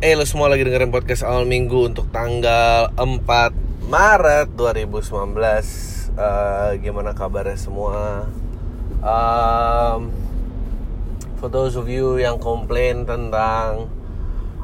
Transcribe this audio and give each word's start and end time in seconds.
Eh 0.00 0.16
lo 0.16 0.24
semua 0.24 0.48
lagi 0.48 0.64
dengerin 0.64 0.88
podcast 0.88 1.28
awal 1.28 1.44
minggu 1.44 1.92
untuk 1.92 2.08
tanggal 2.08 2.88
4 2.96 3.84
Maret 3.84 4.48
2019 4.56 6.00
Eh, 6.16 6.70
Gimana 6.80 7.12
kabarnya 7.12 7.54
semua? 7.60 8.24
Um, 9.04 10.08
For 11.36 11.52
those 11.52 11.76
of 11.76 11.84
you 11.88 12.16
yang 12.16 12.40
komplain 12.40 13.04
tentang 13.04 13.92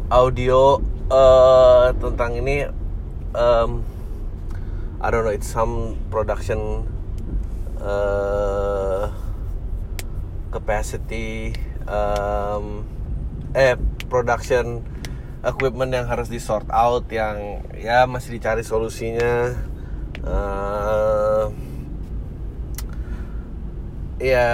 audio 0.08 0.80
eh, 1.12 1.86
Tentang 2.00 2.32
ini 2.40 2.64
um, 3.36 3.84
I 5.04 5.12
don't 5.12 5.28
know, 5.28 5.36
it's 5.36 5.52
some 5.52 6.00
production 6.08 6.88
eh, 7.76 9.04
capacity 10.48 11.52
um, 11.84 12.88
eh 13.52 13.76
production 14.08 14.80
equipment 15.46 15.94
yang 15.94 16.06
harus 16.10 16.26
di 16.26 16.42
sort 16.42 16.66
out 16.74 17.06
yang 17.08 17.62
ya 17.78 18.04
masih 18.10 18.36
dicari 18.36 18.66
solusinya. 18.66 19.54
Eh, 20.26 21.44
ya 24.20 24.46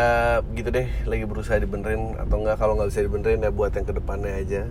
gitu 0.53 0.69
deh. 0.69 0.89
Lagi 1.09 1.25
berusaha 1.25 1.57
dibenerin 1.57 2.21
atau 2.21 2.37
enggak 2.45 2.57
kalau 2.61 2.77
nggak 2.77 2.93
bisa 2.93 3.01
dibenerin 3.01 3.41
ya 3.41 3.51
buat 3.51 3.73
yang 3.73 3.87
ke 3.89 3.95
depannya 3.97 4.33
aja. 4.37 4.63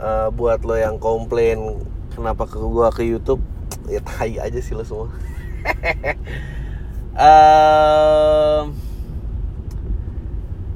Eh, 0.00 0.28
buat 0.32 0.62
lo 0.62 0.78
yang 0.78 0.96
komplain 1.02 1.82
kenapa 2.14 2.46
ke 2.46 2.56
gua 2.56 2.94
ke 2.94 3.02
YouTube 3.04 3.42
ya 3.90 3.98
tai 4.00 4.38
aja 4.38 4.60
sih 4.62 4.78
lo 4.78 4.86
semua. 4.86 5.10
Em, 7.20 8.72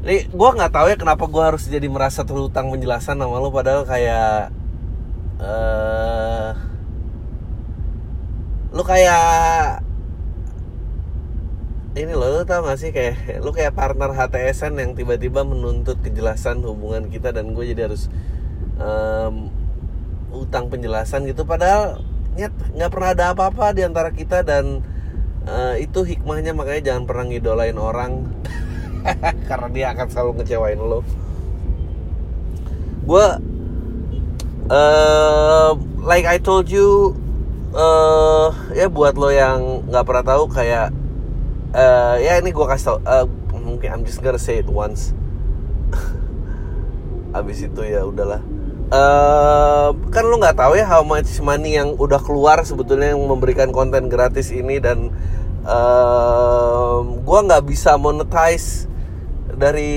Nih, 0.04 0.28
gue 0.28 0.48
nggak 0.52 0.68
tahu 0.68 0.86
ya 0.92 0.96
kenapa 1.00 1.24
gue 1.24 1.40
harus 1.40 1.64
jadi 1.64 1.88
merasa 1.88 2.28
terhutang 2.28 2.68
penjelasan 2.68 3.16
sama 3.16 3.40
lo 3.40 3.48
padahal 3.48 3.88
kayak 3.88 4.52
eh 5.42 6.50
lu 8.74 8.82
kayak 8.82 9.82
ini 11.94 12.10
lu 12.10 12.42
tau 12.42 12.66
gak 12.66 12.78
sih 12.78 12.90
kayak 12.90 13.38
lu 13.38 13.54
kayak 13.54 13.78
partner 13.78 14.10
HTSN 14.10 14.74
yang 14.82 14.92
tiba-tiba 14.98 15.46
menuntut 15.46 16.02
kejelasan 16.02 16.58
hubungan 16.66 17.06
kita 17.06 17.30
dan 17.30 17.54
gue 17.54 17.70
jadi 17.70 17.86
harus 17.86 18.10
em, 18.82 19.46
utang 20.34 20.66
penjelasan 20.66 21.22
gitu. 21.30 21.46
Padahal 21.46 22.02
nyet 22.34 22.50
nggak 22.74 22.90
pernah 22.90 23.10
ada 23.14 23.24
apa-apa 23.30 23.70
di 23.78 23.86
antara 23.86 24.10
kita 24.10 24.42
dan 24.42 24.82
eh, 25.46 25.86
itu 25.86 26.02
hikmahnya. 26.02 26.50
Makanya 26.50 26.82
jangan 26.82 27.04
pernah 27.06 27.24
ngidolain 27.30 27.78
orang 27.78 28.26
karena 29.48 29.68
dia 29.70 29.86
akan 29.94 30.06
selalu 30.10 30.30
ngecewain 30.42 30.80
lo 30.80 31.00
gue 33.04 33.26
eh 34.64 35.70
like 36.00 36.24
I 36.24 36.40
told 36.40 36.72
you 36.72 37.12
eh 37.74 38.48
ya 38.72 38.86
buat 38.88 39.18
lo 39.18 39.28
yang 39.28 39.84
nggak 39.90 40.04
pernah 40.06 40.24
tahu 40.24 40.44
kayak 40.48 40.88
eh 41.74 42.14
ya 42.24 42.38
ini 42.40 42.54
gue 42.54 42.66
kasih 42.68 42.96
tau 42.96 42.98
eh, 43.02 43.26
mungkin 43.64 43.88
I'm 43.90 44.02
just 44.06 44.20
gonna 44.24 44.40
say 44.40 44.60
it 44.60 44.68
once. 44.70 45.12
Abis 47.38 47.66
itu 47.66 47.80
ya 47.82 48.04
udahlah. 48.08 48.40
Eh 48.88 49.88
kan 50.12 50.24
lo 50.28 50.36
nggak 50.40 50.56
tahu 50.56 50.80
ya 50.80 50.86
how 50.88 51.02
much 51.04 51.28
money 51.44 51.76
yang 51.76 51.96
udah 51.98 52.20
keluar 52.22 52.62
sebetulnya 52.62 53.12
yang 53.16 53.20
memberikan 53.24 53.68
konten 53.74 54.08
gratis 54.08 54.48
ini 54.54 54.80
dan 54.80 55.10
eh 55.64 56.96
gue 57.04 57.38
nggak 57.48 57.64
bisa 57.68 57.96
monetize 58.00 58.86
dari 59.54 59.92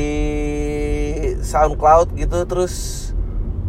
SoundCloud 1.39 2.15
gitu 2.15 2.43
terus 2.47 3.06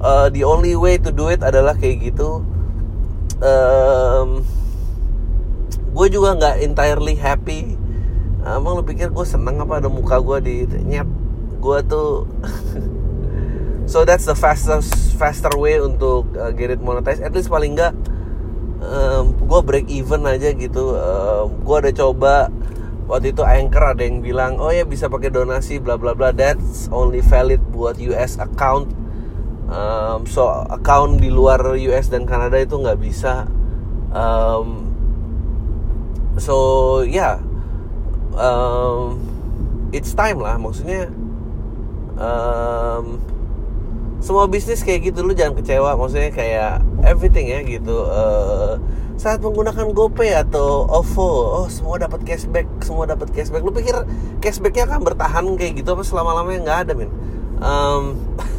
eh, 0.02 0.26
the 0.30 0.42
only 0.46 0.74
way 0.78 0.98
to 0.98 1.10
do 1.10 1.30
it 1.30 1.42
adalah 1.42 1.74
kayak 1.74 2.12
gitu. 2.14 2.42
Em, 3.38 4.42
gue 5.94 6.06
juga 6.10 6.38
nggak 6.38 6.56
entirely 6.62 7.14
happy. 7.18 7.78
Emang 8.42 8.80
lu 8.80 8.84
pikir 8.86 9.10
gue 9.10 9.26
seneng 9.26 9.60
apa 9.60 9.82
ada 9.82 9.90
muka 9.90 10.18
gue 10.22 10.38
di 10.40 10.54
nyet 10.86 11.10
gue 11.58 11.78
tuh 11.90 12.22
so 13.90 14.06
that's 14.06 14.24
the 14.24 14.32
fastest 14.32 14.94
faster 15.18 15.50
way 15.58 15.82
untuk 15.82 16.30
uh, 16.38 16.54
get 16.54 16.70
it 16.70 16.80
monetized. 16.82 17.22
At 17.22 17.34
least 17.34 17.50
paling 17.50 17.74
nggak 17.78 17.94
gue 19.48 19.60
break 19.66 19.90
even 19.90 20.22
aja 20.26 20.54
gitu. 20.54 20.94
Gue 21.62 21.76
ada 21.78 21.90
coba. 21.92 22.50
Waktu 23.08 23.32
itu 23.32 23.40
anchor 23.40 23.96
ada 23.96 24.04
yang 24.04 24.20
bilang 24.20 24.60
oh 24.60 24.68
ya 24.68 24.84
bisa 24.84 25.08
pakai 25.08 25.32
donasi 25.32 25.80
bla 25.80 25.96
bla 25.96 26.12
bla. 26.12 26.30
That's 26.30 26.92
only 26.92 27.24
valid 27.24 27.62
buat 27.72 27.96
US 27.98 28.36
account 28.36 28.97
Um, 29.68 30.24
so 30.24 30.48
account 30.72 31.20
di 31.20 31.28
luar 31.28 31.60
US 31.76 32.08
dan 32.08 32.24
Kanada 32.24 32.56
itu 32.56 32.80
nggak 32.80 32.98
bisa. 32.98 33.44
Um, 34.10 34.88
so 36.40 36.56
ya. 37.04 37.12
Yeah, 37.12 37.34
um, 38.38 39.20
it's 39.92 40.16
time 40.16 40.40
lah 40.40 40.56
maksudnya. 40.56 41.12
Um, 42.18 43.22
semua 44.18 44.50
bisnis 44.50 44.82
kayak 44.82 45.14
gitu 45.14 45.22
lu 45.22 45.30
jangan 45.30 45.54
kecewa 45.62 45.94
maksudnya 45.94 46.34
kayak 46.34 46.82
everything 47.06 47.52
ya 47.52 47.60
gitu. 47.62 48.08
Uh, 48.08 48.80
saat 49.18 49.42
menggunakan 49.42 49.90
GoPay 49.90 50.30
atau 50.46 50.86
OVO 50.86 51.30
oh 51.62 51.66
semua 51.66 51.98
dapat 51.98 52.22
cashback 52.22 52.66
semua 52.82 53.06
dapat 53.06 53.30
cashback. 53.34 53.62
Lu 53.62 53.70
pikir 53.74 53.94
cashbacknya 54.42 54.90
akan 54.90 55.00
bertahan 55.06 55.44
kayak 55.58 55.82
gitu 55.82 55.94
apa 55.94 56.02
selama 56.06 56.38
lamanya 56.42 56.60
nggak 56.66 56.78
ada 56.86 56.92
min 56.94 57.10
um, 57.62 58.18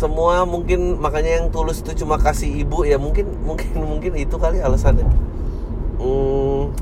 semua 0.00 0.48
mungkin 0.48 0.96
makanya 0.96 1.44
yang 1.44 1.52
tulus 1.52 1.84
itu 1.84 1.92
cuma 2.00 2.16
kasih 2.16 2.64
ibu 2.64 2.88
ya 2.88 2.96
mungkin 2.96 3.28
mungkin 3.48 3.76
mungkin 3.84 4.16
itu 4.16 4.40
kali 4.40 4.64
alasannya. 4.64 5.04
Hmm, 6.00 6.72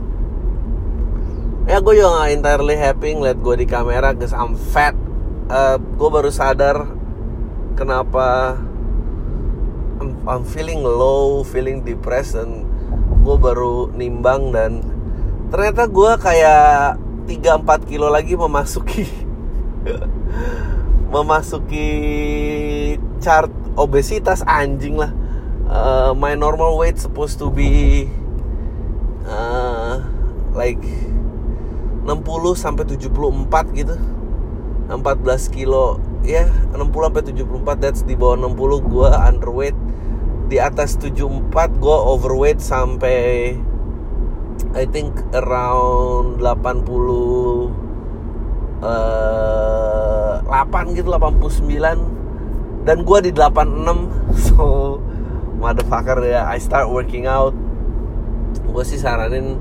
ya 1.67 1.83
gue 1.83 1.95
juga 1.99 2.23
gak 2.23 2.31
entirely 2.39 2.77
happy 2.79 3.19
ngeliat 3.19 3.39
gue 3.43 3.55
di 3.59 3.67
kamera 3.67 4.15
cause 4.15 4.31
I'm 4.31 4.55
fat. 4.55 4.95
Eh, 5.51 5.77
gue 5.81 6.09
baru 6.12 6.31
sadar 6.31 6.87
kenapa 7.75 8.55
I'm, 9.99 10.15
I'm 10.29 10.45
feeling 10.47 10.87
low 10.87 11.43
feeling 11.43 11.83
depressed 11.83 12.39
dan 12.39 12.62
gue 13.27 13.37
baru 13.37 13.91
nimbang 13.91 14.55
dan 14.55 14.85
ternyata 15.50 15.91
gue 15.91 16.11
kayak 16.21 17.00
3-4 17.27 17.89
kilo 17.91 18.12
lagi 18.12 18.37
memasuki 18.37 19.09
memasuki 21.09 21.89
chart 23.19 23.51
obesitas 23.75 24.45
anjing 24.45 25.01
lah. 25.01 25.13
Uh, 25.69 26.13
my 26.17 26.33
normal 26.33 26.81
weight 26.81 26.97
supposed 26.97 27.37
to 27.37 27.53
be 27.53 28.09
uh, 29.29 30.01
like 30.57 30.81
60 32.05 32.25
sampai 32.57 32.85
74 32.89 33.77
gitu. 33.77 33.97
14 34.89 35.05
kilo 35.53 36.01
ya 36.25 36.49
60 36.73 36.89
sampai 36.89 37.21
74 37.21 37.77
that's 37.77 38.01
di 38.09 38.17
bawah 38.17 38.41
60 38.41 38.89
gua 38.89 39.29
underweight. 39.29 39.77
Di 40.49 40.57
atas 40.57 40.97
74 40.97 41.77
gua 41.77 42.01
overweight 42.09 42.61
sampai 42.65 43.53
I 44.73 44.85
think 44.89 45.13
around 45.37 46.41
80 46.41 46.81
eh 48.79 50.08
8 50.47 50.97
gitu 50.99 51.10
89 51.10 52.87
dan 52.87 53.04
gua 53.04 53.19
di 53.21 53.34
86 53.34 54.09
so 54.49 54.97
motherfucker 55.59 56.22
ya 56.22 56.47
I 56.47 56.62
start 56.62 56.87
working 56.88 57.26
out. 57.26 57.53
Gue 58.71 58.87
sih 58.87 58.97
saranin 58.97 59.59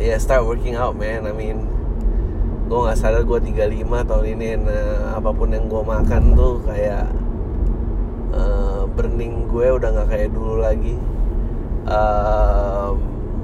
ya 0.00 0.16
start 0.16 0.48
working 0.48 0.74
out 0.74 0.96
man. 0.96 1.28
I 1.28 1.32
mean 1.36 1.68
gue 2.70 2.78
nggak 2.78 2.98
sadar 2.98 3.26
gue 3.26 3.38
35 3.50 3.82
tahun 3.82 4.26
ini 4.38 4.48
nah, 4.62 5.18
apa 5.18 5.34
pun 5.34 5.50
yang 5.50 5.66
gue 5.66 5.82
makan 5.82 6.38
tuh 6.38 6.62
kayak 6.62 7.10
eh, 8.30 8.82
burning 8.94 9.50
gue 9.50 9.66
udah 9.74 9.90
nggak 9.90 10.08
kayak 10.08 10.28
dulu 10.32 10.64
lagi. 10.64 10.96
Em, 11.90 12.94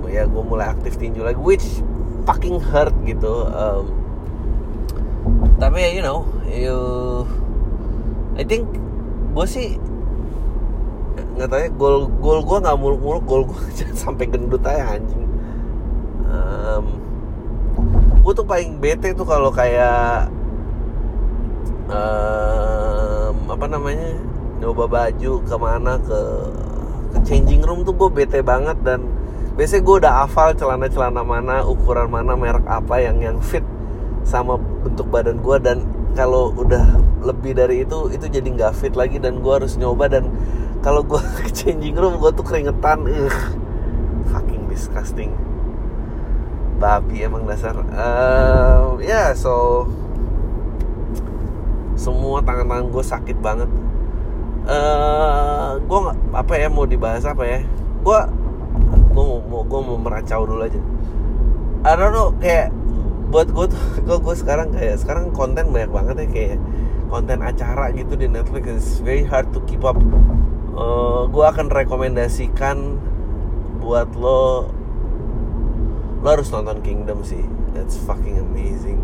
ya 0.06 0.24
gue 0.24 0.42
mulai 0.42 0.70
aktif 0.72 0.96
tinju 0.96 1.20
lagi 1.20 1.38
which 1.38 1.84
fucking 2.24 2.56
hurt 2.58 2.94
gitu. 3.04 3.44
Em, 3.52 3.84
tapi 5.56 5.96
you 5.96 6.04
know 6.04 6.28
you 6.48 6.76
I 8.36 8.44
think 8.44 8.68
gue 9.32 9.46
sih 9.48 9.80
nggak 11.36 11.48
tahu 11.52 11.60
ya 11.60 11.70
gol 11.76 11.96
gol 12.20 12.40
gue 12.44 12.58
nggak 12.64 12.76
muluk-muluk 12.80 13.24
gol 13.24 13.42
gue 13.48 13.60
sampai 14.04 14.28
gendut 14.28 14.64
aja 14.64 14.96
anjing. 14.96 15.24
Gue 18.26 18.34
tuh 18.34 18.42
paling 18.42 18.82
bete 18.82 19.14
tuh 19.14 19.22
kalau 19.22 19.54
kayak 19.54 20.26
em, 21.86 23.36
apa 23.46 23.66
namanya 23.70 24.18
nyoba 24.58 24.90
baju 24.90 25.32
ke 25.46 25.54
mana 25.54 25.94
ke 26.02 26.20
ke 27.14 27.18
changing 27.22 27.62
room 27.62 27.86
tuh 27.86 27.94
gue 27.94 28.10
bete 28.10 28.42
banget 28.42 28.74
dan 28.82 29.06
biasanya 29.54 29.82
gue 29.86 29.96
udah 30.02 30.12
hafal 30.26 30.50
celana-celana 30.58 31.22
mana 31.22 31.62
ukuran 31.62 32.10
mana 32.10 32.34
merek 32.34 32.66
apa 32.66 32.98
yang 32.98 33.22
yang 33.22 33.38
fit 33.38 33.62
sama 34.26 34.58
bentuk 34.86 35.10
badan 35.10 35.42
gue 35.42 35.56
dan 35.58 35.82
kalau 36.14 36.54
udah 36.54 37.02
lebih 37.26 37.58
dari 37.58 37.82
itu 37.82 38.06
itu 38.14 38.30
jadi 38.30 38.46
nggak 38.46 38.72
fit 38.78 38.94
lagi 38.94 39.18
dan 39.18 39.42
gue 39.42 39.52
harus 39.52 39.74
nyoba 39.74 40.06
dan 40.06 40.30
kalau 40.86 41.02
gue 41.02 41.18
ke 41.42 41.50
changing 41.50 41.98
room 41.98 42.22
gue 42.22 42.30
tuh 42.30 42.46
keringetan. 42.46 43.02
Ugh, 43.02 43.38
fucking 44.30 44.70
disgusting. 44.70 45.34
Babi 46.78 47.26
emang 47.26 47.48
dasar. 47.50 47.74
Uh, 47.74 49.00
ya 49.02 49.10
yeah, 49.10 49.28
so 49.34 49.84
semua 51.98 52.44
tangan-tangan 52.46 52.86
gue 52.94 53.04
sakit 53.04 53.38
banget. 53.42 53.70
Uh, 54.66 55.78
gue 55.82 55.98
nggak 55.98 56.18
apa 56.30 56.52
ya 56.54 56.68
mau 56.70 56.86
dibahas 56.86 57.26
apa 57.26 57.42
ya? 57.42 57.60
Gue 58.06 58.20
gue 59.10 59.24
mau 59.24 59.64
gue 59.66 59.80
mau 59.82 59.98
meracau 59.98 60.46
dulu 60.46 60.62
aja. 60.62 60.78
I 61.82 61.92
don't 61.98 62.12
know 62.14 62.30
kayak 62.38 62.70
buat 63.30 63.48
gue 63.50 63.66
tuh 63.70 63.82
gue 64.06 64.16
gue 64.22 64.34
sekarang 64.38 64.72
kayak 64.74 64.96
sekarang 65.02 65.34
konten 65.34 65.70
banyak 65.70 65.90
banget 65.90 66.16
ya 66.24 66.28
kayak 66.30 66.58
konten 67.06 67.38
acara 67.42 67.94
gitu 67.94 68.18
di 68.18 68.26
Netflix 68.26 68.64
it's 68.66 68.92
very 69.02 69.22
hard 69.22 69.50
to 69.54 69.62
keep 69.66 69.82
up. 69.86 69.98
Uh, 70.76 71.24
gue 71.30 71.44
akan 71.46 71.72
rekomendasikan 71.72 73.00
buat 73.80 74.10
lo 74.18 74.68
lo 76.20 76.28
harus 76.28 76.50
nonton 76.50 76.82
Kingdom 76.82 77.22
sih 77.22 77.42
that's 77.74 77.98
fucking 77.98 78.38
amazing. 78.38 78.98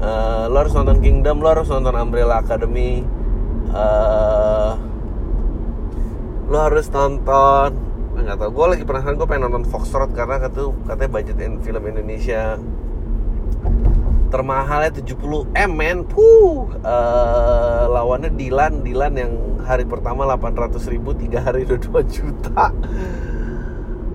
Uh, 0.00 0.48
lo 0.48 0.64
harus 0.64 0.72
nonton 0.72 1.02
Kingdom 1.02 1.42
lo 1.42 1.48
harus 1.52 1.68
nonton 1.68 1.92
Umbrella 1.92 2.40
Academy 2.40 3.04
uh, 3.74 4.78
lo 6.50 6.58
harus 6.58 6.86
nonton 6.90 7.90
nggak 8.20 8.36
tau 8.36 8.50
gue 8.52 8.66
lagi 8.76 8.84
penasaran 8.84 9.16
gue 9.16 9.28
pengen 9.28 9.48
nonton 9.48 9.64
Foxtrot 9.70 10.12
karena 10.12 10.36
kata 10.42 10.66
katanya 10.84 11.10
budget 11.10 11.36
film 11.62 11.82
Indonesia 11.86 12.58
termahalnya 14.30 15.02
70 15.02 15.50
M 15.52 15.70
men. 15.74 15.98
Uh, 16.06 17.84
lawannya 17.90 18.30
Dilan. 18.32 18.86
Dilan 18.86 19.12
yang 19.18 19.32
hari 19.66 19.84
pertama 19.84 20.24
800 20.24 20.80
ribu 20.88 21.12
tiga 21.12 21.42
hari 21.42 21.66
udah 21.66 21.80
2 21.82 22.14
juta. 22.14 22.72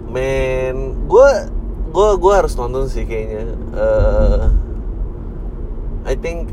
Men 0.10 1.06
gue 1.06 1.30
gue 1.92 2.10
gue 2.18 2.34
harus 2.34 2.56
nonton 2.56 2.88
sih 2.88 3.04
kayaknya. 3.04 3.54
Uh, 3.76 4.50
I 6.08 6.16
think 6.16 6.50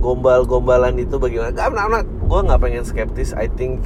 gombal-gombalan 0.00 0.96
itu 0.96 1.20
bagaimana? 1.20 1.52
Gak, 1.52 1.74
gue 2.06 2.40
nggak 2.40 2.60
pengen 2.62 2.84
skeptis. 2.86 3.34
I 3.34 3.50
think 3.52 3.82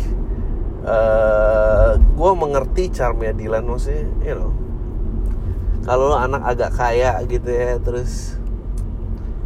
uh, 0.84 1.96
gue 1.96 2.30
mengerti 2.36 2.92
charmnya 2.92 3.32
Dilan. 3.32 3.64
Maksudnya 3.64 4.04
you 4.22 4.36
know 4.36 4.63
kalau 5.84 6.12
lo 6.12 6.16
anak 6.16 6.42
agak 6.48 6.72
kaya 6.72 7.20
gitu 7.28 7.52
ya 7.52 7.76
terus 7.76 8.40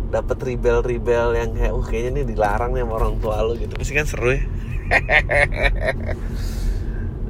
dapat 0.08 0.40
ribel-ribel 0.40 1.36
yang 1.36 1.52
kayak 1.52 1.74
uh 1.74 1.84
kayaknya 1.84 2.22
ini 2.22 2.32
dilarang 2.32 2.72
nih 2.72 2.86
sama 2.86 2.94
orang 2.96 3.14
tua 3.20 3.44
lo 3.44 3.52
gitu. 3.58 3.74
Pasti 3.76 3.92
kan 3.92 4.06
seru 4.08 4.32
ya. 4.32 4.40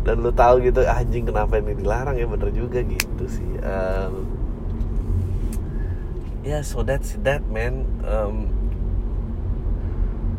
Dan 0.07 0.23
lo 0.23 0.31
tahu 0.31 0.63
gitu 0.63 0.87
ah, 0.87 1.03
anjing 1.03 1.27
kenapa 1.27 1.59
ini 1.59 1.75
dilarang? 1.75 2.15
Ya 2.21 2.31
bener 2.31 2.55
juga 2.55 2.79
gitu 2.85 3.25
sih 3.27 3.59
um, 3.65 4.15
ya 6.47 6.59
yeah, 6.59 6.63
so 6.63 6.87
that's 6.87 7.19
that 7.27 7.43
man. 7.51 7.83
Um, 8.07 8.47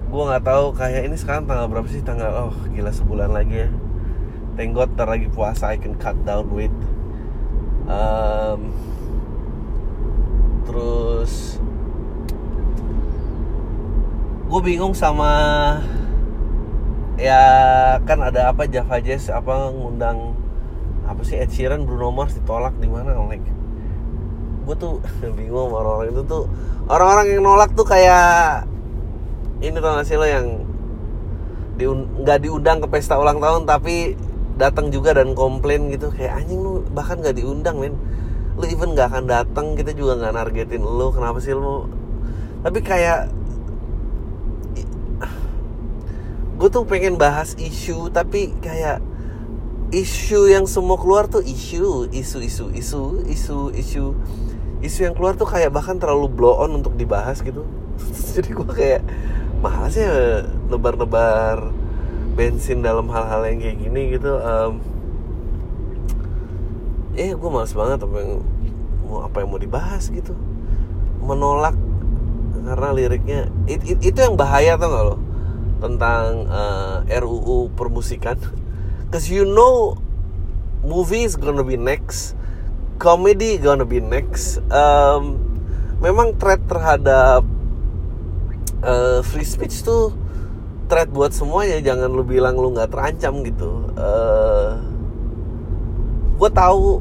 gue 0.10 0.24
nggak 0.26 0.42
tahu 0.42 0.74
kayak 0.74 1.06
ini 1.06 1.14
sekarang 1.20 1.46
tanggal 1.46 1.70
berapa 1.70 1.86
sih? 1.92 2.02
Tanggal 2.02 2.50
oh 2.50 2.56
gila 2.72 2.90
sebulan 2.90 3.30
lagi 3.36 3.68
ya. 3.68 3.70
Thank 4.58 4.76
god 4.76 4.96
lagi 4.96 5.28
puasa 5.30 5.72
I 5.72 5.78
can 5.78 5.96
cut 6.00 6.18
down 6.24 6.50
weight 6.52 6.74
um, 7.90 8.60
terus 10.70 11.58
gue 14.50 14.62
bingung 14.66 14.94
sama 14.94 15.34
ya 17.20 17.44
kan 18.08 18.22
ada 18.24 18.50
apa 18.54 18.66
Java 18.70 18.98
Jazz 19.04 19.28
apa 19.30 19.74
ngundang 19.74 20.34
apa 21.10 21.22
sih 21.26 21.36
Ed 21.36 21.52
Sheeran 21.52 21.84
Bruno 21.84 22.14
Mars 22.14 22.38
ditolak 22.38 22.78
di 22.78 22.88
mana 22.88 23.18
like 23.28 23.44
gue 24.70 24.76
tuh 24.78 25.02
bingung 25.38 25.74
sama 25.74 25.76
orang-orang 25.82 26.10
itu 26.14 26.24
tuh. 26.30 26.44
Orang-orang 26.90 27.26
yang 27.34 27.42
nolak 27.42 27.74
tuh 27.74 27.86
kayak 27.86 28.66
ini 29.62 29.78
tau 29.82 29.98
gak 29.98 30.06
sih 30.06 30.18
lo 30.18 30.26
yang 30.30 30.66
nggak 31.80 32.38
di, 32.44 32.48
diundang 32.48 32.84
ke 32.84 32.88
pesta 32.92 33.16
ulang 33.16 33.40
tahun 33.40 33.64
tapi 33.64 34.14
datang 34.60 34.92
juga 34.92 35.16
dan 35.16 35.32
komplain 35.34 35.88
gitu. 35.90 36.12
Kayak 36.12 36.44
anjing 36.44 36.60
lu 36.60 36.84
bahkan 36.92 37.24
nggak 37.24 37.40
diundang 37.40 37.80
men 37.80 37.96
lu 38.60 38.68
even 38.68 38.92
nggak 38.92 39.08
akan 39.16 39.26
datang 39.26 39.80
kita 39.80 39.96
juga 39.96 40.20
nggak 40.20 40.34
nargetin 40.36 40.84
lu. 40.84 41.08
Kenapa 41.16 41.40
sih 41.40 41.56
lu? 41.56 41.88
Tapi 42.60 42.80
kayak 42.84 43.32
gue 46.60 46.68
tuh 46.68 46.84
pengen 46.84 47.16
bahas 47.16 47.56
isu 47.56 48.12
tapi 48.12 48.52
kayak 48.60 49.00
isu 49.96 50.52
yang 50.52 50.68
semua 50.68 51.00
keluar 51.00 51.32
tuh 51.32 51.40
isu 51.40 52.12
isu 52.12 52.38
isu 52.44 52.66
isu 52.76 53.04
isu 53.32 53.60
isu 53.80 54.06
isu 54.84 55.00
yang 55.08 55.16
keluar 55.16 55.40
tuh 55.40 55.48
kayak 55.48 55.72
bahkan 55.72 55.96
terlalu 55.96 56.28
blow 56.28 56.60
on 56.60 56.84
untuk 56.84 57.00
dibahas 57.00 57.40
gitu. 57.40 57.64
Jadi 58.36 58.52
gue 58.52 58.70
kayak 58.76 59.02
malas 59.64 59.96
ya 59.96 60.44
lebar-lebar 60.68 61.72
bensin 62.40 62.80
dalam 62.80 63.12
hal-hal 63.12 63.44
yang 63.52 63.60
kayak 63.60 63.78
gini 63.84 64.02
gitu 64.16 64.40
um, 64.40 64.80
eh 67.20 67.36
gue 67.36 67.50
males 67.52 67.76
banget 67.76 68.00
apa 68.00 68.16
yang 68.16 68.34
mau 69.04 69.28
apa 69.28 69.44
yang 69.44 69.50
mau 69.52 69.60
dibahas 69.60 70.08
gitu. 70.08 70.32
Menolak 71.20 71.76
karena 72.64 72.96
liriknya 72.96 73.52
it, 73.68 73.84
it, 73.84 74.00
itu 74.00 74.16
yang 74.24 74.40
bahaya 74.40 74.80
tau 74.80 74.88
gak 74.88 75.04
lo? 75.04 75.16
Tentang 75.84 76.48
uh, 76.48 76.98
eh, 77.12 77.20
RUU 77.20 77.76
permusikan. 77.76 78.40
Cause 79.12 79.28
you 79.28 79.44
know 79.44 80.00
movie 80.80 81.28
is 81.28 81.36
gonna 81.36 81.66
be 81.66 81.76
next 81.76 82.40
comedy 83.00 83.60
gonna 83.60 83.84
be 83.88 84.00
next 84.00 84.64
um, 84.72 85.40
memang 86.00 86.36
threat 86.40 86.60
terhadap 86.68 87.44
uh, 88.84 89.20
free 89.28 89.48
speech 89.48 89.84
tuh 89.84 90.16
threat 90.90 91.14
buat 91.14 91.30
semuanya 91.32 91.78
jangan 91.86 92.10
lu 92.10 92.26
bilang 92.26 92.58
lu 92.58 92.74
nggak 92.74 92.90
terancam 92.90 93.46
gitu. 93.46 93.88
Uh, 93.94 94.02
eh, 94.02 94.70
gue 96.42 96.50
tahu 96.50 97.00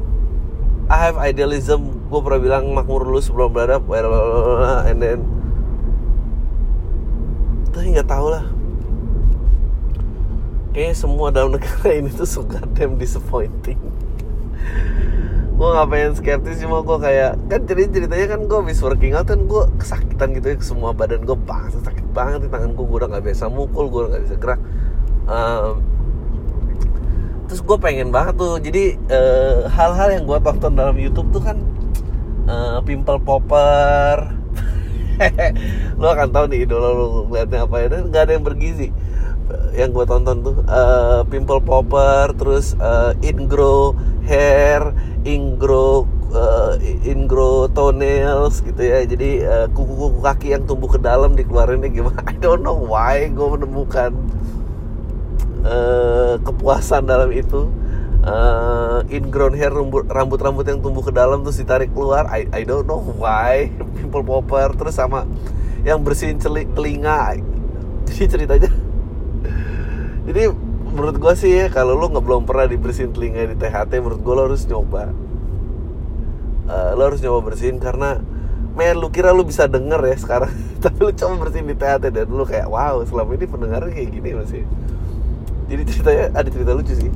I 0.87 0.97
have 1.09 1.17
idealism. 1.17 1.97
Gue 2.07 2.21
pernah 2.21 2.41
bilang 2.41 2.63
makmur 2.71 3.09
lu 3.09 3.17
sebelum 3.17 3.49
beradab 3.51 3.83
and 4.89 5.01
then 5.01 5.19
tapi 7.73 7.97
nggak 7.97 8.07
tahu 8.07 8.29
lah. 8.29 8.45
Kayaknya 10.69 10.95
semua 10.95 11.27
dalam 11.33 11.53
negara 11.57 11.89
ini 11.89 12.13
tuh 12.13 12.29
so 12.29 12.45
goddamn 12.45 13.01
disappointing 13.01 13.81
gue 15.59 15.67
gak 15.75 15.89
pengen 15.91 16.11
skeptis 16.15 16.63
cuma 16.63 16.79
gue 16.79 16.97
kayak 17.03 17.35
kan 17.51 17.61
jadi 17.67 17.83
ceritanya 17.91 18.27
kan 18.31 18.41
gue 18.47 18.57
habis 18.63 18.79
working 18.79 19.11
out 19.11 19.27
kan 19.27 19.43
gue 19.43 19.63
kesakitan 19.75 20.31
gitu 20.31 20.55
ya 20.55 20.57
semua 20.63 20.95
badan 20.95 21.27
gue 21.27 21.35
bangsa 21.35 21.83
sakit 21.83 22.15
banget 22.15 22.47
di 22.47 22.49
tangan 22.49 22.71
gue 22.79 22.85
udah 22.87 23.11
gak 23.11 23.27
biasa 23.27 23.51
mukul 23.51 23.91
gue 23.91 23.99
udah 24.07 24.11
gak 24.15 24.23
bisa 24.23 24.35
gerak. 24.39 24.59
Um, 25.27 25.83
terus 27.51 27.59
gue 27.59 27.75
pengen 27.75 28.07
banget 28.07 28.39
tuh 28.39 28.55
jadi 28.63 28.95
eh, 29.11 29.67
hal-hal 29.67 30.15
yang 30.15 30.23
gue 30.23 30.39
tonton 30.39 30.79
dalam 30.79 30.95
YouTube 30.95 31.27
tuh 31.35 31.43
kan 31.43 31.59
uh, 32.47 32.79
pimple 32.79 33.19
popper. 33.19 34.39
Lo 35.99 36.07
akan 36.07 36.31
tahu 36.31 36.55
nih 36.55 36.63
idola 36.63 36.95
lo 36.95 37.27
ngeliatnya 37.27 37.67
apa 37.67 37.75
ya 37.83 37.87
dan 37.91 38.01
nggak 38.07 38.23
ada 38.23 38.31
yang 38.31 38.45
bergizi 38.47 38.95
yang 39.75 39.91
gue 39.91 40.05
tonton 40.07 40.39
tuh. 40.39 40.55
Uh, 40.63 41.27
pimple 41.27 41.59
popper 41.59 42.31
terus 42.39 42.79
uh, 42.79 43.11
ingrow 43.19 43.91
hair 44.29 44.93
ingrow 45.25 46.05
uh, 46.33 46.77
ingrow 47.01 47.65
toenails 47.73 48.61
gitu 48.61 48.81
ya. 48.81 49.01
Jadi 49.05 49.43
uh, 49.43 49.67
kuku-kuku 49.73 50.19
kaki 50.21 50.47
yang 50.53 50.63
tumbuh 50.69 50.89
ke 50.89 50.99
dalam 51.01 51.33
dikeluarinnya 51.33 51.89
gimana? 51.89 52.21
I 52.31 52.37
don't 52.37 52.61
know 52.61 52.77
why 52.77 53.29
gue 53.33 53.47
menemukan 53.57 54.13
uh, 55.65 56.37
kepuasan 56.45 57.09
dalam 57.09 57.33
itu. 57.33 57.69
Uh, 58.19 58.99
ingrown 59.07 59.55
hair 59.55 59.71
rambut 59.71 60.03
rambut 60.11 60.67
yang 60.67 60.83
tumbuh 60.83 60.99
ke 60.99 61.09
dalam 61.15 61.41
terus 61.41 61.57
ditarik 61.57 61.89
keluar. 61.95 62.27
I 62.29 62.45
I 62.51 62.61
don't 62.67 62.85
know 62.85 63.01
why. 63.01 63.73
Pimple 63.97 64.23
popper 64.27 64.75
terus 64.77 64.99
sama 64.99 65.25
yang 65.81 66.03
bersihin 66.03 66.37
celik 66.37 66.69
telinga. 66.75 67.39
Jadi 68.05 68.25
ceritanya 68.27 68.71
jadi 70.27 70.51
menurut 70.89 71.17
gue 71.21 71.33
sih 71.37 71.51
ya 71.53 71.65
kalau 71.69 71.95
lo 71.95 72.09
nggak 72.09 72.25
belum 72.25 72.43
pernah 72.43 72.65
dibersihin 72.65 73.13
telinga 73.13 73.49
di 73.49 73.55
THT 73.55 73.91
menurut 74.01 74.21
gue 74.21 74.33
lo 74.33 74.43
harus 74.49 74.63
nyoba. 74.65 75.13
Uh, 76.69 76.91
lo 76.97 77.01
harus 77.09 77.21
nyoba 77.21 77.39
bersihin 77.49 77.81
karena 77.81 78.21
men 78.77 78.95
lu 78.95 79.09
kira 79.09 79.33
lu 79.33 79.45
bisa 79.45 79.65
denger 79.69 80.01
ya 80.03 80.17
sekarang. 80.17 80.53
Tapi 80.83 80.97
lu 80.99 81.11
coba 81.13 81.33
bersihin 81.47 81.67
di 81.69 81.75
THT 81.77 82.03
dan 82.09 82.27
lu 82.27 82.43
kayak 82.43 82.67
wow 82.67 83.01
selama 83.05 83.37
ini 83.37 83.45
pendengarnya 83.45 83.91
kayak 83.93 84.09
gini 84.09 84.29
masih 84.33 84.63
jadi 85.69 85.85
ceritanya 85.85 86.25
ada 86.33 86.49
cerita 86.49 86.71
lucu 86.73 86.93
sih. 86.97 87.11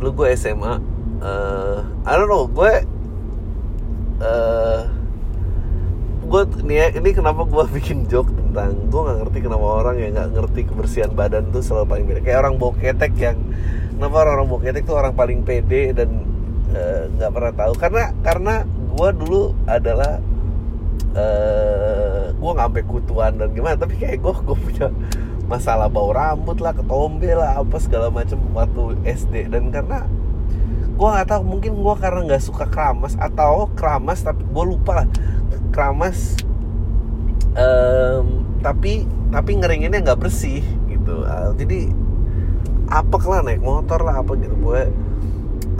Lu 0.00 0.08
gue 0.16 0.28
SMA 0.36 0.94
uh, 1.24 1.78
I 2.04 2.12
don't 2.16 2.28
know 2.28 2.48
gue 2.48 2.72
uh, 4.20 4.63
gue 6.34 6.66
nih 6.66 6.76
ya, 6.82 6.86
ini 6.98 7.14
kenapa 7.14 7.46
gue 7.46 7.62
bikin 7.78 8.10
joke 8.10 8.26
tentang 8.34 8.74
gue 8.90 9.00
nggak 9.06 9.18
ngerti 9.22 9.38
kenapa 9.46 9.66
orang 9.86 9.96
yang 10.02 10.10
nggak 10.18 10.30
ngerti 10.34 10.60
kebersihan 10.66 11.10
badan 11.14 11.54
tuh 11.54 11.62
selalu 11.62 11.86
paling 11.86 12.04
beda. 12.10 12.20
Kayak 12.26 12.38
orang 12.42 12.54
bawa 12.58 12.72
ketek 12.74 13.12
yang 13.22 13.38
kenapa 13.94 14.14
orang 14.26 14.32
orang 14.34 14.48
bawa 14.50 14.60
ketek 14.66 14.82
tuh 14.82 14.96
orang 14.98 15.14
paling 15.14 15.38
pede 15.46 15.94
dan 15.94 16.10
eh, 16.74 17.06
nggak 17.14 17.30
uh, 17.30 17.34
pernah 17.38 17.52
tahu. 17.54 17.72
Karena 17.78 18.04
karena 18.26 18.54
gue 18.66 19.10
dulu 19.14 19.42
adalah 19.70 20.18
uh, 21.14 21.22
eh, 21.22 22.24
gue 22.34 22.50
nggak 22.50 22.66
sampai 22.66 22.84
kutuan 22.90 23.32
dan 23.38 23.48
gimana. 23.54 23.78
Tapi 23.78 23.94
kayak 23.94 24.18
gue 24.18 24.34
gue 24.34 24.56
punya 24.58 24.90
masalah 25.46 25.86
bau 25.86 26.10
rambut 26.10 26.58
lah 26.58 26.74
ketombe 26.74 27.30
lah 27.30 27.62
apa 27.62 27.78
segala 27.78 28.10
macam 28.10 28.42
waktu 28.58 28.98
SD 29.06 29.54
dan 29.54 29.70
karena 29.70 30.02
gue 30.94 31.08
nggak 31.10 31.26
tahu 31.30 31.42
mungkin 31.46 31.78
gue 31.78 31.94
karena 32.00 32.20
nggak 32.26 32.42
suka 32.42 32.64
keramas 32.70 33.12
atau 33.20 33.68
keramas 33.76 34.24
tapi 34.24 34.40
gue 34.40 34.64
lupa 34.64 35.04
lah 35.04 35.06
keramas 35.74 36.38
um, 37.58 38.46
tapi 38.62 39.04
tapi 39.34 39.50
ngeringinnya 39.58 40.00
nggak 40.06 40.20
bersih 40.22 40.62
gitu. 40.86 41.26
Uh, 41.26 41.50
jadi 41.58 41.90
apa 42.86 43.16
lah 43.26 43.42
naik 43.42 43.60
motor 43.60 44.00
lah 44.06 44.22
apa 44.22 44.38
gitu. 44.38 44.54
Gue 44.56 44.86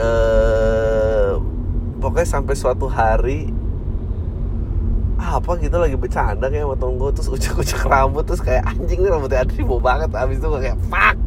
uh, 0.02 1.38
pokoknya 2.02 2.28
sampai 2.28 2.54
suatu 2.58 2.90
hari 2.90 3.54
apa 5.24 5.56
gitu 5.56 5.80
lagi 5.80 5.96
bercanda 5.96 6.52
kayak 6.52 6.68
sama 6.68 6.76
temen 6.76 6.94
gue 7.00 7.10
terus 7.16 7.28
ucek-ucek 7.32 7.80
rambut 7.88 8.28
terus 8.28 8.44
kayak 8.44 8.68
anjing 8.68 9.00
nih 9.00 9.08
rambutnya 9.08 9.46
Adri 9.46 9.62
bau 9.64 9.80
banget. 9.80 10.10
Abis 10.12 10.42
itu 10.42 10.46
gue 10.50 10.60
kayak 10.60 10.78
fuck. 10.90 11.18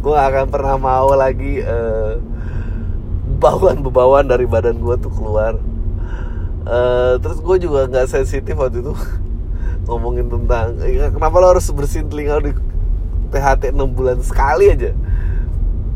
Gue 0.00 0.12
gak 0.14 0.28
akan 0.32 0.46
pernah 0.48 0.76
mau 0.80 1.12
lagi 1.12 1.60
uh, 1.60 2.16
bauan-bauan 3.38 4.26
dari 4.26 4.46
badan 4.48 4.80
gue 4.80 4.96
tuh 4.98 5.12
keluar 5.12 5.58
uh, 6.68 7.16
terus 7.18 7.40
gue 7.40 7.56
juga 7.64 7.88
nggak 7.88 8.06
sensitif 8.06 8.54
waktu 8.54 8.84
itu. 8.84 8.92
Ngomongin 9.88 10.28
tentang 10.28 10.76
ya, 10.84 11.08
kenapa 11.08 11.40
lo 11.40 11.56
harus 11.56 11.64
bersihin 11.72 12.12
telinga 12.12 12.44
di 12.44 12.52
THT 13.32 13.72
6 13.72 13.96
bulan 13.96 14.20
sekali 14.20 14.68
aja? 14.68 14.92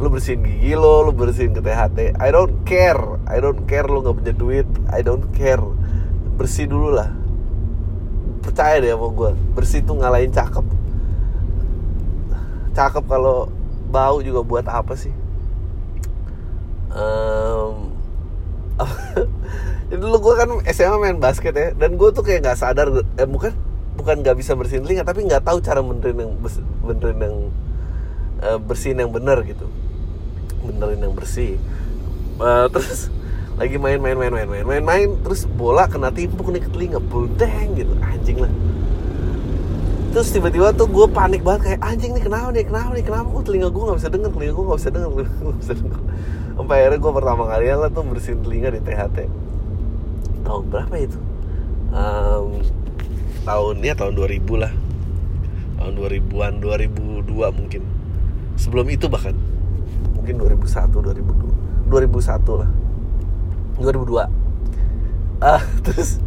Lo 0.00 0.08
bersihin 0.08 0.40
gigi 0.40 0.72
lo, 0.72 1.04
lo 1.04 1.12
bersihin 1.12 1.52
ke 1.52 1.60
THT 1.60 2.16
I 2.16 2.28
don't 2.32 2.64
care, 2.64 3.20
I 3.28 3.38
don't 3.38 3.68
care 3.68 3.84
lo 3.84 4.00
nggak 4.00 4.16
punya 4.16 4.34
duit. 4.34 4.68
I 4.88 5.04
don't 5.04 5.28
care. 5.36 5.62
Bersih 6.40 6.64
dulu 6.64 6.96
lah. 6.96 7.12
Percaya 8.40 8.80
deh 8.80 8.90
sama 8.90 9.12
gue 9.12 9.30
bersih 9.54 9.84
tuh 9.84 10.00
ngalahin 10.00 10.32
cakep. 10.32 10.64
Cakep 12.72 13.04
kalau 13.04 13.52
bau 13.92 14.24
juga 14.24 14.40
buat 14.40 14.64
apa 14.64 14.96
sih? 14.96 15.12
Um, 16.92 17.91
dulu 20.02 20.16
gue 20.24 20.34
kan 20.40 20.48
SMA 20.72 20.96
main 20.96 21.18
basket 21.20 21.52
ya 21.52 21.68
dan 21.76 22.00
gue 22.00 22.08
tuh 22.16 22.24
kayak 22.24 22.48
nggak 22.48 22.58
sadar 22.58 22.88
eh, 22.90 23.28
bukan 23.28 23.52
bukan 23.96 24.24
nggak 24.24 24.40
bisa 24.40 24.56
bersihin 24.56 24.82
telinga 24.88 25.04
tapi 25.04 25.28
nggak 25.28 25.44
tahu 25.44 25.60
cara 25.60 25.84
benerin 25.84 26.16
yang 26.16 26.32
benerin 26.80 27.18
yang 27.20 27.36
uh, 28.40 28.58
bersihin 28.58 28.98
yang 29.04 29.12
bener 29.12 29.44
gitu. 29.44 29.68
Benerin 30.64 31.00
yang 31.04 31.14
bersih. 31.14 31.60
Uh, 32.40 32.66
terus 32.72 33.12
lagi 33.60 33.76
main 33.76 34.00
main 34.00 34.16
main 34.16 34.32
main 34.32 34.48
main 34.48 34.64
main 34.64 34.82
main 34.82 35.08
terus 35.20 35.44
bola 35.44 35.84
kena 35.84 36.08
timpuk 36.08 36.48
nih 36.48 36.64
ke 36.64 36.70
telinga 36.72 36.98
buldeng 36.98 37.76
gitu. 37.76 37.92
Anjing 38.00 38.40
lah 38.40 38.52
terus 40.12 40.28
tiba-tiba 40.28 40.76
tuh 40.76 40.87
gue 40.87 41.07
panik 41.09 41.40
banget 41.40 41.73
kayak 41.73 41.81
anjing 41.81 42.12
nih 42.12 42.23
kenapa 42.23 42.52
nih 42.52 42.64
kenapa 42.69 42.90
nih 42.92 43.04
kenapa? 43.04 43.28
Oh 43.33 43.40
telinga 43.40 43.69
gue 43.73 43.83
nggak 43.83 43.99
bisa 43.99 44.09
denger 44.12 44.31
telinga 44.31 44.52
gue 44.52 44.64
nggak 44.69 44.78
bisa 44.78 44.90
denger 44.92 45.09
nggak 45.16 45.59
bisa 45.59 45.73
denger. 45.75 46.00
Sampai 46.52 46.75
akhirnya 46.85 46.99
gue 47.00 47.12
pertama 47.16 47.42
kali 47.49 47.64
lah 47.73 47.88
tuh 47.88 48.04
bersihin 48.04 48.40
telinga 48.45 48.69
di 48.76 48.81
THT 48.85 49.19
tahun 50.42 50.64
berapa 50.69 50.95
itu? 51.00 51.19
Um, 51.95 52.61
tahunnya 53.49 53.92
tahun 53.97 54.12
2000 54.19 54.62
lah. 54.62 54.73
Tahun 55.81 55.92
2000-an 55.97 56.52
2002 56.61 57.59
mungkin. 57.59 57.83
Sebelum 58.61 58.87
itu 58.92 59.09
bahkan. 59.09 59.35
Mungkin 60.19 60.35
2001 60.38 60.92
2002 60.92 61.88
2001 61.88 62.61
lah. 62.61 62.71
2002 63.81 64.42
ah 65.42 65.59
uh, 65.59 65.62
terus 65.85 66.23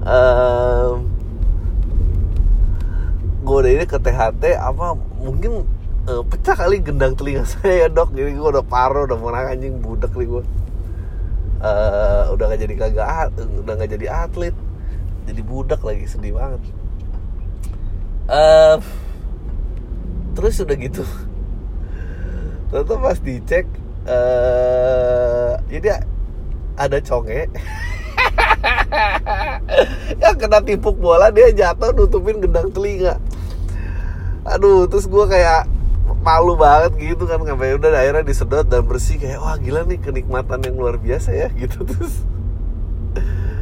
um, 0.00 1.04
gue 3.46 3.56
udah 3.62 3.72
ini 3.78 3.86
ke 3.86 3.98
THT 4.02 4.58
apa 4.58 4.98
mungkin 5.22 5.62
uh, 6.10 6.26
pecah 6.26 6.58
kali 6.58 6.82
gendang 6.82 7.14
telinga 7.14 7.46
saya 7.54 7.86
dok. 7.86 8.10
Jadi 8.10 8.34
gue 8.34 8.48
udah 8.58 8.66
paro 8.66 9.06
udah 9.06 9.14
mau 9.14 9.30
anjing 9.30 9.78
budek 9.78 10.10
nih 10.18 10.26
gue 10.26 10.42
uh, 11.62 12.22
udah 12.34 12.44
gak 12.50 12.60
jadi 12.66 12.74
kagak 12.74 13.30
udah 13.62 13.74
gak 13.78 13.90
jadi 13.94 14.26
atlet. 14.26 14.56
Jadi 15.30 15.40
budak 15.46 15.78
lagi 15.86 16.10
sedih 16.10 16.34
banget. 16.34 16.58
Uh, 18.26 18.82
terus 20.34 20.58
udah 20.58 20.74
gitu. 20.74 21.06
Ternyata 22.74 22.94
pas 22.98 23.18
dicek 23.22 23.70
uh, 24.10 25.54
jadi 25.70 26.02
ada 26.74 26.98
conge. 26.98 27.46
Yang 30.22 30.36
kena 30.38 30.58
tipuk 30.62 30.98
bola 30.98 31.30
dia 31.30 31.50
jatuh 31.54 31.94
nutupin 31.94 32.42
gendang 32.42 32.70
telinga 32.74 33.18
aduh 34.46 34.86
terus 34.86 35.10
gue 35.10 35.24
kayak 35.26 35.66
malu 36.22 36.58
banget 36.58 36.94
gitu 36.98 37.26
kan 37.26 37.38
sampai 37.42 37.78
udah 37.78 37.90
akhirnya 37.94 38.26
disedot 38.26 38.66
dan 38.66 38.82
bersih 38.82 39.18
kayak 39.18 39.38
wah 39.38 39.54
gila 39.58 39.86
nih 39.86 39.98
kenikmatan 40.02 40.58
yang 40.62 40.74
luar 40.74 40.98
biasa 40.98 41.30
ya 41.30 41.48
gitu 41.62 41.86
terus. 41.86 42.26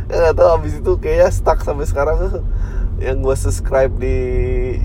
Ya 0.08 0.30
gak 0.30 0.36
tau 0.36 0.60
abis 0.60 0.80
itu 0.80 0.92
kayaknya 1.00 1.28
stuck 1.32 1.60
sampai 1.64 1.88
sekarang. 1.88 2.16
Yang 3.04 3.16
gue 3.26 3.36
subscribe 3.36 3.92
di 3.98 4.16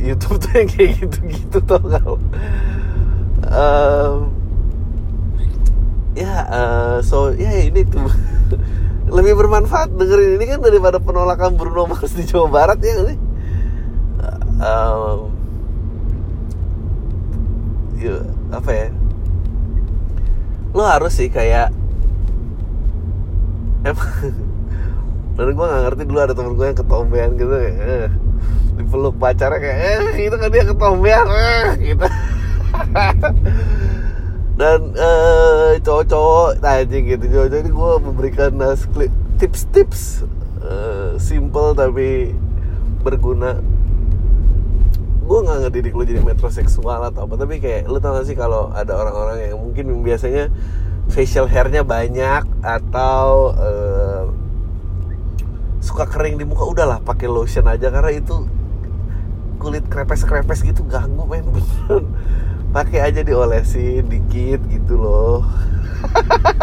YouTube 0.01 0.41
tuh 0.41 0.49
yang 0.57 0.65
kayak 0.65 0.91
gitu-gitu 0.97 1.61
tau 1.69 1.77
gak 1.77 2.01
um, 3.53 4.33
ya 6.17 6.41
uh, 6.49 6.97
so 7.05 7.29
ya 7.37 7.53
ini 7.69 7.85
tuh. 7.85 8.09
Lebih 9.13 9.37
bermanfaat 9.37 9.93
dengerin 9.93 10.41
ini 10.41 10.45
kan 10.49 10.59
daripada 10.61 10.97
penolakan 10.97 11.53
Bruno 11.53 11.85
Mars 11.85 12.17
di 12.17 12.25
Jawa 12.25 12.49
Barat 12.49 12.81
ya 12.81 13.13
sih? 13.13 13.17
Um, 14.57 15.38
ya, 17.99 18.23
apa 18.55 18.71
ya? 18.71 18.87
Lo 20.71 20.83
harus 20.87 21.13
sih 21.13 21.27
kayak 21.27 21.75
emang 23.83 24.11
dan 25.39 25.55
gue 25.55 25.65
gak 25.71 25.83
ngerti 25.87 26.03
dulu 26.03 26.19
ada 26.19 26.33
temen 26.35 26.53
gue 26.59 26.65
yang 26.67 26.79
ketombean 26.79 27.29
gitu 27.39 27.53
kayak 27.55 27.75
eh, 27.79 28.09
dipeluk 28.75 29.15
pacarnya 29.15 29.59
kayak 29.59 29.79
eh 29.79 30.03
gitu 30.27 30.35
kan 30.35 30.49
dia 30.51 30.63
ketombean 30.67 31.27
eh, 31.47 31.65
gitu. 31.79 32.07
Dan 34.59 34.79
eh, 34.99 35.71
cowok-cowok 35.79 36.59
anjing 36.59 37.03
gitu 37.07 37.25
cowok 37.31 37.47
jadi 37.55 37.69
gue 37.71 37.91
memberikan 38.03 38.51
tips-tips 39.39 40.27
uh, 40.59 41.15
simple 41.15 41.71
tapi 41.71 42.35
berguna 42.99 43.63
gue 45.29 45.39
nggak 45.45 45.57
ngedidik 45.61 45.93
lu 45.93 46.03
jadi 46.09 46.25
metroseksual 46.25 47.05
atau 47.13 47.29
apa 47.29 47.37
tapi 47.37 47.61
kayak 47.61 47.85
lu 47.85 48.01
tau 48.01 48.17
gak 48.17 48.25
sih 48.25 48.33
kalau 48.33 48.73
ada 48.73 48.97
orang-orang 48.97 49.53
yang 49.53 49.61
mungkin 49.61 50.01
biasanya 50.01 50.49
facial 51.13 51.45
hairnya 51.45 51.85
banyak 51.85 52.49
atau 52.65 53.53
uh, 53.53 54.25
suka 55.85 56.09
kering 56.09 56.41
di 56.41 56.49
muka 56.49 56.65
udahlah 56.65 56.97
pakai 57.05 57.29
lotion 57.29 57.69
aja 57.69 57.93
karena 57.93 58.09
itu 58.09 58.49
kulit 59.61 59.85
krepes 59.85 60.25
krepes 60.25 60.65
gitu 60.65 60.81
ganggu 60.89 61.29
men. 61.29 61.45
Beneran 61.53 62.09
pakai 62.73 63.13
aja 63.13 63.21
diolesin 63.21 64.09
dikit 64.09 64.65
gitu 64.65 64.97
loh. 64.97 65.45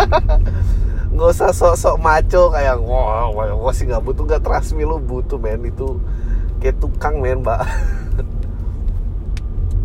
Nggak 1.15 1.29
usah 1.33 1.51
sok-sok 1.55 1.97
maco 2.03 2.51
kayak 2.51 2.77
wah 2.83 3.31
wow, 3.31 3.57
wah 3.63 3.73
sih 3.73 3.89
nggak 3.89 4.05
butuh. 4.05 4.29
Nggak 4.29 4.43
trust 4.45 4.77
me 4.77 4.85
lu 4.85 5.01
butuh 5.01 5.41
men. 5.41 5.65
Itu 5.65 5.97
kayak 6.61 6.77
tukang 6.77 7.25
men 7.25 7.41
mbak 7.41 7.65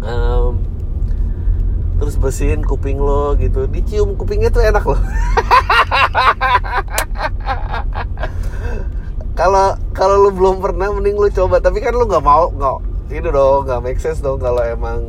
um, 0.01 0.58
terus 2.01 2.17
bersihin 2.17 2.65
kuping 2.65 2.98
lo 2.98 3.38
gitu 3.38 3.70
dicium 3.70 4.17
kupingnya 4.17 4.50
tuh 4.50 4.65
enak 4.65 4.81
loh 4.81 4.98
kalau 9.38 9.77
kalau 9.93 10.15
lu 10.27 10.29
belum 10.34 10.62
pernah 10.62 10.89
mending 10.93 11.17
lu 11.17 11.29
coba 11.29 11.62
tapi 11.62 11.81
kan 11.81 11.93
lu 11.93 12.05
nggak 12.10 12.25
mau 12.25 12.50
nggak 12.51 12.77
ini 13.13 13.29
dong 13.29 13.70
nggak 13.70 13.81
make 13.86 14.01
sense 14.01 14.22
dong 14.22 14.41
kalau 14.41 14.62
emang 14.65 15.05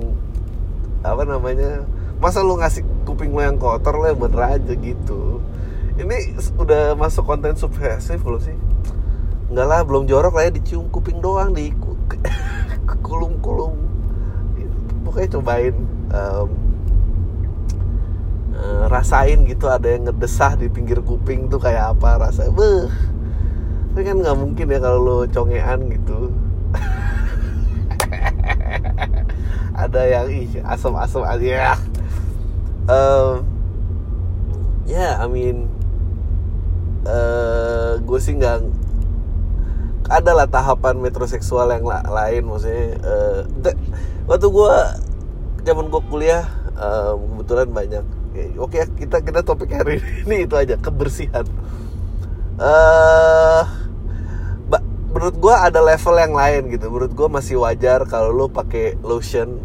apa 1.03 1.25
namanya 1.27 1.83
masa 2.23 2.45
lu 2.45 2.55
ngasih 2.61 2.87
kuping 3.09 3.35
lo 3.35 3.43
yang 3.43 3.59
kotor 3.59 3.99
lo 3.99 4.07
yang 4.07 4.21
bener 4.21 4.61
aja 4.61 4.73
gitu 4.77 5.43
ini 5.99 6.39
udah 6.57 6.95
masuk 6.97 7.27
konten 7.27 7.57
subversif 7.59 8.23
lo 8.25 8.39
sih 8.39 8.55
Enggak 9.53 9.69
lah 9.69 9.81
belum 9.85 10.09
jorok 10.09 10.33
lah 10.33 10.49
ya 10.49 10.53
dicium 10.57 10.89
kuping 10.89 11.21
doang 11.21 11.53
di 11.53 11.77
kulung-kulung 13.05 13.92
pokoknya 15.13 15.37
cobain 15.37 15.77
um, 16.17 16.49
rasain 18.89 19.45
gitu 19.45 19.69
ada 19.69 19.93
yang 19.93 20.09
ngedesah 20.09 20.57
di 20.57 20.73
pinggir 20.73 21.05
kuping 21.05 21.53
tuh 21.53 21.61
kayak 21.61 21.93
apa 21.93 22.17
rasanya 22.17 22.57
beuh. 22.57 22.89
Tapi 23.93 24.09
kan 24.09 24.17
nggak 24.25 24.39
mungkin 24.41 24.73
ya 24.73 24.81
kalau 24.81 24.99
lo 25.05 25.17
congean 25.29 25.93
gitu. 25.93 26.33
Ada 29.85 30.01
yang 30.09 30.33
ih 30.33 30.65
asam-asam 30.65 31.29
aja 31.29 31.45
ya. 31.45 31.77
Um, 32.89 33.45
yeah, 34.89 35.21
I 35.21 35.29
mean 35.29 35.69
uh, 37.05 38.01
gue 38.01 38.21
sih 38.21 38.41
nggak 38.41 38.65
ada 40.09 40.33
lah 40.33 40.49
tahapan 40.49 41.01
metroseksual 41.01 41.73
yang 41.73 41.85
la 41.85 42.05
lain 42.05 42.45
maksudnya 42.45 43.01
uh, 43.01 43.41
waktu 44.27 44.47
gue 44.49 44.75
zaman 45.63 45.87
gue 45.91 46.03
kuliah 46.11 46.45
uh, 46.79 47.15
kebetulan 47.17 47.69
banyak. 47.71 48.05
Oke 48.57 48.81
kita 48.97 49.21
kita 49.21 49.41
topik 49.45 49.71
hari 49.73 50.01
ini 50.27 50.49
itu 50.49 50.55
aja 50.57 50.79
kebersihan. 50.79 51.47
Uh, 52.57 53.65
menurut 55.13 55.37
gue 55.37 55.55
ada 55.55 55.81
level 55.85 56.17
yang 56.17 56.35
lain 56.35 56.63
gitu. 56.73 56.89
Menurut 56.89 57.13
gue 57.13 57.29
masih 57.29 57.61
wajar 57.61 58.09
kalau 58.09 58.33
lo 58.33 58.47
pakai 58.49 58.97
lotion 59.05 59.61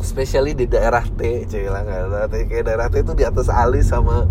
especially 0.00 0.54
di 0.54 0.70
daerah 0.70 1.04
T 1.04 1.44
lah 1.66 1.82
daerah 1.82 2.26
T 2.28 2.34
kayak 2.46 2.64
daerah 2.68 2.86
T 2.88 3.02
itu 3.02 3.12
di 3.12 3.24
atas 3.26 3.50
alis 3.50 3.90
sama 3.90 4.28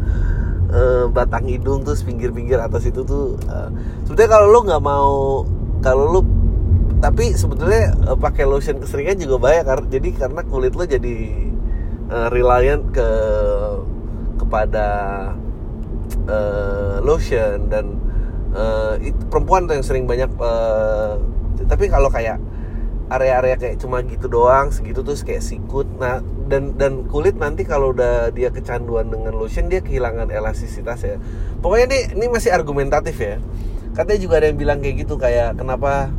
uh, 0.72 1.06
batang 1.10 1.46
hidung 1.46 1.84
terus 1.84 2.02
pinggir-pinggir 2.02 2.58
atas 2.62 2.86
itu 2.88 3.02
tuh 3.06 3.38
uh, 3.50 3.70
sebetulnya 4.06 4.30
kalau 4.30 4.48
lo 4.50 4.60
nggak 4.66 4.84
mau 4.84 5.14
kalau 5.82 6.06
lo 6.10 6.22
tapi 7.06 7.38
sebetulnya 7.38 7.94
uh, 8.10 8.18
pakai 8.18 8.50
lotion 8.50 8.82
keseringan 8.82 9.22
juga 9.22 9.36
bahaya 9.38 9.62
karena 9.62 9.86
jadi 9.86 10.10
karena 10.18 10.42
kulit 10.50 10.74
lo 10.74 10.90
jadi 10.90 11.18
uh, 12.10 12.34
reliant 12.34 12.90
ke 12.90 13.10
kepada 14.42 14.88
uh, 16.26 16.98
lotion 17.06 17.70
dan 17.70 18.02
uh, 18.58 18.98
itu 18.98 19.22
perempuan 19.30 19.70
tuh 19.70 19.78
yang 19.78 19.86
sering 19.86 20.10
banyak 20.10 20.34
uh, 20.42 21.22
tapi 21.70 21.94
kalau 21.94 22.10
kayak 22.10 22.42
area-area 23.14 23.54
kayak 23.62 23.78
cuma 23.78 24.02
gitu 24.02 24.26
doang 24.26 24.74
segitu 24.74 25.06
terus 25.06 25.22
kayak 25.22 25.46
sikut 25.46 25.86
nah 26.02 26.26
dan 26.50 26.74
dan 26.74 27.06
kulit 27.06 27.38
nanti 27.38 27.70
kalau 27.70 27.94
udah 27.94 28.34
dia 28.34 28.50
kecanduan 28.50 29.14
dengan 29.14 29.38
lotion 29.38 29.70
dia 29.70 29.82
kehilangan 29.86 30.34
elastisitas 30.34 31.06
ya. 31.06 31.18
Pokoknya 31.62 31.86
ini 31.90 32.00
ini 32.18 32.26
masih 32.34 32.50
argumentatif 32.54 33.18
ya. 33.18 33.38
Katanya 33.94 34.20
juga 34.22 34.42
ada 34.42 34.50
yang 34.50 34.58
bilang 34.58 34.78
kayak 34.82 35.06
gitu 35.06 35.22
kayak 35.22 35.58
kenapa 35.58 36.10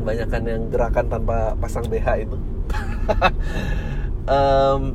kebanyakan 0.00 0.42
yang 0.48 0.62
gerakan 0.72 1.06
tanpa 1.06 1.54
pasang 1.60 1.84
BH 1.86 2.26
itu. 2.26 2.36
Um, 4.30 4.94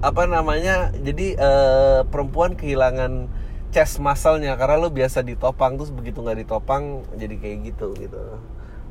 apa 0.00 0.24
namanya? 0.24 0.88
Jadi 0.96 1.36
uh, 1.36 2.08
perempuan 2.08 2.56
kehilangan 2.56 3.28
chest 3.74 4.00
muscle-nya. 4.00 4.56
Karena 4.56 4.80
lo 4.80 4.88
biasa 4.88 5.20
ditopang 5.20 5.76
terus 5.76 5.92
begitu 5.92 6.24
nggak 6.24 6.46
ditopang 6.46 7.04
jadi 7.18 7.34
kayak 7.36 7.58
gitu 7.74 7.92
gitu. 7.98 8.40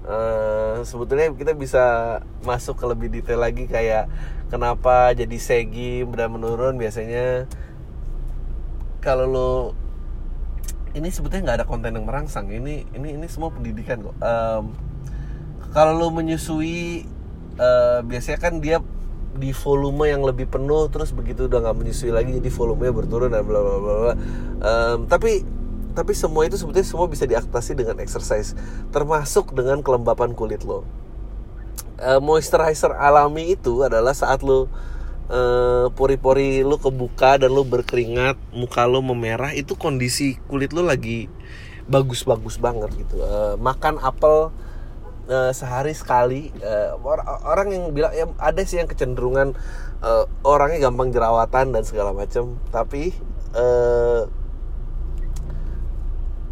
Uh, 0.04 0.84
sebetulnya 0.84 1.32
kita 1.32 1.56
bisa 1.56 2.20
masuk 2.44 2.76
ke 2.76 2.86
lebih 2.86 3.08
detail 3.08 3.40
lagi 3.40 3.66
kayak 3.72 4.12
kenapa 4.52 5.16
jadi 5.18 5.38
segi 5.42 6.06
dan 6.06 6.30
menurun. 6.38 6.78
Biasanya 6.78 7.50
kalau 9.02 9.26
lo 9.26 9.52
ini 10.94 11.10
sebetulnya 11.10 11.50
nggak 11.50 11.58
ada 11.64 11.68
konten 11.68 11.98
yang 11.98 12.06
merangsang. 12.06 12.52
Ini 12.52 12.94
ini 12.94 13.10
ini 13.18 13.26
semua 13.26 13.50
pendidikan 13.50 14.06
kok. 14.06 14.16
Um, 14.22 14.93
kalau 15.74 15.98
lo 15.98 16.08
menyusui 16.14 17.10
uh, 17.58 18.00
biasanya 18.06 18.40
kan 18.40 18.62
dia 18.62 18.80
di 19.34 19.50
volume 19.50 20.14
yang 20.14 20.22
lebih 20.22 20.46
penuh 20.46 20.86
terus 20.94 21.10
begitu 21.10 21.50
udah 21.50 21.66
nggak 21.66 21.78
menyusui 21.82 22.14
lagi 22.14 22.38
jadi 22.38 22.50
volumenya 22.54 22.94
berturun 22.94 23.34
dan 23.34 23.42
bla 23.42 23.60
bla 23.66 23.78
bla 23.82 24.14
um, 24.62 25.10
tapi 25.10 25.42
tapi 25.94 26.14
semua 26.18 26.46
itu 26.50 26.58
sebetulnya 26.58 26.86
semua 26.86 27.10
bisa 27.10 27.26
diatasi 27.26 27.78
dengan 27.78 28.02
exercise 28.02 28.58
termasuk 28.90 29.54
dengan 29.54 29.82
kelembapan 29.86 30.34
kulit 30.34 30.66
lo. 30.66 30.86
Uh, 32.02 32.18
moisturizer 32.18 32.94
alami 32.98 33.54
itu 33.54 33.86
adalah 33.86 34.18
saat 34.18 34.42
lo 34.42 34.66
uh, 35.30 35.88
pori-pori 35.94 36.66
lo 36.66 36.82
kebuka 36.82 37.38
dan 37.38 37.54
lo 37.54 37.62
berkeringat 37.62 38.36
muka 38.52 38.90
lo 38.90 39.06
memerah 39.06 39.54
itu 39.54 39.78
kondisi 39.78 40.42
kulit 40.50 40.74
lo 40.74 40.82
lagi 40.82 41.30
bagus-bagus 41.86 42.58
banget 42.58 42.90
gitu. 42.98 43.22
Uh, 43.22 43.54
makan 43.62 44.02
apel 44.02 44.50
uh, 45.30 45.52
sehari 45.56 45.94
sekali 45.96 46.50
uh, 46.64 46.98
orang 47.48 47.72
yang 47.72 47.84
bilang 47.92 48.14
ya 48.16 48.26
ada 48.40 48.62
sih 48.64 48.80
yang 48.80 48.90
kecenderungan 48.90 49.56
uh, 50.04 50.26
orangnya 50.44 50.90
gampang 50.90 51.12
jerawatan 51.12 51.72
dan 51.76 51.84
segala 51.86 52.12
macam 52.12 52.58
tapi 52.72 53.16
uh, 53.56 54.28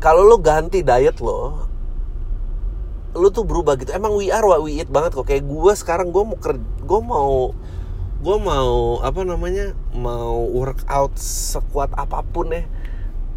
kalau 0.02 0.26
lo 0.26 0.38
ganti 0.42 0.82
diet 0.82 1.22
lo 1.22 1.70
lo 3.12 3.28
tuh 3.28 3.44
berubah 3.44 3.76
gitu. 3.76 3.92
Emang 3.92 4.16
we 4.16 4.32
are 4.32 4.48
what 4.48 4.64
we 4.64 4.80
eat 4.80 4.88
banget 4.88 5.12
kok. 5.12 5.28
Kayak 5.28 5.44
gue 5.44 5.74
sekarang 5.76 6.16
gue 6.16 6.24
mau 6.24 6.40
kerja 6.40 6.64
gue 6.64 7.02
mau 7.04 7.52
gue 8.22 8.38
mau 8.38 9.02
apa 9.02 9.22
namanya 9.26 9.74
mau 9.98 10.46
workout 10.46 11.18
sekuat 11.18 11.90
apa 11.98 12.22
pun 12.22 12.54
ya 12.54 12.64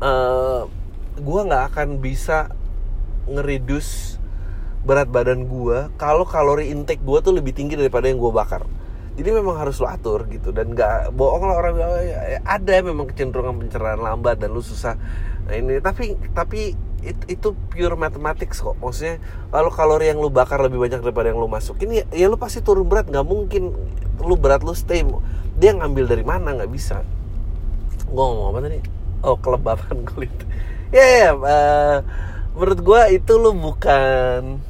uh, 0.05 0.69
gue 1.17 1.41
nggak 1.41 1.73
akan 1.73 2.05
bisa 2.05 2.53
ngeridus 3.25 4.21
berat 4.85 5.09
badan 5.09 5.49
gue 5.49 5.89
kalau 5.97 6.29
kalori 6.29 6.69
intake 6.69 7.01
gue 7.01 7.19
tuh 7.25 7.33
lebih 7.33 7.57
tinggi 7.57 7.75
daripada 7.75 8.07
yang 8.07 8.21
gue 8.21 8.33
bakar. 8.33 8.69
Jadi 9.15 9.31
memang 9.31 9.55
harus 9.57 9.79
lo 9.79 9.87
atur 9.87 10.27
gitu 10.27 10.51
dan 10.51 10.75
nggak 10.75 11.15
bohong 11.15 11.47
lah 11.47 11.57
orang 11.63 11.73
bilang 11.79 12.03
ya, 12.03 12.43
ada 12.43 12.83
memang 12.83 13.07
kecenderungan 13.09 13.63
pencernaan 13.63 14.03
lambat 14.03 14.43
dan 14.43 14.51
lu 14.51 14.61
susah. 14.61 14.99
Nah 15.47 15.55
ini 15.55 15.79
tapi 15.79 16.19
tapi 16.35 16.75
itu, 17.05 17.25
itu 17.31 17.49
pure 17.71 17.95
mathematics 17.95 18.59
kok. 18.59 18.75
Maksudnya 18.83 19.23
kalau 19.55 19.71
kalori 19.71 20.11
yang 20.11 20.19
lu 20.19 20.35
bakar 20.35 20.59
lebih 20.59 20.83
banyak 20.83 20.99
daripada 20.99 21.31
yang 21.31 21.39
lu 21.39 21.47
masukin 21.47 21.95
ya, 21.95 22.05
ya 22.11 22.27
lu 22.27 22.35
pasti 22.35 22.59
turun 22.59 22.91
berat. 22.91 23.07
Nggak 23.07 23.27
mungkin 23.29 23.71
lu 24.19 24.35
berat 24.35 24.67
lu 24.67 24.75
stay. 24.75 25.07
Dia 25.63 25.79
ngambil 25.79 26.11
dari 26.11 26.25
mana? 26.27 26.51
Nggak 26.51 26.73
bisa. 26.75 27.07
Gue 28.11 28.25
ngomong 28.25 28.51
apa 28.51 28.59
tadi? 28.67 28.79
Oh 29.23 29.37
kelembapan 29.39 29.97
kulit. 30.05 30.35
Ya 30.95 31.03
yeah, 31.03 31.11
ya 31.11 31.19
yeah, 31.19 31.35
uh, 31.43 31.99
menurut 32.55 32.81
gue 32.87 33.03
itu 33.19 33.33
lu 33.35 33.51
bukan 33.51 34.63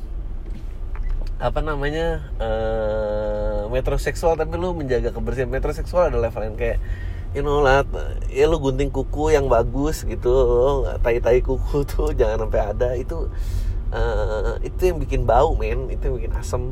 apa 1.43 1.59
namanya 1.59 2.23
uh, 2.39 3.67
metroseksual 3.67 4.39
tapi 4.39 4.55
lu 4.55 4.71
menjaga 4.71 5.11
kebersihan 5.11 5.51
metroseksual 5.51 6.07
ada 6.07 6.19
level 6.23 6.43
yang 6.47 6.55
kayak 6.55 6.79
you 7.35 7.43
know 7.43 7.59
lah 7.59 7.83
ya 8.31 8.47
lu 8.47 8.63
gunting 8.63 8.95
kuku 8.95 9.35
yang 9.35 9.51
bagus 9.51 10.07
gitu 10.07 10.31
tai 11.03 11.19
tai 11.19 11.43
kuku 11.43 11.83
tuh 11.91 12.15
jangan 12.15 12.47
sampai 12.47 12.61
ada. 12.63 12.89
Itu 12.95 13.29
uh, 13.91 14.57
itu 14.63 14.95
yang 14.95 14.99
bikin 15.03 15.27
bau 15.27 15.59
men. 15.59 15.91
Itu 15.91 16.15
yang 16.15 16.17
bikin 16.23 16.35
asem. 16.39 16.71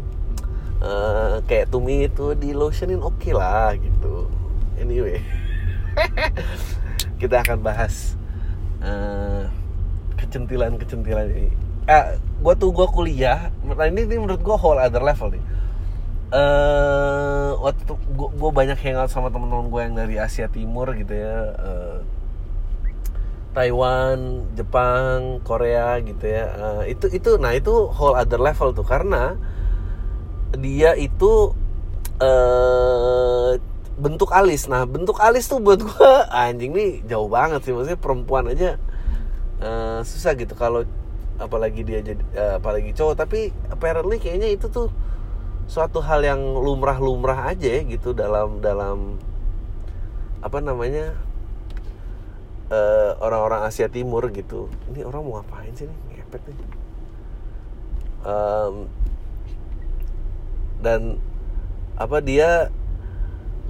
Uh, 0.82 1.38
kayak 1.46 1.70
tumi 1.70 2.10
itu 2.10 2.34
di 2.34 2.50
lotionin 2.54 3.02
oke 3.02 3.18
okay 3.18 3.34
lah 3.34 3.74
gitu. 3.78 4.26
Anyway 4.78 5.22
kita 7.22 7.38
akan 7.42 7.62
bahas 7.62 8.18
uh, 8.82 9.46
kecentilan-kecentilan 10.18 11.26
ini. 11.30 11.50
Eh, 11.82 12.04
gue 12.14 12.54
tuh 12.54 12.70
gue 12.70 12.86
kuliah, 12.94 13.50
nah 13.66 13.86
ini, 13.90 14.06
ini 14.06 14.22
menurut 14.22 14.38
gue 14.38 14.54
whole 14.54 14.78
other 14.78 15.02
level 15.02 15.34
nih. 15.34 15.42
Uh, 16.32 17.58
waktu 17.60 17.84
itu 17.84 17.94
gue 18.16 18.50
banyak 18.54 18.78
hangout 18.80 19.12
sama 19.12 19.28
teman-teman 19.28 19.68
gue 19.68 19.80
yang 19.84 19.94
dari 19.98 20.16
Asia 20.16 20.46
Timur 20.46 20.94
gitu 20.94 21.10
ya. 21.10 21.52
Uh, 21.58 21.98
Taiwan, 23.52 24.48
Jepang, 24.56 25.42
Korea 25.44 25.98
gitu 26.00 26.22
ya. 26.24 26.46
Uh, 26.54 26.82
itu 26.86 27.10
itu 27.10 27.36
nah 27.36 27.52
itu 27.52 27.90
whole 27.90 28.16
other 28.16 28.40
level 28.40 28.72
tuh 28.72 28.86
karena 28.86 29.36
dia 30.56 30.94
itu 30.96 31.52
uh, 32.22 33.58
bentuk 33.98 34.30
alis. 34.32 34.70
Nah, 34.70 34.86
bentuk 34.86 35.18
alis 35.20 35.50
tuh 35.50 35.58
buat 35.58 35.82
gue 35.82 36.12
anjing 36.30 36.72
nih 36.72 37.04
jauh 37.10 37.28
banget 37.28 37.66
sih 37.66 37.74
maksudnya 37.74 37.98
perempuan 38.00 38.48
aja 38.48 38.78
uh, 39.60 40.00
susah 40.06 40.32
gitu 40.38 40.54
kalau 40.56 40.86
apalagi 41.40 41.84
dia 41.84 42.04
jadi 42.04 42.22
uh, 42.36 42.52
apalagi 42.60 42.92
cowok 42.92 43.14
tapi 43.16 43.52
apparently 43.72 44.20
kayaknya 44.20 44.52
itu 44.52 44.68
tuh 44.68 44.92
suatu 45.70 46.02
hal 46.04 46.20
yang 46.20 46.40
lumrah-lumrah 46.40 47.48
aja 47.48 47.80
ya, 47.80 47.82
gitu 47.86 48.12
dalam 48.12 48.60
dalam 48.60 49.16
apa 50.42 50.58
namanya 50.58 51.16
uh, 52.68 53.16
orang-orang 53.22 53.64
Asia 53.64 53.86
Timur 53.86 54.26
gitu. 54.34 54.68
Ini 54.90 55.06
orang 55.06 55.22
mau 55.22 55.40
ngapain 55.40 55.72
sih 55.72 55.86
nih? 55.86 55.98
Ngepet 56.18 56.42
nih. 56.50 56.58
Um, 58.22 58.74
dan 60.82 61.18
apa 61.94 62.18
dia 62.18 62.68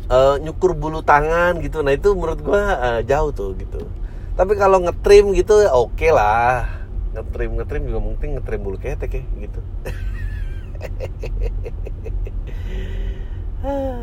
uh, 0.09 0.41
nyukur 0.41 0.73
bulu 0.73 1.05
tangan 1.05 1.61
gitu. 1.61 1.85
Nah 1.85 1.93
itu 1.93 2.17
menurut 2.17 2.41
gua 2.41 2.63
uh, 2.81 3.01
jauh 3.05 3.31
tuh 3.31 3.53
gitu. 3.61 3.85
Tapi 4.33 4.57
kalau 4.57 4.81
ngetrim 4.81 5.37
gitu 5.37 5.61
ya 5.61 5.77
oke 5.77 5.93
okay 5.93 6.09
lah 6.09 6.82
ngetrim 7.13 7.51
ngetrim 7.61 7.83
juga 7.85 8.01
mungkin 8.01 8.29
ngetrim 8.41 8.61
bulu 8.65 8.79
ketek 8.81 9.13
ya 9.21 9.23
gitu. 9.45 9.61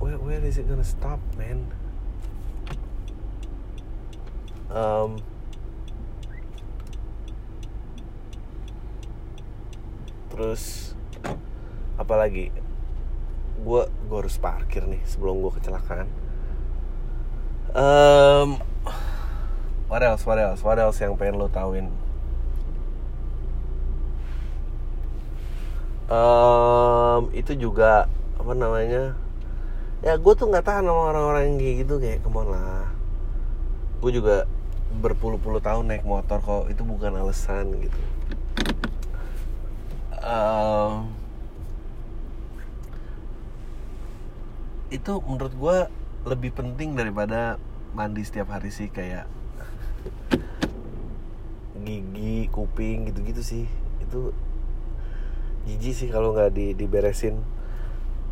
Where, 0.00 0.16
where 0.22 0.40
is 0.46 0.56
it 0.56 0.64
gonna 0.70 0.86
stop 0.86 1.20
man? 1.36 1.68
Um, 4.72 5.20
terus 10.32 10.94
apalagi 11.96 12.52
gue 13.60 13.82
gue 13.88 14.16
harus 14.16 14.36
parkir 14.36 14.84
nih 14.84 15.00
sebelum 15.08 15.42
gue 15.42 15.52
kecelakaan. 15.60 16.08
Um, 17.76 18.60
what 19.86 20.02
else 20.02 20.22
what 20.26 20.38
else? 20.38 20.60
What 20.62 20.78
else 20.78 20.98
yang 21.02 21.18
pengen 21.18 21.38
lo 21.38 21.50
tauin? 21.50 21.90
Um, 26.06 27.34
itu 27.34 27.58
juga 27.58 28.06
apa 28.38 28.52
namanya? 28.54 29.18
Ya 30.06 30.14
gue 30.14 30.32
tuh 30.38 30.46
nggak 30.46 30.62
tahan 30.62 30.86
sama 30.86 31.10
orang-orang 31.10 31.58
yang 31.58 31.82
gitu 31.82 31.98
kayak 31.98 32.22
ke 32.22 32.28
mana 32.30 32.54
lah. 32.54 32.86
Gue 33.98 34.14
juga 34.14 34.46
berpuluh-puluh 35.02 35.58
tahun 35.58 35.90
naik 35.90 36.06
motor 36.06 36.38
kok 36.38 36.70
itu 36.70 36.86
bukan 36.86 37.18
alasan 37.18 37.74
gitu. 37.82 38.00
Um, 40.22 41.10
itu 44.94 45.12
menurut 45.26 45.54
gue 45.54 45.76
lebih 46.26 46.50
penting 46.54 46.94
daripada 46.94 47.58
mandi 47.94 48.22
setiap 48.22 48.50
hari 48.54 48.70
sih 48.70 48.90
kayak 48.90 49.26
gigi 51.86 52.50
kuping 52.50 53.06
gitu-gitu 53.06 53.42
sih. 53.46 53.64
Itu 54.02 54.34
jijik 55.70 55.94
sih 55.94 56.08
kalau 56.10 56.34
nggak 56.34 56.50
di 56.50 56.74
diberesin. 56.74 57.38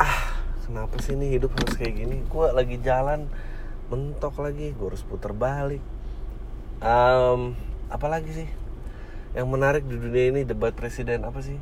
Ah 0.02 0.34
kenapa 0.66 0.96
sih 0.98 1.14
ini 1.14 1.38
hidup 1.38 1.54
harus 1.54 1.78
kayak 1.78 1.94
gini? 1.94 2.16
Gue 2.26 2.50
lagi 2.50 2.82
jalan 2.82 3.30
mentok 3.92 4.40
lagi 4.40 4.72
gue 4.72 4.86
harus 4.90 5.04
putar 5.04 5.36
balik. 5.36 5.82
Um, 6.80 7.54
apa 7.92 8.06
lagi 8.08 8.32
sih? 8.32 8.48
Yang 9.36 9.46
menarik 9.50 9.84
di 9.84 9.96
dunia 10.00 10.34
ini 10.34 10.40
debat 10.42 10.72
presiden 10.72 11.22
apa 11.22 11.44
sih? 11.44 11.60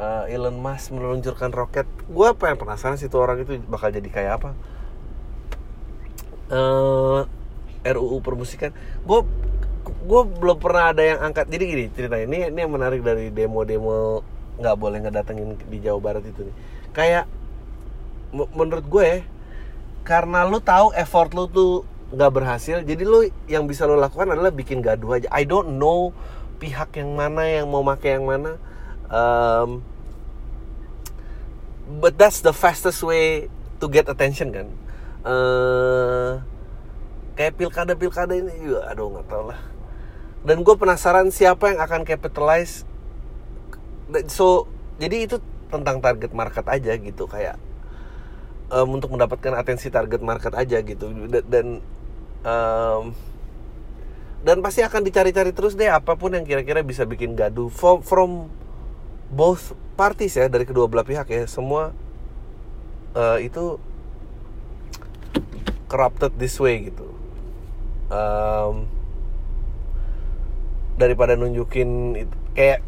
Uh, 0.00 0.24
Elon 0.32 0.56
Musk 0.56 0.94
meluncurkan 0.94 1.52
roket. 1.52 1.84
Gue 2.08 2.32
pengen 2.38 2.56
penasaran 2.56 2.96
sih 2.96 3.10
tuh 3.12 3.20
orang 3.20 3.44
itu 3.44 3.60
bakal 3.68 3.92
jadi 3.92 4.08
kayak 4.08 4.32
apa. 4.40 4.50
Uh, 6.50 7.28
eh, 7.84 7.92
RUU 7.92 8.22
permusikan. 8.24 8.72
Gue 9.04 9.26
gue 9.90 10.22
belum 10.40 10.58
pernah 10.58 10.90
ada 10.90 11.02
yang 11.02 11.18
angkat. 11.20 11.46
Jadi 11.50 11.64
gini 11.66 11.84
cerita 11.92 12.16
ini 12.18 12.48
ini 12.48 12.58
yang 12.58 12.72
menarik 12.72 13.00
dari 13.04 13.30
demo-demo 13.30 14.24
nggak 14.60 14.76
boleh 14.76 14.98
ngedatengin 15.04 15.56
di 15.68 15.78
Jawa 15.80 16.00
Barat 16.00 16.24
itu 16.26 16.46
nih. 16.46 16.56
Kayak 16.92 17.24
menurut 18.30 18.86
gue 18.86 19.04
ya, 19.04 19.18
karena 20.06 20.46
lu 20.46 20.62
tahu 20.62 20.94
effort 20.94 21.34
lu 21.34 21.50
tuh 21.50 21.72
nggak 22.10 22.30
berhasil 22.34 22.82
jadi 22.82 23.06
lu 23.06 23.30
yang 23.46 23.70
bisa 23.70 23.86
lu 23.86 23.94
lakukan 23.94 24.34
adalah 24.34 24.50
bikin 24.50 24.82
gaduh 24.82 25.18
aja. 25.18 25.28
I 25.30 25.46
don't 25.46 25.78
know 25.78 26.10
pihak 26.60 26.92
yang 26.98 27.16
mana 27.16 27.46
yang 27.46 27.66
mau 27.70 27.80
make 27.80 28.04
yang 28.04 28.26
mana. 28.26 28.60
Um, 29.10 29.82
but 31.98 32.14
that's 32.14 32.42
the 32.42 32.54
fastest 32.54 33.02
way 33.02 33.50
to 33.82 33.86
get 33.90 34.06
attention 34.06 34.54
kan. 34.54 34.68
Uh, 35.20 36.40
kayak 37.40 37.56
pilkada 37.56 37.96
pilkada 37.96 38.36
ini 38.36 38.52
juga 38.60 38.92
aduh 38.92 39.16
nggak 39.16 39.26
tau 39.32 39.48
lah 39.48 39.69
dan 40.40 40.64
gue 40.64 40.74
penasaran 40.76 41.28
siapa 41.28 41.72
yang 41.72 41.80
akan 41.84 42.08
capitalize. 42.08 42.88
So 44.32 44.66
jadi 44.96 45.28
itu 45.28 45.36
tentang 45.70 46.02
target 46.02 46.32
market 46.34 46.66
aja 46.66 46.92
gitu 46.98 47.30
kayak 47.30 47.60
um, 48.72 48.98
untuk 48.98 49.12
mendapatkan 49.14 49.54
atensi 49.54 49.92
target 49.92 50.22
market 50.24 50.56
aja 50.56 50.80
gitu. 50.80 51.12
Dan 51.46 51.84
um, 52.42 53.12
dan 54.40 54.64
pasti 54.64 54.80
akan 54.80 55.04
dicari-cari 55.04 55.52
terus 55.52 55.76
deh 55.76 55.92
apa 55.92 56.16
pun 56.16 56.32
yang 56.32 56.48
kira-kira 56.48 56.80
bisa 56.80 57.04
bikin 57.04 57.36
gaduh. 57.36 57.68
From, 57.68 58.00
from 58.00 58.30
both 59.28 59.76
parties 59.94 60.34
ya 60.40 60.48
dari 60.48 60.64
kedua 60.64 60.88
belah 60.88 61.04
pihak 61.04 61.28
ya 61.28 61.44
semua 61.44 61.92
uh, 63.12 63.38
itu 63.38 63.76
corrupted 65.86 66.32
this 66.40 66.56
way 66.56 66.88
gitu. 66.88 67.06
Um, 68.10 68.88
daripada 71.00 71.40
nunjukin 71.40 72.20
itu 72.20 72.36
kayak 72.52 72.84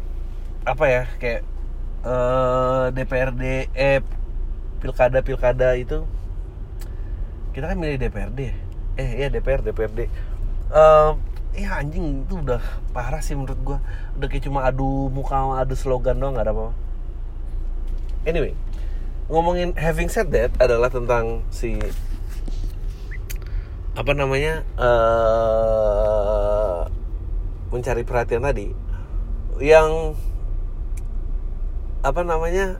apa 0.63 0.85
ya 0.85 1.03
kayak 1.17 1.41
uh, 2.05 2.93
eh, 2.93 2.93
DPRD 2.93 3.43
eh 3.73 3.99
pilkada 4.77 5.25
pilkada 5.25 5.73
itu. 5.73 6.05
Kita 7.53 7.73
kan 7.73 7.77
milih 7.81 7.97
DPRD 7.97 8.39
eh 8.93 9.09
ya 9.25 9.27
DPR 9.33 9.65
DPRD 9.65 10.05
uh, 10.69 11.17
ya 11.53 11.81
anjing 11.81 12.25
itu 12.25 12.41
udah 12.41 12.61
parah 12.93 13.21
sih 13.21 13.37
menurut 13.37 13.59
gue 13.61 13.77
udah 14.17 14.27
kayak 14.29 14.43
cuma 14.45 14.65
adu 14.65 15.09
muka 15.09 15.61
adu 15.61 15.77
slogan 15.77 16.17
doang 16.17 16.37
nggak 16.37 16.49
ada 16.49 16.53
apa-apa. 16.53 16.73
Anyway 18.25 18.53
ngomongin 19.31 19.71
having 19.79 20.11
said 20.11 20.29
that 20.35 20.51
adalah 20.59 20.91
tentang 20.91 21.47
si 21.47 21.79
apa 23.93 24.11
namanya 24.17 24.65
uh, 24.75 26.89
mencari 27.73 28.05
perhatian 28.05 28.45
tadi 28.45 28.69
yang 29.57 30.13
apa 32.05 32.21
namanya 32.21 32.77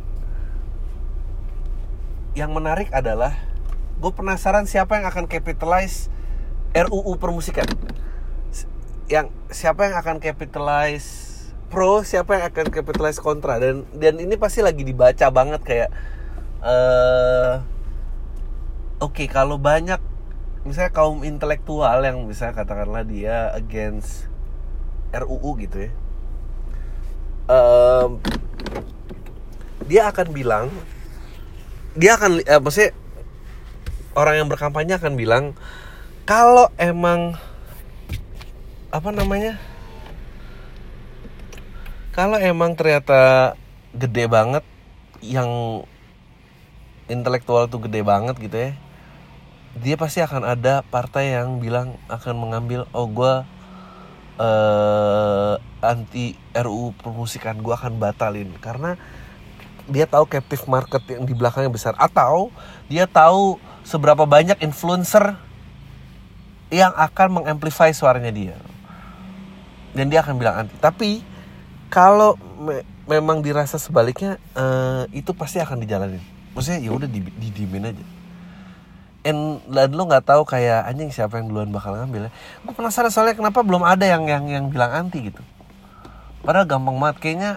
yang 2.38 2.54
menarik 2.54 2.90
adalah 2.94 3.34
gue 4.02 4.12
penasaran 4.14 4.66
siapa 4.66 5.00
yang 5.00 5.08
akan 5.10 5.26
capitalize 5.30 6.10
RUU 6.74 7.22
permusikan. 7.22 7.70
Yang 9.06 9.30
siapa 9.54 9.86
yang 9.86 9.96
akan 10.02 10.18
capitalize 10.18 11.34
pro 11.70 12.06
siapa 12.06 12.38
yang 12.38 12.46
akan 12.54 12.70
capitalize 12.70 13.18
kontra 13.18 13.58
dan 13.58 13.86
dan 13.98 14.22
ini 14.22 14.38
pasti 14.38 14.62
lagi 14.62 14.86
dibaca 14.86 15.30
banget 15.34 15.62
kayak 15.66 15.90
uh, 16.62 17.66
oke 19.02 19.18
okay, 19.18 19.26
kalau 19.26 19.58
banyak 19.58 19.98
misalnya 20.70 20.94
kaum 20.94 21.26
intelektual 21.26 21.98
yang 22.06 22.30
bisa 22.30 22.54
katakanlah 22.54 23.02
dia 23.02 23.50
against 23.58 24.30
RUU 25.14 25.52
gitu 25.62 25.88
ya. 25.88 25.92
Um, 27.48 28.24
dia 29.86 30.08
akan 30.10 30.28
bilang 30.32 30.72
dia 31.94 32.18
akan 32.18 32.42
uh, 32.42 32.62
maksudnya 32.64 32.96
orang 34.18 34.42
yang 34.42 34.50
berkampanye 34.50 34.96
akan 34.98 35.14
bilang 35.14 35.54
kalau 36.24 36.72
emang 36.80 37.38
apa 38.94 39.10
namanya 39.12 39.60
kalau 42.14 42.38
emang 42.38 42.78
ternyata 42.78 43.54
gede 43.94 44.26
banget 44.30 44.64
yang 45.22 45.82
intelektual 47.10 47.68
tuh 47.68 47.84
gede 47.86 48.02
banget 48.06 48.38
gitu 48.40 48.58
ya 48.58 48.72
dia 49.74 49.96
pasti 49.98 50.22
akan 50.22 50.46
ada 50.46 50.86
partai 50.86 51.34
yang 51.34 51.58
bilang 51.58 51.98
akan 52.06 52.38
mengambil 52.38 52.86
oh 52.94 53.10
gue 53.10 53.34
uh, 54.40 55.56
anti 55.84 56.38
RUU 56.56 56.96
permusikan 56.98 57.60
gue 57.60 57.74
akan 57.74 58.00
batalin. 58.00 58.50
Karena 58.58 58.98
dia 59.90 60.08
tahu 60.08 60.26
captive 60.30 60.64
market 60.70 61.04
yang 61.12 61.28
di 61.28 61.34
belakangnya 61.36 61.72
besar. 61.74 61.94
Atau 62.00 62.50
dia 62.88 63.10
tahu 63.10 63.60
seberapa 63.84 64.24
banyak 64.24 64.62
influencer 64.64 65.36
yang 66.74 66.96
akan 66.96 67.44
mengamplify 67.44 67.92
suaranya 67.94 68.34
dia. 68.34 68.58
Dan 69.94 70.10
dia 70.10 70.26
akan 70.26 70.36
bilang 70.40 70.66
anti. 70.66 70.74
Tapi 70.80 71.22
kalau 71.92 72.40
me 72.58 72.82
memang 73.04 73.44
dirasa 73.44 73.76
sebaliknya 73.76 74.40
uh, 74.56 75.04
itu 75.12 75.36
pasti 75.36 75.60
akan 75.60 75.84
dijalanin. 75.84 76.24
Maksudnya 76.56 76.80
ya 76.80 76.92
udah 76.96 77.10
di, 77.12 77.20
didimin 77.20 77.92
aja 77.92 78.23
And, 79.24 79.64
dan 79.72 79.96
lo 79.96 80.04
nggak 80.04 80.28
tahu 80.28 80.44
kayak 80.44 80.84
anjing 80.84 81.08
siapa 81.08 81.40
yang 81.40 81.48
duluan 81.48 81.72
bakal 81.72 81.96
ngambil 81.96 82.28
ya. 82.28 82.32
Gue 82.68 82.74
penasaran 82.76 83.08
soalnya 83.08 83.40
kenapa 83.40 83.64
belum 83.64 83.84
ada 83.88 84.04
yang 84.04 84.28
yang 84.28 84.46
yang 84.52 84.66
bilang 84.68 84.92
anti 84.92 85.32
gitu. 85.32 85.40
Padahal 86.44 86.68
gampang 86.68 87.00
banget 87.00 87.18
kayaknya. 87.24 87.52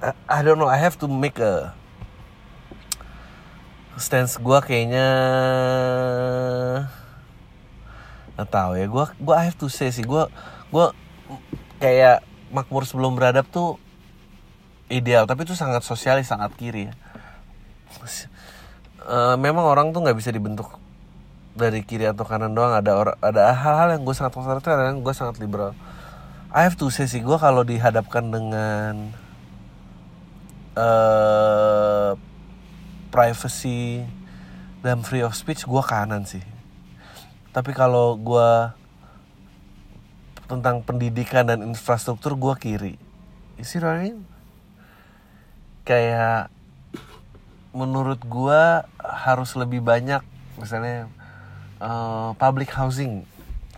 I, 0.00 0.16
I 0.24 0.40
don't 0.40 0.56
know. 0.56 0.72
I 0.72 0.80
have 0.80 0.96
to 1.04 1.06
make 1.08 1.36
a 1.36 1.76
stance 4.00 4.40
gue 4.40 4.58
kayaknya 4.64 5.06
nggak 8.40 8.48
tahu 8.48 8.80
ya. 8.80 8.88
Gue 8.88 9.04
gue 9.20 9.34
I 9.36 9.44
have 9.52 9.60
to 9.60 9.68
say 9.68 9.92
sih 9.92 10.08
gue 10.08 10.24
gue 10.72 10.86
kayak 11.76 12.24
makmur 12.48 12.88
sebelum 12.88 13.20
beradab 13.20 13.44
tuh 13.52 13.76
ideal 14.90 15.24
tapi 15.24 15.46
itu 15.46 15.54
sangat 15.54 15.86
sosialis 15.86 16.28
sangat 16.28 16.50
kiri 16.58 16.90
ya 16.90 16.94
uh, 19.06 19.36
memang 19.40 19.64
orang 19.64 19.92
tuh 19.94 20.04
nggak 20.04 20.18
bisa 20.18 20.32
dibentuk 20.32 20.68
dari 21.56 21.84
kiri 21.84 22.08
atau 22.08 22.24
kanan 22.24 22.52
doang. 22.52 22.74
Ada 22.74 22.92
orang 22.96 23.16
ada 23.20 23.52
hal-hal 23.52 23.96
yang 23.96 24.02
gue 24.04 24.14
sangat 24.16 24.32
konservatif 24.34 24.72
yang 24.72 25.00
gue 25.04 25.14
sangat 25.14 25.36
liberal. 25.38 25.76
I 26.50 26.66
have 26.66 26.74
to 26.80 26.90
say 26.90 27.06
sih 27.06 27.22
gue 27.22 27.38
kalau 27.38 27.62
dihadapkan 27.62 28.26
dengan 28.26 29.14
uh, 30.74 32.18
privacy 33.14 34.02
dan 34.82 35.06
free 35.06 35.22
of 35.22 35.38
speech 35.38 35.64
gue 35.64 35.82
kanan 35.86 36.26
sih. 36.26 36.42
Tapi 37.54 37.70
kalau 37.70 38.18
gue 38.18 38.50
tentang 40.50 40.82
pendidikan 40.82 41.46
dan 41.46 41.62
infrastruktur 41.62 42.34
gue 42.34 42.54
kiri. 42.58 42.94
What 43.60 43.84
I 43.86 43.96
mean? 44.02 44.30
kayak 45.90 46.52
menurut 47.70 48.18
gue 48.26 48.62
harus 48.98 49.50
lebih 49.54 49.82
banyak 49.82 50.22
misalnya 50.58 51.06
uh, 51.80 52.34
public 52.36 52.70
housing. 52.74 53.24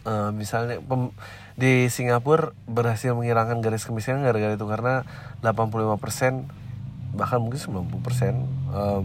Uh, 0.02 0.34
misalnya 0.34 0.82
pem, 0.82 1.14
di 1.54 1.86
Singapura 1.86 2.50
berhasil 2.66 3.14
menghilangkan 3.14 3.62
garis 3.62 3.86
kemiskinan 3.86 4.26
gara-gara 4.26 4.58
itu 4.58 4.66
karena 4.66 5.06
85% 5.44 6.50
bahkan 7.12 7.38
mungkin 7.38 7.60
90% 7.60 8.72
um, 8.72 9.04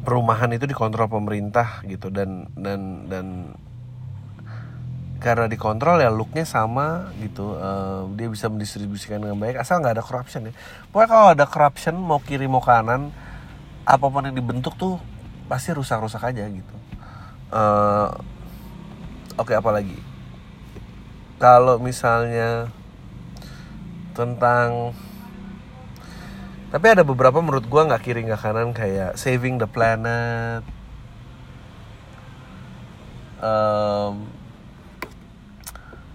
perumahan 0.00 0.50
itu 0.56 0.64
dikontrol 0.64 1.12
pemerintah 1.12 1.84
gitu 1.84 2.08
dan 2.08 2.48
dan 2.56 3.06
dan 3.06 3.26
karena 5.20 5.46
dikontrol 5.46 6.00
ya 6.00 6.08
looknya 6.08 6.48
sama 6.48 7.12
gitu 7.20 7.52
uh, 7.60 8.08
dia 8.16 8.26
bisa 8.32 8.48
mendistribusikan 8.48 9.20
dengan 9.20 9.36
baik 9.36 9.60
asal 9.60 9.78
nggak 9.84 10.00
ada 10.00 10.04
corruption 10.04 10.48
ya. 10.48 10.52
Pokoknya 10.88 11.08
kalau 11.12 11.26
ada 11.36 11.44
corruption 11.44 11.94
mau 12.00 12.18
kiri 12.24 12.48
mau 12.48 12.64
kanan 12.64 13.12
apa 13.84 14.06
pun 14.08 14.24
yang 14.24 14.32
dibentuk 14.32 14.74
tuh 14.80 14.96
pasti 15.46 15.76
rusak-rusak 15.76 16.24
aja 16.24 16.48
gitu. 16.48 16.76
Uh, 17.52 18.08
oke 19.36 19.52
okay, 19.52 19.60
apalagi 19.60 19.98
kalau 21.36 21.76
misalnya 21.76 22.72
tentang 24.16 24.96
tapi 26.70 26.86
ada 26.86 27.02
beberapa 27.02 27.42
menurut 27.42 27.66
gue 27.66 27.82
nggak 27.82 28.02
kiri 28.04 28.24
nggak 28.24 28.40
kanan 28.40 28.70
kayak 28.70 29.18
saving 29.18 29.58
the 29.58 29.66
planet 29.66 30.62
um, 33.42 34.39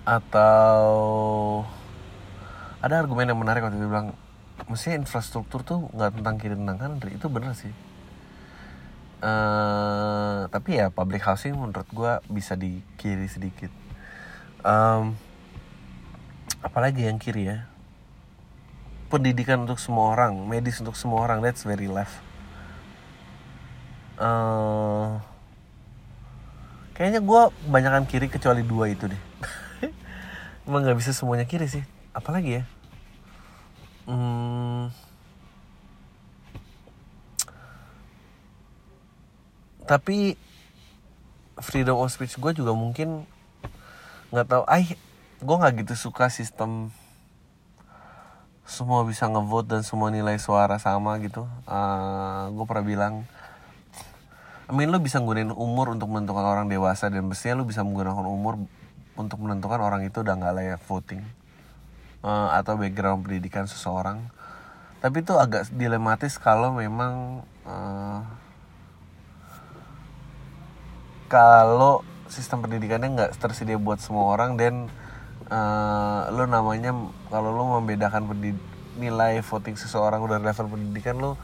atau 0.05 0.85
ada 2.77 3.01
argumen 3.01 3.25
yang 3.25 3.41
menarik 3.41 3.65
waktu 3.65 3.81
itu 3.81 3.89
bilang 3.89 4.13
mestinya 4.69 5.01
infrastruktur 5.01 5.65
tuh 5.65 5.89
nggak 5.91 6.21
tentang 6.21 6.35
kiri 6.37 6.55
tentang 6.55 6.77
kanan 6.77 7.01
itu 7.09 7.27
bener 7.27 7.57
sih. 7.57 7.73
Uh, 9.25 10.45
tapi 10.53 10.77
ya 10.77 10.93
public 10.93 11.25
housing 11.25 11.57
menurut 11.57 11.89
gue 11.89 12.11
bisa 12.29 12.53
di 12.53 12.85
kiri 13.01 13.25
sedikit. 13.25 13.73
Um, 14.61 15.17
apalagi 16.61 17.09
yang 17.09 17.17
kiri 17.17 17.49
ya. 17.49 17.65
Pendidikan 19.09 19.65
untuk 19.65 19.81
semua 19.81 20.13
orang 20.13 20.37
medis 20.45 20.77
untuk 20.81 20.93
semua 20.93 21.25
orang 21.25 21.41
that's 21.41 21.65
very 21.65 21.89
left. 21.89 22.21
Uh, 24.21 25.17
kayaknya 26.95 27.19
gue 27.19 27.41
kebanyakan 27.67 28.03
kiri 28.07 28.27
kecuali 28.31 28.63
dua 28.63 28.87
itu 28.87 29.11
deh 29.11 29.19
emang 30.65 30.81
nggak 30.85 30.97
bisa 30.97 31.13
semuanya 31.13 31.45
kiri 31.45 31.69
sih. 31.69 31.85
Apalagi 32.11 32.61
ya? 32.61 32.63
Hmm, 34.05 34.93
tapi 39.89 40.37
freedom 41.57 41.97
of 41.97 42.13
speech 42.13 42.37
gue 42.37 42.51
juga 42.53 42.73
mungkin 42.77 43.25
nggak 44.29 44.45
tahu. 44.49 44.63
Ay 44.69 44.97
gue 45.41 45.55
nggak 45.55 45.85
gitu 45.85 46.09
suka 46.09 46.29
sistem 46.29 46.93
semua 48.65 49.05
bisa 49.05 49.29
ngevote 49.29 49.69
dan 49.77 49.81
semua 49.85 50.09
nilai 50.09 50.37
suara 50.41 50.81
sama 50.81 51.17
gitu. 51.21 51.45
Uh, 51.69 51.73
ah, 51.73 52.43
gue 52.49 52.65
pernah 52.65 52.85
bilang 52.85 53.13
I 54.65 54.73
mean 54.73 54.89
lo 54.89 54.97
bisa 54.97 55.21
nggunain 55.21 55.53
umur 55.53 55.93
untuk 55.93 56.09
menentukan 56.09 56.41
orang 56.41 56.65
dewasa 56.65 57.13
dan 57.13 57.29
mestinya 57.29 57.61
lo 57.61 57.69
bisa 57.69 57.85
menggunakan 57.85 58.25
umur 58.25 58.65
untuk 59.15 59.39
menentukan 59.43 59.79
orang 59.79 60.03
itu 60.03 60.21
udah 60.21 60.35
nggak 60.35 60.55
layak 60.55 60.81
voting 60.87 61.23
uh, 62.23 62.55
atau 62.55 62.75
background 62.75 63.23
pendidikan 63.23 63.67
seseorang. 63.67 64.27
Tapi 64.99 65.23
itu 65.23 65.35
agak 65.35 65.69
dilematis 65.71 66.39
kalau 66.39 66.75
memang 66.75 67.43
uh, 67.67 68.21
kalau 71.29 72.01
sistem 72.29 72.65
pendidikannya 72.65 73.13
nggak 73.13 73.31
tersedia 73.37 73.77
buat 73.77 74.01
semua 74.01 74.33
orang 74.33 74.57
dan 74.57 74.89
uh, 75.49 76.29
lo 76.33 76.45
namanya 76.49 76.93
kalau 77.29 77.53
lo 77.53 77.77
membedakan 77.77 78.25
nilai 78.97 79.43
voting 79.45 79.77
seseorang 79.77 80.23
udah 80.23 80.41
level 80.41 80.71
pendidikan 80.71 81.19
lo 81.21 81.37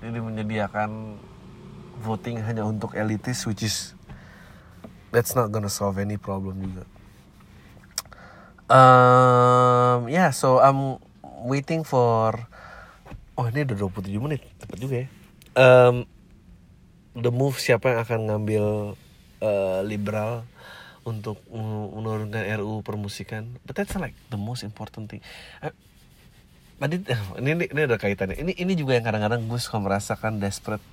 jadi 0.00 0.18
menyediakan 0.18 1.20
voting 2.00 2.40
hanya 2.42 2.64
untuk 2.64 2.96
elitis 2.96 3.44
which 3.44 3.62
is 3.62 3.94
that's 5.12 5.36
not 5.36 5.52
gonna 5.52 5.70
solve 5.70 6.00
any 6.00 6.16
problem 6.16 6.58
juga 6.62 6.84
Um, 8.72 10.08
ya, 10.08 10.16
yeah, 10.16 10.30
so 10.32 10.56
I'm 10.64 10.96
waiting 11.44 11.84
for 11.84 12.48
Oh, 13.32 13.48
ini 13.48 13.64
udah 13.64 13.76
27 13.88 14.20
menit. 14.20 14.44
Cepat 14.60 14.76
juga 14.76 14.96
ya. 15.02 15.06
Um, 15.56 16.04
the 17.16 17.32
move 17.32 17.56
siapa 17.56 17.92
yang 17.92 18.00
akan 18.04 18.20
ngambil 18.28 18.64
uh, 19.40 19.80
liberal 19.88 20.44
untuk 21.02 21.40
menurunkan 21.48 22.44
RUU 22.60 22.84
permusikan. 22.84 23.56
But 23.64 23.80
that's 23.80 23.96
like 23.96 24.12
the 24.28 24.36
most 24.36 24.62
important 24.62 25.08
thing. 25.08 25.24
Uh, 25.64 25.72
ini, 26.92 27.02
ini 27.40 27.64
ini 27.72 27.80
ada 27.88 27.96
kaitannya. 27.96 28.36
Ini 28.36 28.52
ini 28.52 28.72
juga 28.76 29.00
yang 29.00 29.06
kadang-kadang 29.08 29.48
gue 29.48 29.58
suka 29.58 29.80
merasakan 29.80 30.36
desperate 30.36 30.84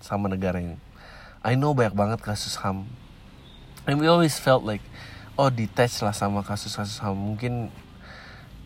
sama 0.00 0.32
negara 0.32 0.64
ini. 0.64 0.80
I 1.44 1.60
know 1.60 1.76
banyak 1.76 1.92
banget 1.92 2.24
kasus 2.24 2.56
HAM. 2.56 2.88
And 3.84 4.00
we 4.00 4.08
always 4.08 4.40
felt 4.40 4.64
like 4.64 4.80
oh 5.34 5.50
detach 5.50 6.02
lah 6.02 6.14
sama 6.14 6.46
kasus-kasus 6.46 7.02
ham 7.02 7.18
mungkin 7.18 7.70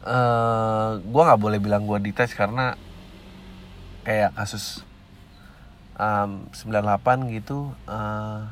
uh, 0.05 0.13
eh, 0.13 0.91
gue 1.01 1.23
nggak 1.23 1.41
boleh 1.41 1.59
bilang 1.61 1.89
gue 1.89 1.99
detach 2.01 2.37
karena 2.37 2.77
kayak 4.05 4.33
kasus 4.37 4.85
um, 5.99 6.49
98 6.53 7.35
gitu 7.37 7.73
uh, 7.89 8.49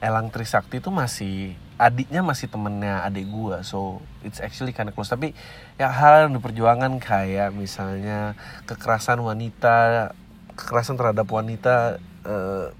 Elang 0.00 0.32
Trisakti 0.32 0.80
itu 0.80 0.88
masih 0.88 1.52
adiknya 1.76 2.24
masih 2.24 2.48
temennya 2.48 3.04
adik 3.04 3.28
gue 3.28 3.56
so 3.64 4.00
it's 4.24 4.40
actually 4.40 4.72
kind 4.72 4.88
of 4.88 4.96
close. 4.96 5.12
Tapi 5.12 5.32
ya 5.76 5.88
hal 5.88 6.28
yang 6.28 6.40
diperjuangkan 6.40 7.00
kayak 7.00 7.52
misalnya 7.52 8.36
kekerasan 8.68 9.20
wanita 9.20 10.12
kekerasan 10.56 10.96
terhadap 11.00 11.28
wanita 11.28 12.00
uh, 12.24 12.72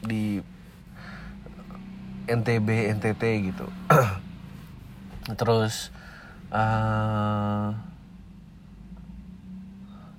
di 0.00 0.40
NTB 2.30 2.94
NTT 2.98 3.22
gitu. 3.50 3.66
Terus 5.40 5.90
uh, 6.54 7.74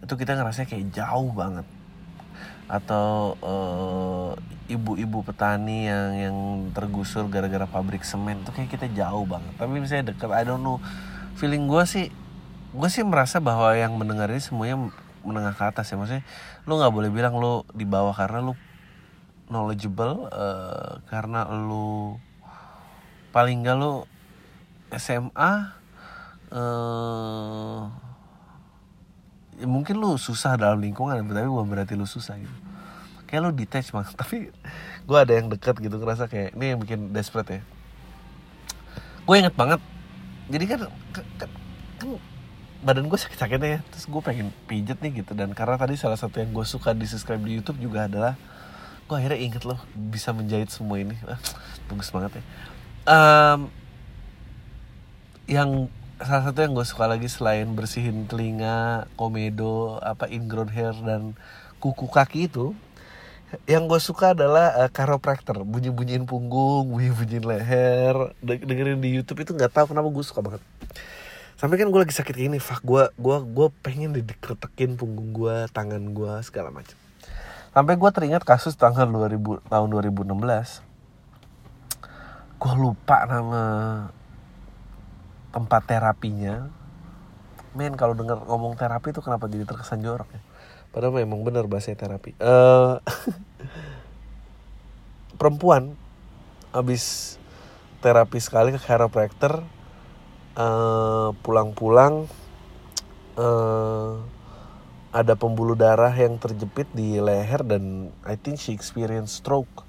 itu 0.04 0.14
kita 0.20 0.36
ngerasa 0.36 0.68
kayak 0.68 0.92
jauh 0.92 1.32
banget. 1.32 1.68
Atau 2.68 3.36
ibu 4.72 4.96
ibu-ibu 4.96 5.28
petani 5.28 5.92
yang 5.92 6.10
yang 6.16 6.38
tergusur 6.72 7.28
gara-gara 7.28 7.68
pabrik 7.68 8.08
semen 8.08 8.40
itu 8.44 8.52
kayak 8.56 8.72
kita 8.72 8.88
jauh 8.92 9.28
banget. 9.28 9.52
Tapi 9.60 9.72
misalnya 9.80 10.16
deket 10.16 10.32
I 10.32 10.44
don't 10.48 10.64
know. 10.64 10.80
Feeling 11.36 11.68
gue 11.68 11.84
sih 11.88 12.08
gue 12.72 12.90
sih 12.92 13.04
merasa 13.04 13.44
bahwa 13.44 13.76
yang 13.76 13.92
mendengar 14.00 14.32
ini 14.32 14.40
semuanya 14.40 14.80
menengah 15.28 15.56
ke 15.56 15.64
atas 15.68 15.92
ya. 15.92 16.00
Maksudnya 16.00 16.24
lu 16.64 16.80
nggak 16.80 16.94
boleh 16.96 17.10
bilang 17.12 17.36
lu 17.36 17.68
di 17.76 17.84
bawah 17.84 18.16
karena 18.16 18.40
lu 18.40 18.56
knowledgeable 19.52 20.32
uh, 20.32 21.04
karena 21.12 21.44
lu 21.52 22.16
paling 23.36 23.68
gak 23.68 23.76
lu 23.76 24.08
SMA 24.96 25.52
uh, 26.52 26.56
eh, 26.56 27.82
ya 29.64 29.68
mungkin 29.68 30.00
lu 30.00 30.16
susah 30.16 30.56
dalam 30.56 30.80
lingkungan 30.80 31.20
tapi 31.28 31.48
bukan 31.48 31.68
berarti 31.68 31.94
lu 32.00 32.08
susah 32.08 32.40
gitu. 32.40 32.58
Kayak 33.28 33.42
lu 33.48 33.52
detach 33.56 33.88
bang 33.92 34.08
tapi 34.20 34.52
gue 35.08 35.18
ada 35.18 35.34
yang 35.36 35.48
dekat 35.52 35.80
gitu 35.80 35.96
ngerasa 36.00 36.28
kayak 36.32 36.56
ini 36.56 36.76
yang 36.76 36.80
bikin 36.80 37.00
desperate 37.12 37.60
ya. 37.60 37.62
Gue 39.28 39.36
inget 39.40 39.56
banget 39.56 39.80
jadi 40.52 40.66
kan 40.76 40.80
kan, 41.16 41.26
kan 42.00 42.10
badan 42.82 43.06
gue 43.08 43.16
sakit-sakitnya 43.16 43.70
ya 43.78 43.80
terus 43.94 44.10
gue 44.10 44.22
pengen 44.24 44.52
pijet 44.68 45.00
nih 45.00 45.24
gitu. 45.24 45.32
Dan 45.32 45.56
karena 45.56 45.80
tadi 45.80 45.96
salah 45.96 46.20
satu 46.20 46.44
yang 46.44 46.52
gue 46.52 46.66
suka 46.68 46.92
di 46.92 47.08
subscribe 47.08 47.40
di 47.40 47.56
YouTube 47.64 47.80
juga 47.80 48.12
adalah 48.12 48.36
gue 49.12 49.20
akhirnya 49.20 49.44
inget 49.44 49.68
loh 49.68 49.76
bisa 49.92 50.32
menjahit 50.32 50.72
semua 50.72 50.96
ini. 50.96 51.20
Ah, 51.28 51.36
bagus 51.92 52.08
banget 52.16 52.40
ya. 52.40 52.44
Um, 53.04 53.68
yang 55.52 55.92
salah 56.24 56.48
satu 56.48 56.64
yang 56.64 56.72
gue 56.72 56.88
suka 56.88 57.12
lagi 57.12 57.28
selain 57.28 57.68
bersihin 57.76 58.24
telinga 58.24 59.12
komedo 59.20 60.00
apa 60.00 60.32
ingrown 60.32 60.72
hair 60.72 60.96
dan 61.04 61.36
kuku 61.84 62.08
kaki 62.08 62.48
itu 62.48 62.72
yang 63.68 63.92
gue 63.92 64.00
suka 64.00 64.32
adalah 64.32 64.80
uh, 64.80 64.88
chiropractor. 64.88 65.60
Bunyi 65.68 65.92
bunyiin 65.92 66.24
punggung 66.24 66.88
bunyi 66.96 67.12
bunyiin 67.12 67.44
leher 67.44 68.16
dengerin 68.40 69.04
di 69.04 69.12
YouTube 69.12 69.44
itu 69.44 69.52
nggak 69.52 69.76
tahu 69.76 69.92
kenapa 69.92 70.08
gue 70.08 70.24
suka 70.24 70.40
banget. 70.40 70.64
Sampai 71.60 71.76
kan 71.76 71.92
gue 71.92 72.00
lagi 72.00 72.16
sakit 72.16 72.48
gini 72.48 72.64
fak 72.64 72.80
gue 72.88 73.12
gue 73.12 73.38
gue 73.44 73.68
pengen 73.84 74.16
dikretekin 74.16 74.96
punggung 74.96 75.36
gue 75.36 75.68
tangan 75.76 76.00
gue 76.00 76.34
segala 76.48 76.72
macam 76.72 76.96
sampai 77.72 77.96
gue 77.96 78.10
teringat 78.12 78.44
kasus 78.44 78.76
tanggal 78.76 79.08
2000 79.08 79.68
tahun 79.68 79.88
2016 79.90 80.92
gue 82.62 82.74
lupa 82.78 83.26
nama 83.26 83.64
tempat 85.52 85.82
terapinya. 85.90 86.70
Men 87.74 87.96
kalau 87.96 88.14
dengar 88.14 88.44
ngomong 88.44 88.76
terapi 88.76 89.16
itu 89.16 89.22
kenapa 89.24 89.48
jadi 89.48 89.66
terkesan 89.66 90.04
jorok 90.04 90.30
ya? 90.30 90.42
Padahal 90.92 91.24
memang 91.24 91.42
benar 91.42 91.66
bahasa 91.72 91.96
terapi. 91.96 92.36
Uh, 92.38 93.00
perempuan 95.40 95.96
habis 96.76 97.36
terapi 98.04 98.38
sekali 98.44 98.76
ke 98.76 98.80
chiropractor 98.80 99.64
uh, 100.60 101.32
pulang-pulang 101.42 102.28
uh, 103.40 104.20
ada 105.12 105.36
pembuluh 105.36 105.76
darah 105.76 106.16
yang 106.16 106.40
terjepit 106.40 106.88
di 106.96 107.20
leher 107.20 107.68
dan 107.68 108.16
I 108.24 108.40
think 108.40 108.56
she 108.56 108.72
experience 108.72 109.44
stroke 109.44 109.84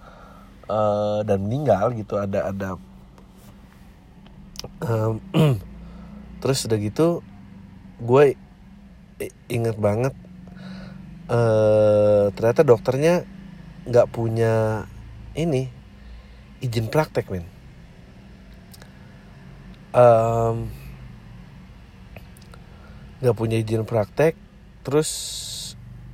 uh, 0.67 1.23
dan 1.23 1.47
meninggal 1.47 1.95
gitu. 1.95 2.19
Ada 2.19 2.51
ada 2.51 2.69
um, 4.83 5.23
terus 6.43 6.67
udah 6.67 6.79
gitu 6.83 7.23
gue 8.03 8.35
inget 9.47 9.79
banget 9.79 10.11
uh, 11.31 12.35
ternyata 12.35 12.67
dokternya 12.67 13.23
nggak 13.87 14.11
punya 14.11 14.87
ini 15.39 15.71
izin 16.59 16.91
praktek 16.91 17.31
men. 17.31 17.47
Um, 19.95 20.67
punya 23.39 23.63
izin 23.63 23.87
praktek 23.87 24.42
terus 24.83 25.11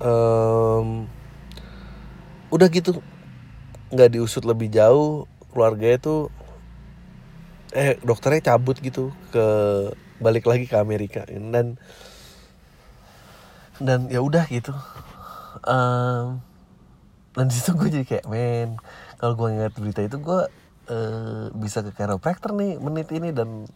um, 0.00 1.08
udah 2.48 2.68
gitu 2.72 3.00
nggak 3.92 4.16
diusut 4.16 4.44
lebih 4.44 4.68
jauh 4.68 5.24
keluarga 5.52 5.96
itu 5.96 6.28
eh 7.72 8.00
dokternya 8.00 8.54
cabut 8.54 8.80
gitu 8.80 9.12
ke 9.32 9.46
balik 10.20 10.48
lagi 10.48 10.64
ke 10.64 10.76
Amerika. 10.80 11.24
Dan 11.28 11.76
dan 13.78 14.08
ya 14.08 14.20
udah 14.20 14.44
gitu. 14.48 14.72
Um, 15.64 16.44
dan 17.34 17.46
situ 17.52 17.74
gue 17.76 17.88
jadi 17.92 18.06
kayak 18.06 18.26
men 18.26 18.78
kalau 19.18 19.34
gue 19.38 19.48
ngeliat 19.54 19.74
berita 19.74 20.00
itu 20.02 20.18
gue 20.18 20.40
uh, 20.90 21.44
bisa 21.54 21.82
ke 21.86 21.94
chiropractor 21.94 22.54
nih 22.54 22.78
menit 22.82 23.10
ini 23.14 23.30
dan 23.30 23.66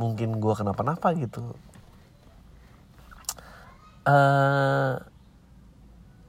mungkin 0.00 0.40
gue 0.40 0.54
kenapa-napa 0.56 1.12
gitu 1.16 1.54
uh, 4.08 5.00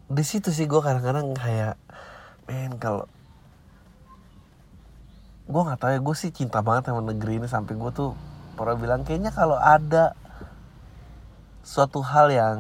di 0.06 0.24
situ 0.24 0.54
sih 0.54 0.70
gue 0.70 0.82
kadang-kadang 0.82 1.34
kayak 1.36 1.76
men 2.46 2.78
kalau 2.78 3.10
gue 5.46 5.62
nggak 5.62 5.78
tahu 5.78 5.92
ya 5.94 6.00
gue 6.02 6.16
sih 6.18 6.32
cinta 6.34 6.62
banget 6.66 6.90
sama 6.90 7.06
negeri 7.06 7.38
ini 7.42 7.48
sampai 7.50 7.78
gue 7.78 7.92
tuh 7.94 8.12
pernah 8.58 8.78
bilang 8.78 9.02
kayaknya 9.06 9.30
kalau 9.30 9.58
ada 9.58 10.18
suatu 11.62 12.02
hal 12.02 12.30
yang 12.34 12.60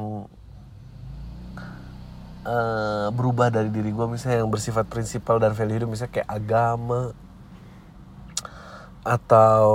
uh, 2.45 3.09
berubah 3.13 3.49
dari 3.49 3.69
diri 3.73 3.89
gue 3.89 4.05
misalnya 4.09 4.45
yang 4.45 4.51
bersifat 4.53 4.85
prinsipal 4.85 5.41
dan 5.41 5.57
value 5.57 5.81
hidup 5.81 5.89
misalnya 5.89 6.21
kayak 6.21 6.29
agama 6.29 7.13
atau 9.05 9.69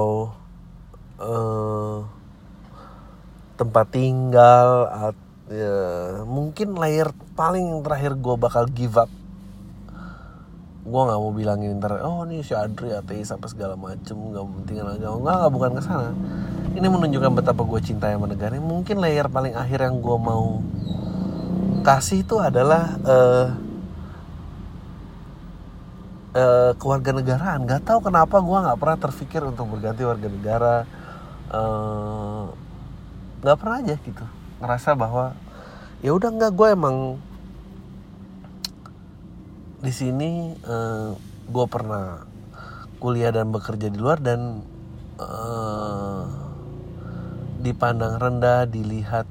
uh, 1.22 2.02
tempat 3.54 3.86
tinggal 3.94 4.90
at, 4.90 5.18
ya, 5.50 5.78
mungkin 6.24 6.78
layer 6.78 7.10
paling 7.34 7.82
terakhir 7.82 8.14
gue 8.14 8.34
bakal 8.38 8.70
give 8.70 8.94
up. 8.94 9.10
Gue 10.86 11.02
nggak 11.06 11.20
mau 11.20 11.34
bilangin 11.34 11.76
ntar 11.76 12.00
oh 12.06 12.24
ini 12.24 12.40
si 12.40 12.54
Adri 12.54 12.94
ateis 12.94 13.34
apa 13.34 13.46
segala 13.50 13.76
macem 13.76 14.16
nggak 14.16 14.44
penting 14.62 14.78
agama 14.80 15.18
nggak 15.20 15.36
nggak 15.42 15.52
bukan 15.52 15.70
ke 15.76 15.82
sana. 15.82 16.10
Ini 16.70 16.86
menunjukkan 16.86 17.32
betapa 17.34 17.62
gue 17.66 17.80
cinta 17.82 18.06
sama 18.08 18.30
negara 18.30 18.56
mungkin 18.62 19.02
layer 19.02 19.26
paling 19.26 19.58
akhir 19.58 19.90
yang 19.90 19.98
gue 19.98 20.16
mau 20.16 20.62
kasih 21.82 22.22
itu 22.22 22.38
adalah 22.38 22.94
uh, 23.02 23.46
uh, 26.36 26.72
keluarga 26.78 27.10
negaraan 27.10 27.66
nggak 27.66 27.82
tahu 27.84 28.06
kenapa 28.06 28.38
gue 28.38 28.58
nggak 28.70 28.78
pernah 28.78 28.98
terpikir 29.02 29.42
untuk 29.42 29.66
berganti 29.66 30.02
warga 30.06 30.28
negara. 30.30 30.74
Nggak 33.42 33.56
uh, 33.56 33.60
pernah 33.60 33.78
aja 33.82 33.98
gitu 33.98 34.39
ngerasa 34.60 34.92
bahwa 34.94 35.34
ya 36.04 36.12
udah 36.12 36.30
nggak 36.32 36.52
gue 36.52 36.68
emang 36.72 36.96
di 39.80 39.92
sini 39.92 40.52
uh, 40.68 41.16
gue 41.48 41.66
pernah 41.66 42.28
kuliah 43.00 43.32
dan 43.32 43.48
bekerja 43.48 43.88
di 43.88 43.96
luar 43.96 44.20
dan 44.20 44.60
uh, 45.16 46.28
dipandang 47.64 48.20
rendah 48.20 48.68
dilihat 48.68 49.24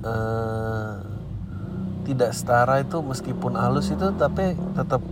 uh, 0.00 0.96
tidak 2.08 2.32
setara 2.32 2.80
itu 2.80 3.04
meskipun 3.04 3.60
halus 3.60 3.92
itu 3.92 4.08
tapi 4.16 4.56
tetap 4.72 5.04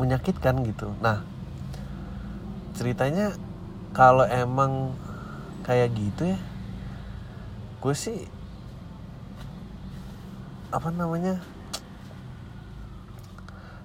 menyakitkan 0.00 0.64
gitu. 0.64 0.88
Nah 1.04 1.20
ceritanya 2.80 3.36
kalau 3.92 4.24
emang 4.24 4.96
kayak 5.68 5.92
gitu 5.92 6.32
ya 6.32 6.40
gue 7.80 7.94
sih 7.96 8.28
apa 10.70 10.92
namanya 10.92 11.40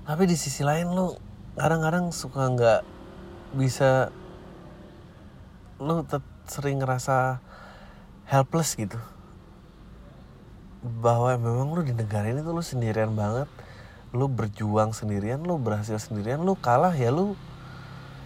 tapi 0.05 0.29
di 0.29 0.38
sisi 0.38 0.62
lain 0.62 0.93
lu 0.93 1.17
kadang-kadang 1.58 2.13
suka 2.13 2.45
nggak 2.51 2.81
bisa 3.58 4.13
lu 5.81 6.05
sering 6.45 6.77
ngerasa 6.77 7.41
helpless 8.29 8.77
gitu. 8.77 9.01
Bahwa 11.01 11.34
memang 11.41 11.73
lu 11.73 11.81
di 11.81 11.97
negara 11.97 12.29
ini 12.29 12.45
tuh 12.45 12.53
lu 12.53 12.62
sendirian 12.62 13.17
banget 13.17 13.49
lu 14.15 14.31
berjuang 14.31 14.95
sendirian 14.95 15.43
lu 15.43 15.60
berhasil 15.60 15.99
sendirian 15.99 16.39
lu 16.39 16.53
kalah 16.53 16.93
ya 16.93 17.10
lu 17.10 17.34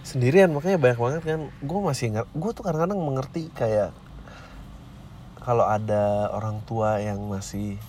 sendirian. 0.04 0.52
Makanya 0.52 0.76
banyak 0.76 1.00
banget 1.00 1.22
kan 1.24 1.40
gue 1.48 1.80
masih 1.80 2.12
gue 2.12 2.50
tuh 2.52 2.62
kadang-kadang 2.62 3.00
mengerti 3.00 3.48
kayak 3.56 3.96
kalau 5.40 5.64
ada 5.64 6.28
orang 6.36 6.60
tua 6.68 7.00
yang 7.00 7.18
masih 7.28 7.80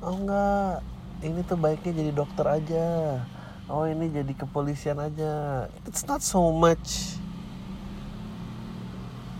oh 0.00 0.14
enggak 0.14 0.82
ini 1.24 1.40
tuh 1.48 1.56
baiknya 1.56 1.92
jadi 1.96 2.12
dokter 2.12 2.44
aja. 2.44 2.86
Oh 3.66 3.88
ini 3.88 4.12
jadi 4.12 4.30
kepolisian 4.36 5.00
aja. 5.00 5.66
It's 5.88 6.04
not 6.04 6.20
so 6.22 6.52
much. 6.52 7.18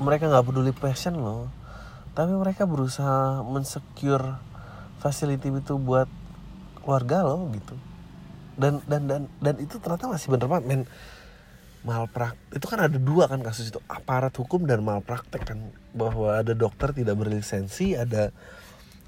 Mereka 0.00 0.26
nggak 0.26 0.46
peduli 0.46 0.72
passion 0.72 1.20
loh. 1.20 1.52
Tapi 2.16 2.32
mereka 2.32 2.64
berusaha 2.64 3.44
mensecure 3.44 4.40
facility 5.04 5.52
itu 5.52 5.76
buat 5.76 6.08
keluarga 6.80 7.28
loh 7.28 7.52
gitu. 7.52 7.76
Dan 8.56 8.80
dan 8.88 9.04
dan 9.04 9.22
dan 9.38 9.54
itu 9.60 9.76
ternyata 9.76 10.08
masih 10.08 10.32
bener 10.32 10.48
banget 10.48 10.88
malpraktek 11.86 12.58
itu 12.58 12.66
kan 12.66 12.80
ada 12.90 12.98
dua 12.98 13.30
kan 13.30 13.40
kasus 13.46 13.70
itu. 13.70 13.78
Aparat 13.86 14.34
hukum 14.34 14.66
dan 14.66 14.82
malpraktek 14.82 15.46
kan. 15.46 15.70
Bahwa 15.94 16.42
ada 16.42 16.52
dokter 16.52 16.90
tidak 16.90 17.14
berlisensi 17.16 17.94
ada 17.94 18.34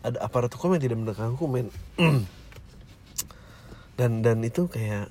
ada 0.06 0.18
aparat 0.22 0.54
hukum 0.54 0.78
yang 0.78 0.82
tidak 0.86 0.96
menegakkan 1.02 1.34
hukum 1.34 1.50
men. 1.50 1.68
Dan 3.98 4.22
dan 4.22 4.38
itu 4.46 4.70
kayak 4.70 5.10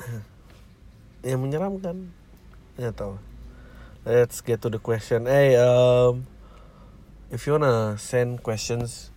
yang 1.28 1.44
menyeramkan. 1.44 2.08
Ya 2.80 2.88
tau 2.88 3.20
let's 4.08 4.40
get 4.40 4.64
to 4.64 4.72
the 4.72 4.80
question. 4.80 5.28
Hey 5.28 5.56
um, 5.60 6.24
if 7.30 7.46
you 7.46 7.52
wanna 7.52 8.00
send 8.00 8.42
questions 8.42 9.12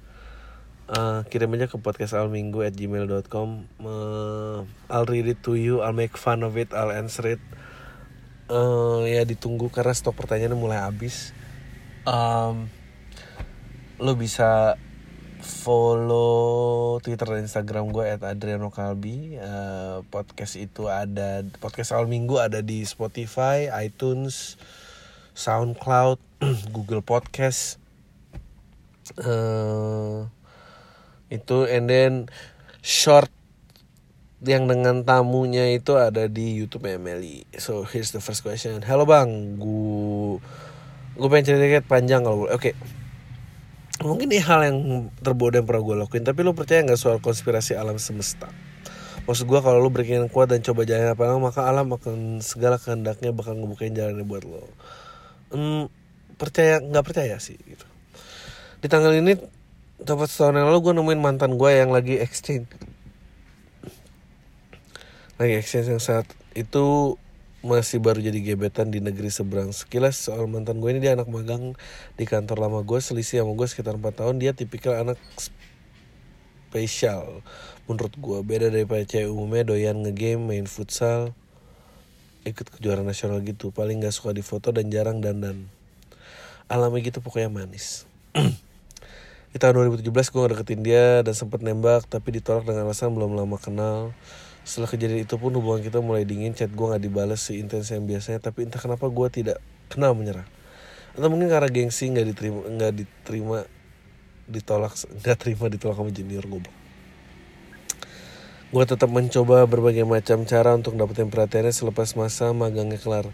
uh, 0.92 1.24
kirim 1.32 1.56
aja 1.56 1.72
ke 1.72 1.80
podcast 1.80 2.14
alminggu 2.14 2.68
at 2.68 2.76
gmail.com 2.76 3.50
uh, 3.82 4.68
I'll 4.92 5.08
read 5.08 5.28
it 5.32 5.40
to 5.48 5.56
you. 5.56 5.80
I'll 5.80 5.96
make 5.96 6.20
fun 6.20 6.44
of 6.44 6.60
it. 6.60 6.76
I'll 6.76 6.92
answer 6.92 7.40
it. 7.40 7.44
Uh, 8.52 9.08
ya 9.08 9.24
ditunggu 9.24 9.72
karena 9.72 9.96
stok 9.96 10.20
pertanyaannya 10.20 10.60
mulai 10.60 10.84
habis. 10.84 11.32
Um, 12.04 12.68
lo 14.02 14.18
bisa 14.20 14.76
follow 15.42 17.00
Twitter 17.00 17.26
dan 17.26 17.48
Instagram 17.48 17.96
gue 17.96 18.06
at 18.06 18.22
Adriano 18.28 18.70
Kalbi. 18.70 19.40
Uh, 19.40 20.04
podcast 20.12 20.60
itu 20.60 20.92
ada 20.92 21.48
podcast 21.64 21.96
awal 21.96 22.12
minggu 22.12 22.38
ada 22.38 22.60
di 22.60 22.84
Spotify, 22.84 23.72
iTunes, 23.82 24.60
SoundCloud, 25.34 26.20
Google 26.76 27.02
Podcast. 27.02 27.80
Uh, 29.18 30.30
itu 31.32 31.64
and 31.66 31.88
then 31.88 32.28
short 32.84 33.32
yang 34.44 34.68
dengan 34.68 35.08
tamunya 35.08 35.72
itu 35.72 35.96
ada 35.96 36.28
di 36.28 36.60
YouTube 36.60 36.86
Emily. 36.92 37.48
So 37.56 37.88
here's 37.88 38.12
the 38.12 38.20
first 38.20 38.44
question. 38.44 38.84
Halo 38.84 39.08
bang, 39.08 39.56
gue 39.56 40.44
gue 41.16 41.28
pengen 41.32 41.46
cerita 41.48 41.82
panjang 41.88 42.28
kalau 42.28 42.46
boleh. 42.46 42.54
Oke. 42.54 42.76
Okay 42.76 43.00
mungkin 44.06 44.34
ini 44.34 44.42
hal 44.42 44.66
yang 44.66 44.78
terbodoh 45.22 45.62
yang 45.62 45.68
pernah 45.70 45.84
gue 45.86 45.96
lakuin 46.06 46.26
tapi 46.26 46.42
lo 46.42 46.58
percaya 46.58 46.82
nggak 46.82 46.98
soal 46.98 47.22
konspirasi 47.22 47.78
alam 47.78 48.02
semesta 48.02 48.50
maksud 49.30 49.46
gue 49.46 49.60
kalau 49.62 49.78
lu 49.78 49.94
berkeinginan 49.94 50.34
kuat 50.34 50.50
dan 50.50 50.66
coba 50.66 50.82
jalan 50.90 51.14
apa 51.14 51.38
maka 51.38 51.70
alam 51.70 51.94
akan 51.94 52.42
segala 52.42 52.82
kehendaknya 52.82 53.30
bakal 53.30 53.54
ngebukain 53.54 53.94
jalannya 53.94 54.26
buat 54.26 54.44
lo 54.46 54.66
hmm, 55.54 55.86
percaya 56.42 56.82
nggak 56.82 57.06
percaya 57.06 57.38
sih 57.38 57.58
gitu 57.62 57.86
di 58.82 58.88
tanggal 58.90 59.14
ini 59.14 59.38
tepat 60.02 60.34
setahun 60.34 60.58
yang 60.58 60.68
lalu 60.74 60.80
gue 60.82 60.94
nemuin 60.98 61.22
mantan 61.22 61.62
gue 61.62 61.70
yang 61.70 61.94
lagi 61.94 62.18
exchange. 62.18 62.66
Lagi 65.38 65.54
exchange 65.58 65.94
yang 65.94 66.02
saat 66.02 66.26
itu 66.58 67.18
masih 67.62 68.02
baru 68.02 68.18
jadi 68.18 68.42
gebetan 68.42 68.90
di 68.90 68.98
negeri 68.98 69.30
seberang 69.30 69.70
sekilas. 69.70 70.18
Soal 70.18 70.50
mantan 70.50 70.82
gue 70.82 70.90
ini 70.90 71.06
dia 71.06 71.14
anak 71.14 71.30
magang 71.30 71.78
di 72.18 72.26
kantor 72.26 72.66
lama 72.66 72.82
gue 72.82 72.98
selisih 72.98 73.46
sama 73.46 73.54
gue 73.54 73.68
sekitar 73.70 74.02
4 74.02 74.26
tahun. 74.26 74.36
Dia 74.42 74.58
tipikal 74.58 74.98
anak 74.98 75.22
spesial 76.72 77.46
menurut 77.86 78.14
gue 78.18 78.40
beda 78.42 78.74
daripada 78.74 79.06
cewek 79.06 79.30
umumnya 79.30 79.68
doyan 79.68 80.02
ngegame 80.02 80.42
main 80.56 80.66
futsal 80.66 81.36
ikut 82.42 82.74
kejuaraan 82.74 83.06
nasional 83.06 83.38
gitu. 83.46 83.70
Paling 83.70 84.02
gak 84.02 84.18
suka 84.18 84.34
di 84.34 84.42
foto 84.42 84.74
dan 84.74 84.90
jarang 84.90 85.22
dandan. 85.22 85.70
Alami 86.72 87.06
gitu 87.06 87.20
pokoknya 87.22 87.52
manis 87.52 88.08
di 89.52 89.58
tahun 89.60 89.92
2017 89.92 90.08
gue 90.08 90.44
deketin 90.56 90.82
dia 90.82 91.22
dan 91.22 91.36
sempet 91.36 91.60
nembak 91.60 92.08
tapi 92.08 92.40
ditolak 92.40 92.64
dengan 92.64 92.88
alasan 92.88 93.12
belum 93.12 93.36
lama 93.36 93.60
kenal 93.60 94.16
setelah 94.62 94.94
kejadian 94.94 95.26
itu 95.26 95.36
pun 95.42 95.50
hubungan 95.58 95.82
kita 95.82 96.06
mulai 96.06 96.22
dingin, 96.22 96.54
chat 96.54 96.70
gue 96.70 96.86
gak 96.86 97.02
dibalas 97.02 97.42
seintens 97.42 97.90
yang 97.90 98.06
biasanya, 98.06 98.38
tapi 98.38 98.70
entah 98.70 98.78
kenapa 98.78 99.10
gue 99.10 99.28
tidak 99.34 99.58
kenal 99.90 100.14
menyerah. 100.14 100.46
Atau 101.18 101.28
mungkin 101.34 101.50
karena 101.50 101.68
gengsi 101.68 102.08
nggak 102.14 102.28
diterima, 102.30 102.62
nggak 102.70 102.92
diterima, 102.94 103.58
ditolak, 104.48 104.94
nggak 104.96 105.38
terima 105.42 105.66
ditolak 105.68 105.98
sama 105.98 106.12
junior 106.14 106.46
gue. 106.46 106.62
Gue 108.72 108.86
tetap 108.88 109.12
mencoba 109.12 109.68
berbagai 109.68 110.08
macam 110.08 110.48
cara 110.48 110.78
untuk 110.78 110.96
dapetin 110.96 111.28
perhatiannya 111.28 111.76
selepas 111.76 112.16
masa 112.16 112.56
magangnya 112.56 112.96
kelar. 113.02 113.28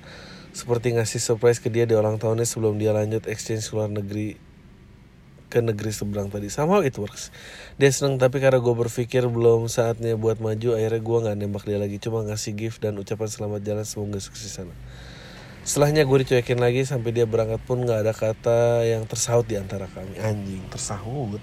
Seperti 0.56 0.98
ngasih 0.98 1.22
surprise 1.22 1.62
ke 1.62 1.70
dia 1.70 1.86
di 1.86 1.94
ulang 1.94 2.18
tahunnya 2.18 2.50
sebelum 2.50 2.82
dia 2.82 2.90
lanjut 2.90 3.30
exchange 3.30 3.70
ke 3.70 3.78
luar 3.78 3.94
negeri 3.94 4.47
ke 5.48 5.64
negeri 5.64 5.96
seberang 5.96 6.28
tadi. 6.28 6.52
Sama 6.52 6.84
it 6.84 6.96
works. 7.00 7.32
Dia 7.80 7.92
seneng 7.92 8.20
tapi 8.20 8.44
karena 8.44 8.60
gue 8.60 8.76
berpikir 8.76 9.24
belum 9.28 9.72
saatnya 9.72 10.20
buat 10.20 10.44
maju 10.44 10.76
akhirnya 10.76 11.02
gue 11.02 11.18
nggak 11.24 11.36
nembak 11.40 11.64
dia 11.64 11.80
lagi. 11.80 11.98
Cuma 12.04 12.24
ngasih 12.28 12.54
gift 12.56 12.84
dan 12.84 13.00
ucapan 13.00 13.28
selamat 13.32 13.62
jalan 13.64 13.86
semoga 13.88 14.20
sukses 14.20 14.52
sana. 14.52 14.76
Setelahnya 15.68 16.08
gue 16.08 16.18
dicuekin 16.24 16.60
lagi 16.60 16.88
sampai 16.88 17.12
dia 17.12 17.28
berangkat 17.28 17.60
pun 17.64 17.84
nggak 17.84 18.00
ada 18.08 18.14
kata 18.16 18.88
yang 18.88 19.04
tersaut 19.04 19.48
di 19.48 19.60
antara 19.60 19.88
kami. 19.92 20.16
Anjing 20.20 20.64
tersaut. 20.72 21.40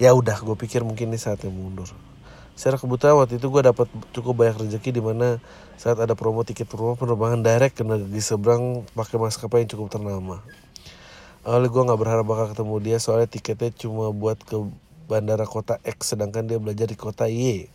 Ya 0.00 0.12
udah 0.16 0.36
gue 0.40 0.56
pikir 0.56 0.84
mungkin 0.84 1.12
ini 1.12 1.20
saatnya 1.20 1.52
mundur. 1.52 1.88
Secara 2.52 2.76
kebetulan 2.76 3.16
waktu 3.16 3.40
itu 3.40 3.48
gue 3.48 3.62
dapat 3.64 3.88
cukup 4.12 4.44
banyak 4.44 4.68
rezeki 4.68 5.00
di 5.00 5.02
mana 5.04 5.40
saat 5.80 5.96
ada 5.96 6.12
promo 6.12 6.44
tiket 6.44 6.68
rumah 6.76 7.00
penerbangan 7.00 7.40
direct 7.40 7.80
ke 7.80 7.84
negeri 7.84 8.20
seberang 8.20 8.84
pakai 8.92 9.16
maskapai 9.16 9.64
yang 9.64 9.70
cukup 9.72 9.88
ternama 9.88 10.44
Awalnya 11.42 11.74
gue 11.74 11.82
gak 11.90 12.00
berharap 12.00 12.24
bakal 12.26 12.46
ketemu 12.54 12.74
dia 12.78 12.96
soalnya 13.02 13.26
tiketnya 13.26 13.74
cuma 13.74 14.14
buat 14.14 14.38
ke 14.38 14.62
bandara 15.10 15.42
kota 15.42 15.82
X 15.82 16.14
sedangkan 16.14 16.46
dia 16.46 16.62
belajar 16.62 16.86
di 16.86 16.94
kota 16.94 17.26
Y. 17.26 17.66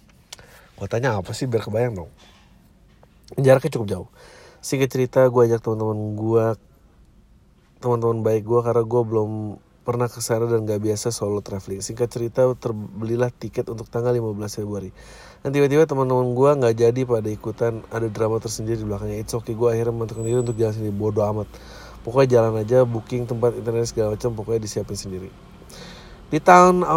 Kotanya 0.80 1.20
apa 1.20 1.36
sih 1.36 1.52
biar 1.52 1.68
kebayang 1.68 2.00
dong. 2.00 2.12
Jaraknya 3.36 3.72
cukup 3.76 3.88
jauh. 3.92 4.10
Singkat 4.64 4.88
cerita 4.88 5.20
gue 5.28 5.42
ajak 5.52 5.60
teman-teman 5.60 6.16
gue 6.16 6.46
teman-teman 7.84 8.24
baik 8.24 8.48
gue 8.48 8.60
karena 8.64 8.84
gue 8.88 9.02
belum 9.04 9.32
pernah 9.84 10.08
ke 10.08 10.20
sana 10.24 10.48
dan 10.48 10.64
gak 10.64 10.80
biasa 10.80 11.12
solo 11.12 11.44
traveling. 11.44 11.84
Singkat 11.84 12.08
cerita 12.08 12.48
terbelilah 12.56 13.36
tiket 13.36 13.68
untuk 13.68 13.92
tanggal 13.92 14.16
15 14.16 14.64
Februari. 14.64 14.96
Dan 15.44 15.52
tiba-tiba 15.52 15.84
teman-teman 15.84 16.32
gue 16.32 16.50
nggak 16.64 16.76
jadi 16.88 17.02
pada 17.04 17.30
ikutan 17.32 17.84
ada 17.92 18.08
drama 18.08 18.40
tersendiri 18.40 18.80
di 18.80 18.88
belakangnya. 18.88 19.20
It's 19.20 19.36
okay 19.36 19.60
gue 19.60 19.68
akhirnya 19.68 19.92
menentukan 19.92 20.24
diri 20.24 20.40
untuk 20.40 20.56
jalan 20.56 20.72
sendiri 20.72 20.96
bodoh 20.96 21.28
amat 21.36 21.52
pokoknya 22.08 22.40
jalan 22.40 22.64
aja 22.64 22.88
booking 22.88 23.28
tempat 23.28 23.60
internet 23.60 23.92
segala 23.92 24.16
macam 24.16 24.32
pokoknya 24.32 24.64
disiapin 24.64 24.96
sendiri. 24.96 25.30
Di 26.32 26.40
tahun 26.40 26.88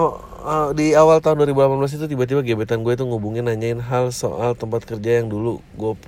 di 0.78 0.94
awal 0.94 1.18
tahun 1.18 1.42
2018 1.50 1.98
itu 1.98 2.06
tiba-tiba 2.06 2.46
gebetan 2.46 2.86
gue 2.86 2.94
itu 2.94 3.02
ngubungin 3.02 3.50
nanyain 3.50 3.82
hal 3.82 4.14
soal 4.14 4.54
tempat 4.54 4.86
kerja 4.86 5.18
yang 5.18 5.26
dulu. 5.26 5.58
Gue 5.74 5.98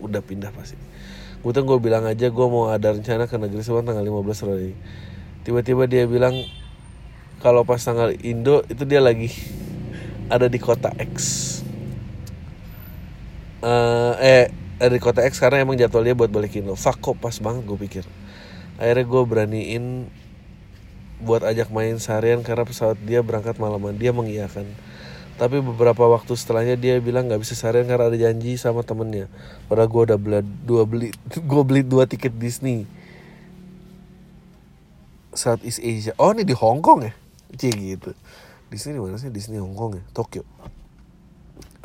udah 0.00 0.24
pindah 0.24 0.48
pasti. 0.56 0.80
Gue 1.44 1.52
tuh 1.52 1.68
gue 1.68 1.76
bilang 1.76 2.08
aja 2.08 2.32
gue 2.32 2.46
mau 2.48 2.72
ada 2.72 2.96
rencana 2.96 3.28
ke 3.28 3.36
negeri 3.36 3.60
sebelah 3.60 3.84
tanggal 3.84 4.04
15 4.24 4.40
Februari 4.40 4.72
tiba-tiba 5.48 5.88
dia 5.88 6.04
bilang 6.04 6.44
kalau 7.40 7.64
pas 7.64 7.80
tanggal 7.80 8.12
Indo 8.20 8.68
itu 8.68 8.84
dia 8.84 9.00
lagi 9.00 9.32
ada 10.28 10.44
di 10.44 10.60
kota 10.60 10.92
X. 10.92 11.16
Uh, 13.64 14.12
eh 14.20 14.52
ada 14.76 14.92
di 14.92 15.00
kota 15.00 15.24
X 15.24 15.40
karena 15.40 15.64
emang 15.64 15.80
jadwalnya 15.80 16.12
buat 16.12 16.28
balik 16.28 16.60
Indo 16.60 16.76
fuck 16.76 17.00
kok 17.00 17.16
pas 17.16 17.32
banget 17.40 17.64
gue 17.64 17.78
pikir 17.80 18.04
akhirnya 18.78 19.04
gue 19.04 19.22
beraniin 19.26 19.84
buat 21.18 21.42
ajak 21.42 21.74
main 21.74 21.98
seharian 21.98 22.46
karena 22.46 22.62
pesawat 22.62 22.98
dia 23.02 23.20
berangkat 23.26 23.58
malaman. 23.58 23.98
Dia 23.98 24.14
mengiyakan. 24.14 24.64
Tapi 25.38 25.62
beberapa 25.62 26.06
waktu 26.06 26.34
setelahnya 26.34 26.74
dia 26.78 26.98
bilang 26.98 27.30
nggak 27.30 27.42
bisa 27.42 27.54
seharian 27.54 27.86
karena 27.86 28.10
ada 28.10 28.18
janji 28.18 28.54
sama 28.58 28.86
temennya. 28.86 29.26
Padahal 29.66 29.90
gue 29.90 30.02
udah 30.14 30.18
beli 30.18 30.40
dua 30.66 30.82
beli 30.86 31.08
gue 31.50 31.62
beli 31.66 31.82
dua 31.82 32.06
tiket 32.06 32.34
Disney. 32.38 32.86
Saat 35.34 35.62
East 35.66 35.82
Asia. 35.82 36.14
Oh 36.18 36.34
ini 36.34 36.42
di 36.46 36.54
Hong 36.54 36.82
Kong 36.82 37.06
ya? 37.06 37.12
Cie 37.54 37.74
gitu. 37.74 38.14
Disney 38.70 38.98
di 38.98 39.00
mana 39.02 39.18
sih? 39.18 39.30
Disney 39.30 39.58
Hong 39.58 39.74
Kong 39.74 39.98
ya? 39.98 40.02
Tokyo. 40.14 40.42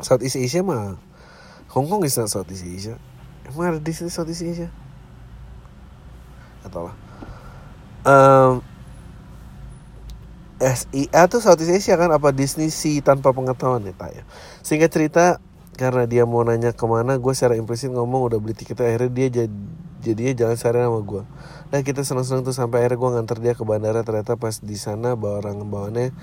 Saat 0.01 0.25
East 0.25 0.37
Asia 0.37 0.61
mah 0.65 0.97
Hong 1.73 1.89
Kong 1.89 2.05
is 2.05 2.17
not 2.17 2.29
Southeast 2.29 2.65
Asia. 2.65 2.97
Emang 3.49 3.77
ada 3.77 3.81
Disney 3.81 4.13
Southeast 4.13 4.45
Asia 4.45 4.69
atau 6.63 6.89
lah 6.89 6.95
um, 8.07 8.53
SIA 10.63 11.27
tuh 11.27 11.43
Southeast 11.43 11.83
Asia 11.83 11.99
kan 11.99 12.07
apa 12.15 12.31
Disney 12.31 12.71
sih 12.71 13.03
tanpa 13.03 13.35
pengetahuan 13.35 13.83
ya 13.83 13.91
tak 13.91 14.15
ya? 14.15 14.23
Sehingga 14.63 14.87
cerita 14.87 15.43
karena 15.75 16.07
dia 16.07 16.23
mau 16.23 16.39
nanya 16.45 16.71
ke 16.71 16.85
mana 16.87 17.19
gue 17.19 17.33
secara 17.35 17.59
implisit 17.59 17.91
ngomong 17.91 18.31
udah 18.31 18.39
beli 18.39 18.55
tiket 18.55 18.79
akhirnya 18.79 19.11
dia 19.11 19.27
jadi 19.43 19.51
jadinya 20.03 20.33
jalan 20.35 20.55
sehari 20.59 20.83
sama 20.83 20.99
gue 20.99 21.23
nah 21.71 21.79
kita 21.79 22.03
seneng-seneng 22.03 22.43
tuh 22.43 22.53
sampai 22.53 22.83
akhirnya 22.85 22.99
gue 22.99 23.09
nganter 23.17 23.37
dia 23.41 23.53
ke 23.57 23.63
bandara 23.65 24.05
ternyata 24.05 24.37
pas 24.37 24.61
di 24.61 24.77
sana 24.77 25.17
bawa 25.17 25.41
orang 25.41 25.65
bawaannya 25.65 26.13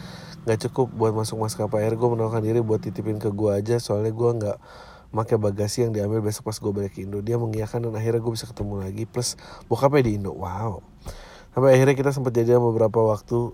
nggak 0.45 0.59
cukup 0.69 0.89
buat 0.97 1.13
masuk 1.13 1.37
maskapai. 1.37 1.85
Akhirnya 1.85 2.01
gue 2.01 2.11
menawarkan 2.17 2.43
diri 2.45 2.61
buat 2.65 2.81
titipin 2.81 3.21
ke 3.21 3.29
gue 3.29 3.51
aja 3.53 3.77
soalnya 3.77 4.13
gue 4.13 4.31
nggak 4.41 4.59
pakai 5.11 5.37
bagasi 5.37 5.87
yang 5.87 5.93
diambil 5.95 6.23
besok 6.23 6.51
pas 6.51 6.57
gue 6.59 6.73
balik 6.73 6.95
ke 6.95 7.03
Indo. 7.03 7.19
Dia 7.23 7.37
mengiyakan 7.37 7.91
dan 7.91 7.95
akhirnya 7.99 8.23
gue 8.23 8.33
bisa 8.33 8.47
ketemu 8.47 8.83
lagi. 8.83 9.05
Plus 9.07 9.35
bokapnya 9.67 10.07
di 10.07 10.13
Indo. 10.23 10.33
Wow. 10.35 10.83
Sampai 11.51 11.75
akhirnya 11.75 11.99
kita 11.99 12.11
sempat 12.15 12.31
jadian 12.35 12.63
beberapa 12.63 13.03
waktu 13.03 13.51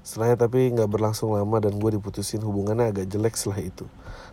setelahnya 0.00 0.48
tapi 0.48 0.72
nggak 0.72 0.88
berlangsung 0.88 1.36
lama 1.36 1.60
dan 1.60 1.76
gue 1.76 1.90
diputusin 2.00 2.40
hubungannya 2.40 2.94
agak 2.94 3.06
jelek 3.10 3.34
setelah 3.36 3.60
itu. 3.60 3.84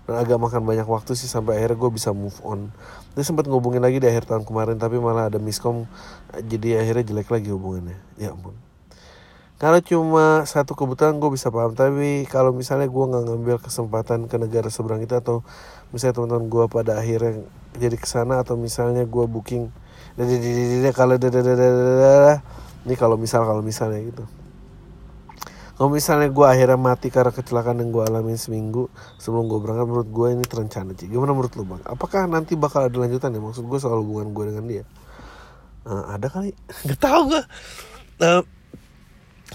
Dan 0.07 0.15
agak 0.15 0.39
makan 0.39 0.63
banyak 0.63 0.87
waktu 0.87 1.17
sih 1.17 1.27
sampai 1.27 1.59
akhirnya 1.59 1.75
gue 1.81 1.91
bisa 1.91 2.15
move 2.15 2.37
on. 2.45 2.71
Dia 3.17 3.25
sempat 3.27 3.49
ngubungin 3.49 3.83
lagi 3.83 3.99
di 3.99 4.07
akhir 4.07 4.29
tahun 4.29 4.47
kemarin 4.47 4.79
tapi 4.79 5.01
malah 5.01 5.27
ada 5.27 5.41
miskom 5.41 5.89
jadi 6.31 6.79
akhirnya 6.85 7.11
jelek 7.11 7.27
lagi 7.33 7.49
hubungannya. 7.51 7.99
Ya 8.15 8.31
ampun. 8.31 8.55
Kalau 9.57 9.81
cuma 9.81 10.45
satu 10.45 10.77
kebutuhan 10.77 11.17
gue 11.17 11.33
bisa 11.33 11.49
paham 11.49 11.73
tapi 11.73 12.29
kalau 12.29 12.53
misalnya 12.53 12.85
gue 12.85 13.05
nggak 13.09 13.23
ngambil 13.25 13.57
kesempatan 13.57 14.29
ke 14.29 14.37
negara 14.37 14.69
seberang 14.69 15.01
itu 15.01 15.17
atau 15.17 15.41
misalnya 15.91 16.15
teman-teman 16.19 16.45
gue 16.51 16.63
pada 16.67 16.91
akhirnya 16.99 17.43
jadi 17.77 17.95
ke 17.95 18.07
sana 18.09 18.41
atau 18.41 18.57
misalnya 18.57 19.05
gue 19.05 19.25
booking 19.27 19.69
kalau 20.97 21.13
ini 22.87 22.95
kalau 22.97 23.15
misal 23.21 23.45
kalau 23.45 23.61
misalnya 23.61 24.01
gitu. 24.01 24.25
Kalau 25.77 25.93
misalnya 25.93 26.33
gue 26.33 26.41
akhirnya 26.41 26.73
mati 26.73 27.13
karena 27.13 27.29
kecelakaan 27.29 27.77
yang 27.77 27.93
gue 27.93 28.01
alamin 28.01 28.33
seminggu 28.33 28.89
sebelum 29.21 29.45
gue 29.45 29.61
berangkat 29.61 29.85
menurut 29.85 30.09
gue 30.09 30.27
ini 30.33 30.41
terencana 30.41 30.97
sih 30.97 31.05
gimana 31.05 31.37
menurut 31.37 31.53
lu 31.53 31.69
bang? 31.69 31.85
Apakah 31.85 32.25
nanti 32.25 32.57
bakal 32.57 32.89
ada 32.89 32.97
lanjutan 32.97 33.29
ya? 33.29 33.37
Maksud 33.37 33.69
gue 33.69 33.77
soal 33.77 34.01
hubungan 34.01 34.33
gue 34.33 34.43
dengan 34.49 34.65
dia. 34.65 34.83
Uh, 35.85 36.17
ada 36.17 36.33
kali. 36.33 36.57
Nggak 36.89 36.97
tahu 36.97 37.21
gue 37.29 37.43
uh, 38.25 38.41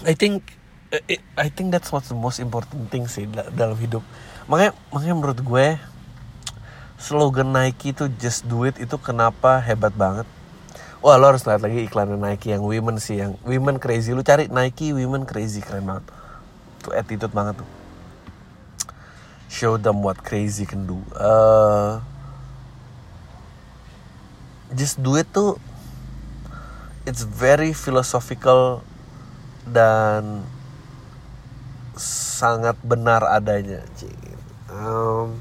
I 0.07 0.13
think 0.15 0.47
eh, 0.95 1.19
I 1.35 1.51
think 1.51 1.75
that's 1.75 1.91
what's 1.91 2.07
the 2.07 2.15
most 2.15 2.39
important 2.39 2.87
thing 2.87 3.03
sih 3.11 3.27
dalam 3.27 3.75
hidup. 3.75 4.01
Makanya 4.47 4.71
makanya 4.95 5.15
menurut 5.19 5.39
gue 5.43 5.65
slogan 7.03 7.51
Nike 7.51 7.91
itu 7.91 8.07
just 8.15 8.47
do 8.47 8.63
it 8.63 8.79
itu 8.79 8.95
kenapa 8.95 9.59
hebat 9.59 9.91
banget. 9.91 10.23
Wah 11.03 11.19
lo 11.19 11.35
harus 11.35 11.43
lihat 11.43 11.59
lagi 11.59 11.83
iklan 11.83 12.15
Nike 12.15 12.55
yang 12.55 12.63
women 12.63 12.95
sih 12.95 13.19
yang 13.19 13.35
women 13.43 13.75
crazy 13.75 14.15
lu 14.15 14.23
cari 14.23 14.47
Nike 14.47 14.95
women 14.95 15.27
crazy 15.27 15.59
keren 15.59 15.83
banget. 15.83 16.07
Tuh 16.79 16.95
attitude 16.95 17.35
banget 17.35 17.59
tuh. 17.59 17.69
Show 19.51 19.75
them 19.75 19.99
what 19.99 20.23
crazy 20.23 20.63
can 20.63 20.87
do. 20.87 21.03
Uh, 21.11 21.99
just 24.71 25.03
do 25.03 25.19
it 25.19 25.27
tuh 25.35 25.59
it's 27.03 27.27
very 27.27 27.75
philosophical 27.75 28.79
dan 29.67 30.47
sangat 31.99 32.79
benar 32.81 33.21
adanya 33.27 33.85
um, 34.71 35.37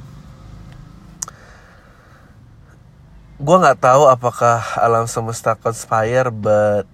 gue 3.42 3.56
nggak 3.58 3.82
tahu 3.82 4.06
apakah 4.06 4.62
alam 4.78 5.10
semesta 5.10 5.58
conspire 5.58 6.30
but 6.30 6.86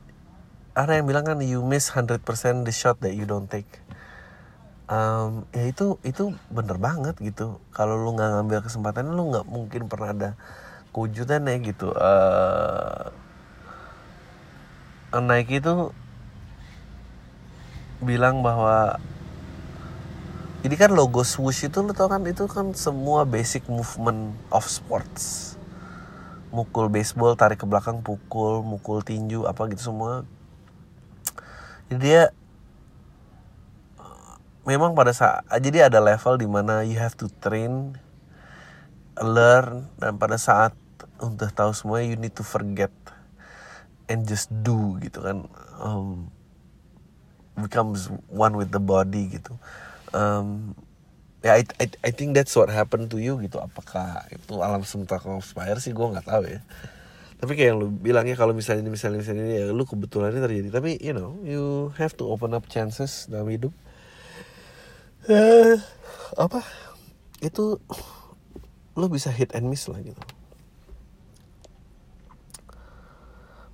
ada 0.73 0.97
yang 0.97 1.05
bilang 1.05 1.29
kan 1.29 1.37
you 1.45 1.61
miss 1.61 1.93
100% 1.93 2.25
the 2.65 2.73
shot 2.73 2.97
that 3.05 3.13
you 3.13 3.29
don't 3.29 3.53
take. 3.53 3.69
Um, 4.89 5.45
ya 5.53 5.69
itu 5.69 6.01
itu 6.01 6.33
bener 6.49 6.81
banget 6.81 7.21
gitu. 7.21 7.61
Kalau 7.77 8.01
lu 8.01 8.17
nggak 8.17 8.41
ngambil 8.41 8.65
kesempatan 8.65 9.13
lu 9.13 9.29
nggak 9.29 9.45
mungkin 9.45 9.93
pernah 9.93 10.17
ada 10.17 10.31
kewujudan 10.97 11.45
ya 11.45 11.57
gitu 11.61 11.93
uh, 11.93 13.13
Nike 15.13 15.61
itu 15.61 15.93
bilang 18.01 18.41
bahwa 18.41 18.97
ini 20.65 20.75
kan 20.81 20.97
logo 20.97 21.21
swoosh 21.21 21.69
itu 21.69 21.85
lo 21.85 21.93
tau 21.93 22.09
kan 22.09 22.25
itu 22.25 22.49
kan 22.49 22.73
semua 22.73 23.29
basic 23.29 23.69
movement 23.69 24.33
of 24.49 24.65
sports 24.65 25.58
mukul 26.49 26.89
baseball 26.89 27.37
tarik 27.37 27.61
ke 27.61 27.67
belakang 27.69 28.01
pukul 28.01 28.65
mukul 28.65 29.05
tinju 29.05 29.45
apa 29.45 29.69
gitu 29.73 29.93
semua. 29.93 30.25
Jadi 31.89 32.01
dia 32.05 32.23
memang 34.69 34.93
pada 34.93 35.13
saat 35.17 35.45
jadi 35.65 35.89
ada 35.89 36.01
level 36.01 36.37
di 36.37 36.49
mana 36.49 36.85
you 36.85 37.01
have 37.01 37.17
to 37.17 37.33
train 37.41 37.97
learn 39.17 39.89
dan 39.97 40.21
pada 40.21 40.37
saat 40.37 40.77
udah 41.19 41.51
tahu 41.51 41.73
semua 41.75 42.05
you 42.05 42.15
need 42.15 42.37
to 42.37 42.45
forget 42.45 42.93
and 44.09 44.25
just 44.29 44.49
do 44.65 44.97
gitu 45.01 45.25
kan. 45.25 45.49
Um, 45.81 46.33
becomes 47.59 48.09
one 48.31 48.55
with 48.55 48.71
the 48.71 48.81
body 48.81 49.35
gitu. 49.35 49.59
Um, 50.15 50.79
ya 51.43 51.55
I, 51.55 51.63
I, 51.79 51.87
I 52.03 52.11
think 52.11 52.35
that's 52.35 52.55
what 52.59 52.71
happened 52.71 53.11
to 53.15 53.19
you 53.23 53.39
gitu. 53.39 53.63
Apakah 53.63 54.27
itu 54.33 54.59
alam 54.59 54.83
semesta 54.83 55.23
conspire 55.23 55.79
sih? 55.79 55.95
Gue 55.95 56.11
nggak 56.11 56.27
tahu 56.27 56.45
ya. 56.51 56.61
Tapi 57.39 57.55
kayak 57.55 57.69
yang 57.71 57.79
lu 57.79 57.87
bilangnya 57.95 58.35
kalau 58.35 58.51
misalnya 58.51 58.83
misalnya 58.91 59.23
misalnya 59.23 59.47
ya 59.47 59.65
lu 59.71 59.87
kebetulan 59.87 60.35
ini 60.35 60.43
terjadi. 60.43 60.69
Tapi 60.75 60.91
you 60.99 61.15
know 61.15 61.39
you 61.47 61.95
have 61.95 62.19
to 62.19 62.27
open 62.27 62.51
up 62.51 62.67
chances 62.67 63.31
dalam 63.31 63.47
hidup. 63.47 63.71
Uh, 65.31 65.79
apa? 66.35 66.67
Itu 67.39 67.79
lu 68.99 69.07
bisa 69.07 69.31
hit 69.31 69.55
and 69.55 69.71
miss 69.71 69.87
lah 69.87 70.03
gitu. 70.03 70.19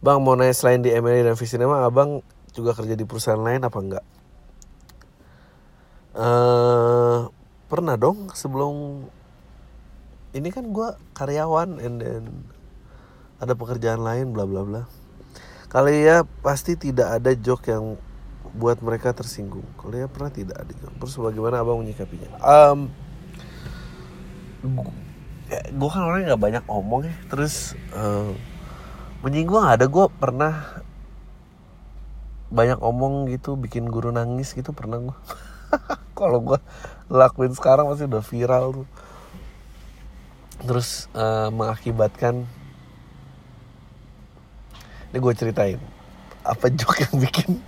Bang 0.05 0.21
mau 0.21 0.37
nanya 0.37 0.53
selain 0.53 0.85
di 0.85 0.93
MLI 0.93 1.25
dan 1.25 1.33
Visinema 1.33 1.89
abang 1.89 2.21
juga 2.53 2.77
kerja 2.77 2.93
di 2.93 3.09
perusahaan 3.09 3.41
lain 3.41 3.65
apa 3.65 3.79
enggak? 3.81 4.05
Uh, 6.13 7.33
pernah 7.75 7.99
dong 7.99 8.31
sebelum 8.31 9.03
ini 10.31 10.55
kan 10.55 10.71
gue 10.71 10.95
karyawan 11.19 11.83
and 11.83 11.99
then 11.99 12.23
ada 13.43 13.59
pekerjaan 13.59 13.99
lain 13.99 14.31
bla 14.31 14.47
bla 14.47 14.63
bla. 14.63 14.83
Kali 15.67 16.07
ya 16.07 16.23
pasti 16.23 16.79
tidak 16.79 17.19
ada 17.19 17.35
joke 17.35 17.67
yang 17.67 17.99
buat 18.55 18.79
mereka 18.79 19.11
tersinggung. 19.11 19.67
Kalau 19.75 19.99
ya 19.99 20.07
pernah 20.07 20.31
tidak 20.31 20.63
ada 20.63 20.71
joke. 20.71 20.95
Terus 21.03 21.15
bagaimana 21.19 21.67
abang 21.67 21.83
menyikapinya? 21.83 22.31
Um, 22.39 22.95
gue 25.51 25.91
kan 25.91 26.03
orangnya 26.07 26.39
nggak 26.39 26.45
banyak 26.47 26.65
omong 26.71 27.11
ya. 27.11 27.15
Terus 27.27 27.75
uh, 27.91 28.31
menyinggung 29.27 29.67
ada 29.67 29.91
gue 29.91 30.07
pernah 30.15 30.79
banyak 32.55 32.79
omong 32.79 33.35
gitu 33.35 33.59
bikin 33.59 33.91
guru 33.91 34.15
nangis 34.15 34.55
gitu 34.55 34.71
pernah 34.71 35.03
gue 35.03 35.17
kalau 36.15 36.39
gue 36.41 36.59
lakuin 37.11 37.53
sekarang 37.53 37.91
masih 37.91 38.07
udah 38.09 38.23
viral 38.25 38.65
tuh. 38.83 38.89
Terus 40.65 41.11
uh, 41.13 41.51
mengakibatkan 41.51 42.47
ini 45.11 45.19
gue 45.23 45.35
ceritain. 45.35 45.79
Apa 46.43 46.71
joke 46.75 47.07
yang 47.07 47.23
bikin 47.23 47.59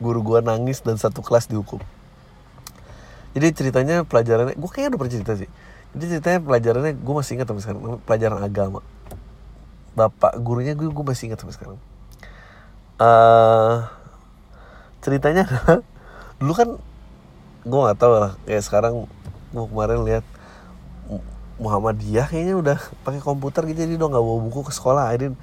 guru 0.00 0.20
gue 0.20 0.40
nangis 0.44 0.84
dan 0.84 1.00
satu 1.00 1.20
kelas 1.24 1.48
dihukum? 1.48 1.80
Jadi 3.34 3.50
ceritanya 3.56 4.06
pelajarannya 4.06 4.54
gue 4.54 4.70
kayaknya 4.70 4.94
udah 4.94 5.00
pernah 5.00 5.14
cerita 5.14 5.32
sih. 5.34 5.50
Jadi 5.94 6.04
ceritanya 6.18 6.38
pelajarannya 6.42 6.92
gue 6.98 7.14
masih 7.14 7.38
ingat 7.38 7.46
sampai 7.50 7.62
sekarang. 7.62 7.80
Pelajaran 8.02 8.40
agama. 8.42 8.80
Bapak 9.94 10.38
gurunya 10.42 10.74
gue 10.74 10.90
gue 10.90 11.04
masih 11.06 11.30
ingat 11.30 11.42
sampai 11.42 11.54
sekarang. 11.54 11.78
Uh, 12.94 13.90
ceritanya 15.02 15.44
dulu 16.38 16.52
kan 16.54 16.68
gue 17.64 17.80
nggak 17.80 17.98
tahu 17.98 18.12
lah. 18.12 18.32
Kayak 18.44 18.62
sekarang 18.68 18.94
gue 19.50 19.64
kemarin 19.68 20.00
lihat 20.04 20.24
Muhammadiyah 21.58 22.26
kayaknya 22.26 22.54
udah 22.58 22.78
pakai 23.06 23.22
komputer 23.22 23.62
gitu 23.70 23.86
jadi 23.86 23.94
udah 23.94 24.08
nggak 24.10 24.24
bawa 24.24 24.38
buku 24.44 24.60
ke 24.68 24.72
sekolah. 24.74 25.10
Aidin 25.10 25.34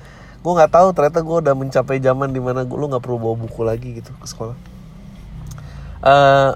gue 0.42 0.52
nggak 0.58 0.74
tahu 0.74 0.88
ternyata 0.98 1.20
gue 1.22 1.38
udah 1.38 1.54
mencapai 1.54 1.98
zaman 2.02 2.34
di 2.34 2.42
mana 2.42 2.66
gue 2.66 2.74
lu 2.74 2.90
nggak 2.90 3.04
perlu 3.06 3.22
bawa 3.22 3.36
buku 3.38 3.62
lagi 3.62 3.90
gitu 4.02 4.12
ke 4.18 4.28
sekolah. 4.28 4.58
Uh, 6.02 6.52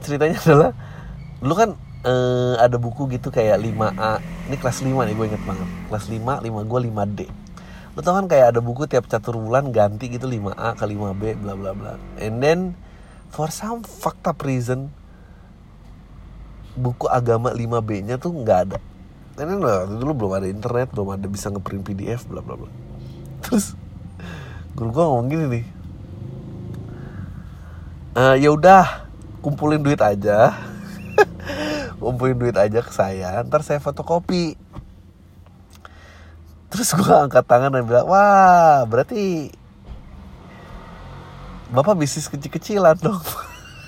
ceritanya 0.00 0.38
adalah 0.46 0.70
dulu 1.42 1.54
kan 1.58 1.70
uh, 2.06 2.54
ada 2.62 2.76
buku 2.78 3.10
gitu 3.18 3.34
kayak 3.34 3.58
5A 3.58 4.22
ini 4.48 4.56
kelas 4.56 4.86
5 4.86 4.88
nih 4.88 5.14
gue 5.14 5.26
inget 5.30 5.42
banget. 5.44 5.68
Kelas 5.90 6.04
5 6.08 6.20
5 6.46 6.70
gue 6.70 6.80
5D 6.90 7.20
lo 7.94 8.02
tau 8.02 8.18
kan 8.18 8.26
kayak 8.26 8.58
ada 8.58 8.60
buku 8.60 8.90
tiap 8.90 9.06
catur 9.06 9.38
bulan 9.38 9.70
ganti 9.70 10.10
gitu 10.10 10.26
5A 10.26 10.74
ke 10.74 10.82
5B 10.82 11.38
bla 11.38 11.54
bla 11.54 11.70
bla. 11.70 11.94
And 12.18 12.42
then 12.42 12.74
for 13.30 13.50
some 13.54 13.86
fucked 13.86 14.26
up 14.26 14.42
reason 14.42 14.90
buku 16.74 17.06
agama 17.06 17.54
5B 17.54 18.02
nya 18.02 18.18
tuh 18.18 18.34
nggak 18.34 18.58
ada. 18.68 18.78
Dan 19.34 19.58
waktu 19.58 19.98
dulu 19.98 20.12
belum 20.14 20.32
ada 20.38 20.46
internet 20.46 20.94
belum 20.94 21.14
ada 21.14 21.26
bisa 21.26 21.50
ngeprint 21.50 21.82
PDF 21.82 22.26
bla 22.30 22.42
bla 22.42 22.54
bla. 22.58 22.70
Terus 23.46 23.74
guru 24.74 24.90
gue 24.90 25.02
ngomong 25.02 25.28
gini 25.30 25.44
nih. 25.50 25.64
Uh, 28.14 28.36
ya 28.38 28.54
udah 28.54 29.10
kumpulin 29.42 29.82
duit 29.82 29.98
aja. 29.98 30.54
Kumpulin 31.98 32.38
duit 32.38 32.54
aja 32.54 32.78
ke 32.82 32.92
saya 32.94 33.42
ntar 33.42 33.66
saya 33.66 33.82
fotokopi. 33.82 34.54
Terus 36.70 36.90
gue 36.94 37.14
angkat 37.26 37.46
tangan 37.46 37.74
dan 37.74 37.86
bilang 37.86 38.06
wah 38.06 38.86
berarti 38.86 39.50
bapak 41.74 41.98
bisnis 41.98 42.30
kecil-kecilan 42.30 42.98
dong. 43.02 43.22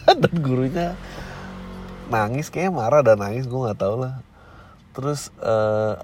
Dan 0.07 0.35
gurunya 0.39 0.95
nangis 2.07 2.51
kayak 2.51 2.71
marah 2.71 3.03
dan 3.03 3.19
nangis 3.19 3.47
gue 3.47 3.59
nggak 3.59 3.79
tahu 3.79 4.07
lah. 4.07 4.23
Terus 4.95 5.35
uh, 5.43 6.01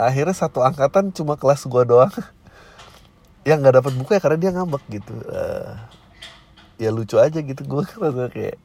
akhirnya 0.00 0.34
satu 0.34 0.62
angkatan 0.62 1.12
cuma 1.12 1.36
kelas 1.36 1.66
gue 1.66 1.82
doang. 1.84 2.12
Yang 3.48 3.58
nggak 3.66 3.76
dapat 3.82 3.92
buku 3.96 4.10
ya 4.16 4.20
karena 4.22 4.38
dia 4.38 4.50
ngambek 4.54 4.82
gitu. 4.88 5.14
Uh, 5.26 5.74
ya 6.80 6.88
lucu 6.88 7.20
aja 7.20 7.38
gitu 7.44 7.60
gue 7.60 7.82
kan 7.92 8.30
kayak 8.32 8.56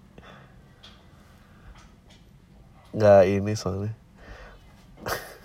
nggak 2.95 3.23
ini 3.27 3.53
soalnya. 3.57 3.93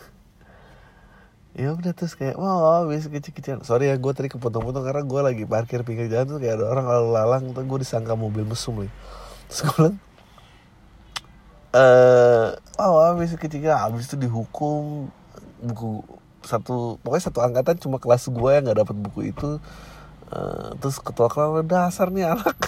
Ya 1.50 1.74
udah 1.76 1.92
terus 1.92 2.14
kayak 2.14 2.38
wah 2.40 2.56
wow, 2.56 2.82
bisa 2.88 3.10
kecil-kecilan. 3.10 3.66
Sorry 3.66 3.90
ya 3.90 3.98
gue 3.98 4.12
tadi 4.14 4.30
kepotong-potong 4.30 4.86
karena 4.86 5.02
gue 5.02 5.20
lagi 5.20 5.44
parkir 5.44 5.82
pinggir 5.82 6.06
jalan 6.06 6.38
tuh 6.38 6.38
kayak 6.40 6.62
ada 6.62 6.66
orang 6.72 6.86
lalu 6.88 7.08
lalang 7.10 7.44
tuh 7.52 7.66
gue 7.66 7.78
disangka 7.82 8.14
mobil 8.14 8.46
mesum 8.46 8.80
nih. 8.80 8.92
Terus 9.50 9.98
eh 11.70 12.46
oh, 12.82 12.90
wow, 12.98 13.14
bisa 13.14 13.38
kecil-kecilan 13.38 13.94
abis 13.94 14.10
itu 14.10 14.16
dihukum 14.26 15.06
buku 15.62 16.02
satu 16.42 16.98
pokoknya 17.04 17.24
satu 17.30 17.38
angkatan 17.44 17.76
cuma 17.78 18.02
kelas 18.02 18.26
gue 18.32 18.50
yang 18.50 18.62
nggak 18.66 18.78
dapat 18.82 18.96
buku 18.98 19.20
itu. 19.30 19.62
Uh, 20.30 20.74
terus 20.78 21.02
ketua 21.02 21.30
kelas 21.30 21.66
dasar 21.66 22.10
nih 22.10 22.26
anak. 22.34 22.58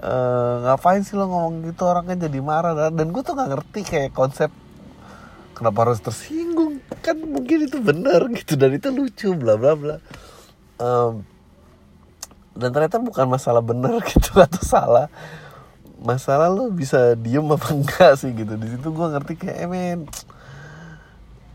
Uh, 0.00 0.60
ngapain 0.68 1.00
sih 1.00 1.16
lo 1.16 1.28
ngomong 1.28 1.64
gitu? 1.70 1.88
Orang 1.88 2.08
kan 2.08 2.20
jadi 2.20 2.40
marah. 2.44 2.76
Dan, 2.76 3.00
dan 3.00 3.08
gue 3.08 3.22
tuh 3.24 3.32
nggak 3.36 3.50
ngerti 3.56 3.80
kayak 3.88 4.12
konsep 4.12 4.52
kenapa 5.56 5.88
harus 5.88 6.04
tersinggung. 6.04 6.84
Kan 7.00 7.24
mungkin 7.24 7.68
itu 7.68 7.80
benar 7.80 8.28
gitu 8.36 8.56
dan 8.60 8.76
itu 8.76 8.88
lucu 8.92 9.32
bla 9.32 9.56
bla 9.56 9.72
bla. 9.76 9.96
Um, 10.80 11.24
dan 12.56 12.68
ternyata 12.74 13.00
bukan 13.00 13.26
masalah 13.30 13.64
benar 13.64 13.96
gitu 14.12 14.36
atau 14.36 14.60
salah 14.60 15.08
masalah 16.00 16.48
lo 16.48 16.72
bisa 16.72 17.12
diem 17.14 17.44
apa 17.44 17.68
enggak 17.76 18.12
sih 18.16 18.32
gitu? 18.32 18.56
Di 18.56 18.68
situ 18.76 18.88
gue 18.88 19.06
ngerti 19.12 19.34
kayak 19.36 19.68
eh, 19.70 20.00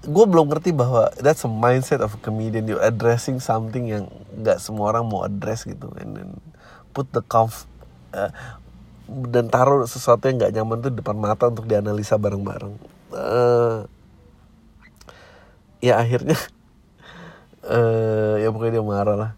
gue 0.05 0.25
belum 0.29 0.53
ngerti 0.53 0.69
bahwa 0.71 1.09
that's 1.17 1.43
a 1.43 1.49
mindset 1.49 1.99
of 1.99 2.13
a 2.13 2.19
comedian. 2.21 2.69
You 2.69 2.77
addressing 2.77 3.41
something 3.41 3.89
yang 3.89 4.05
nggak 4.37 4.61
semua 4.61 4.93
orang 4.93 5.09
mau 5.09 5.25
address 5.25 5.65
gitu 5.65 5.89
and 5.97 6.13
then 6.15 6.29
put 6.93 7.09
the 7.11 7.25
comf 7.25 7.65
uh, 8.13 8.31
dan 9.05 9.49
taruh 9.49 9.83
sesuatu 9.89 10.29
yang 10.29 10.37
nggak 10.39 10.53
nyaman 10.55 10.77
tuh 10.81 10.93
depan 10.93 11.17
mata 11.17 11.49
untuk 11.49 11.65
dianalisa 11.65 12.15
bareng-bareng. 12.21 12.73
Uh, 13.15 13.89
ya 15.83 16.01
akhirnya 16.01 16.37
uh, 17.65 18.37
ya 18.41 18.49
pokoknya 18.49 18.81
dia 18.81 18.85
marah 18.85 19.17
lah 19.17 19.31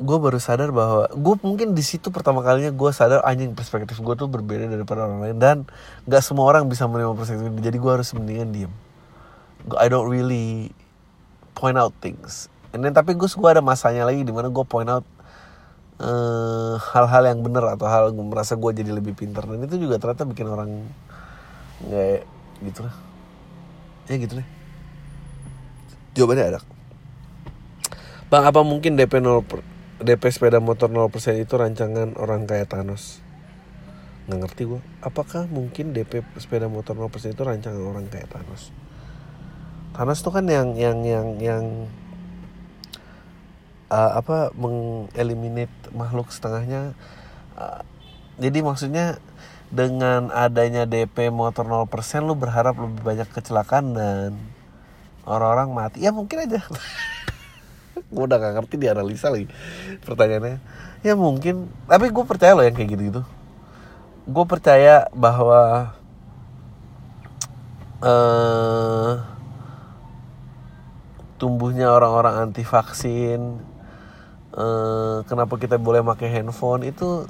gue 0.00 0.16
baru 0.16 0.40
sadar 0.40 0.72
bahwa 0.72 1.12
gue 1.12 1.34
mungkin 1.44 1.76
di 1.76 1.84
situ 1.84 2.08
pertama 2.08 2.40
kalinya 2.40 2.72
gue 2.72 2.90
sadar 2.90 3.20
anjing 3.20 3.52
perspektif 3.52 4.00
gue 4.00 4.14
tuh 4.16 4.32
berbeda 4.32 4.64
daripada 4.72 5.04
orang 5.04 5.20
lain. 5.20 5.36
Dan 5.36 5.56
nggak 6.08 6.24
semua 6.24 6.48
orang 6.48 6.64
bisa 6.72 6.88
menerima 6.88 7.12
perspektif 7.12 7.44
ini. 7.44 7.60
Jadi 7.60 7.76
gue 7.76 7.92
harus 7.92 8.08
mendingan 8.16 8.48
diem. 8.48 8.72
I 9.76 9.92
don't 9.92 10.08
really 10.08 10.72
point 11.52 11.76
out 11.76 11.92
things. 12.00 12.48
And 12.72 12.80
then 12.80 12.96
tapi 12.96 13.12
gus 13.12 13.36
gue 13.36 13.44
ada 13.44 13.60
masanya 13.60 14.08
lagi 14.08 14.24
di 14.24 14.32
mana 14.32 14.48
gue 14.48 14.64
point 14.64 14.88
out 14.88 15.04
eh, 16.00 16.74
hal-hal 16.80 17.22
yang 17.28 17.44
benar 17.44 17.76
atau 17.76 17.84
hal 17.84 18.16
yang 18.16 18.24
merasa 18.32 18.56
gue 18.56 18.70
jadi 18.72 18.96
lebih 18.96 19.12
pintar. 19.12 19.44
Dan 19.44 19.68
itu 19.68 19.76
juga 19.76 20.00
ternyata 20.00 20.24
bikin 20.24 20.48
orang 20.48 20.88
nggak 21.84 22.24
gitu 22.64 22.88
lah. 22.88 22.94
Ya 24.08 24.16
gitu 24.16 24.40
deh. 24.40 24.48
Jawabannya 26.16 26.56
ada. 26.56 26.60
Bang 28.32 28.48
apa 28.48 28.64
mungkin 28.64 28.96
DP 28.96 29.20
0 29.20 29.44
per- 29.44 29.79
DP 30.00 30.32
sepeda 30.32 30.64
motor 30.64 30.88
0% 30.88 31.12
itu 31.36 31.54
rancangan 31.60 32.16
orang 32.16 32.48
kayak 32.48 32.72
Thanos. 32.72 33.20
Nggak 34.24 34.38
ngerti 34.48 34.62
gue 34.64 34.80
apakah 35.04 35.44
mungkin 35.52 35.92
DP 35.92 36.24
sepeda 36.40 36.72
motor 36.72 36.96
0% 36.96 37.12
itu 37.36 37.42
rancangan 37.44 37.84
orang 37.84 38.08
kayak 38.08 38.32
Thanos? 38.32 38.72
Thanos 39.92 40.24
tuh 40.24 40.32
kan 40.32 40.48
yang 40.48 40.72
yang 40.72 41.04
yang 41.04 41.36
yang 41.36 41.64
uh, 43.92 44.16
apa 44.16 44.56
mengeliminate 44.56 45.72
makhluk 45.92 46.32
setengahnya. 46.32 46.96
Uh, 47.60 47.84
jadi 48.40 48.64
maksudnya 48.64 49.20
dengan 49.68 50.32
adanya 50.32 50.88
DP 50.88 51.28
motor 51.28 51.68
0% 51.68 51.86
lu 52.24 52.34
berharap 52.34 52.74
lebih 52.80 53.04
banyak 53.04 53.28
kecelakaan 53.28 53.92
dan 53.92 54.32
orang-orang 55.28 55.76
mati. 55.76 56.00
Ya 56.00 56.10
mungkin 56.10 56.48
aja 56.48 56.64
gue 57.94 58.24
udah 58.24 58.38
gak 58.38 58.54
ngerti 58.60 58.74
dianalisa 58.78 59.30
lagi 59.30 59.46
pertanyaannya. 60.06 60.58
Ya 61.00 61.16
mungkin 61.16 61.72
tapi 61.88 62.12
gue 62.12 62.24
percaya 62.24 62.52
loh 62.52 62.64
yang 62.64 62.76
kayak 62.76 62.92
gitu 62.96 63.04
gitu 63.08 63.22
gue 64.30 64.44
percaya 64.46 65.10
bahwa 65.10 65.90
eh 68.04 69.12
tumbuhnya 71.40 71.90
orang-orang 71.90 72.48
anti 72.48 72.62
vaksin 72.62 73.58
eh, 74.54 75.18
kenapa 75.24 75.56
kita 75.56 75.80
boleh 75.80 76.04
pakai 76.04 76.28
handphone 76.30 76.86
itu 76.86 77.26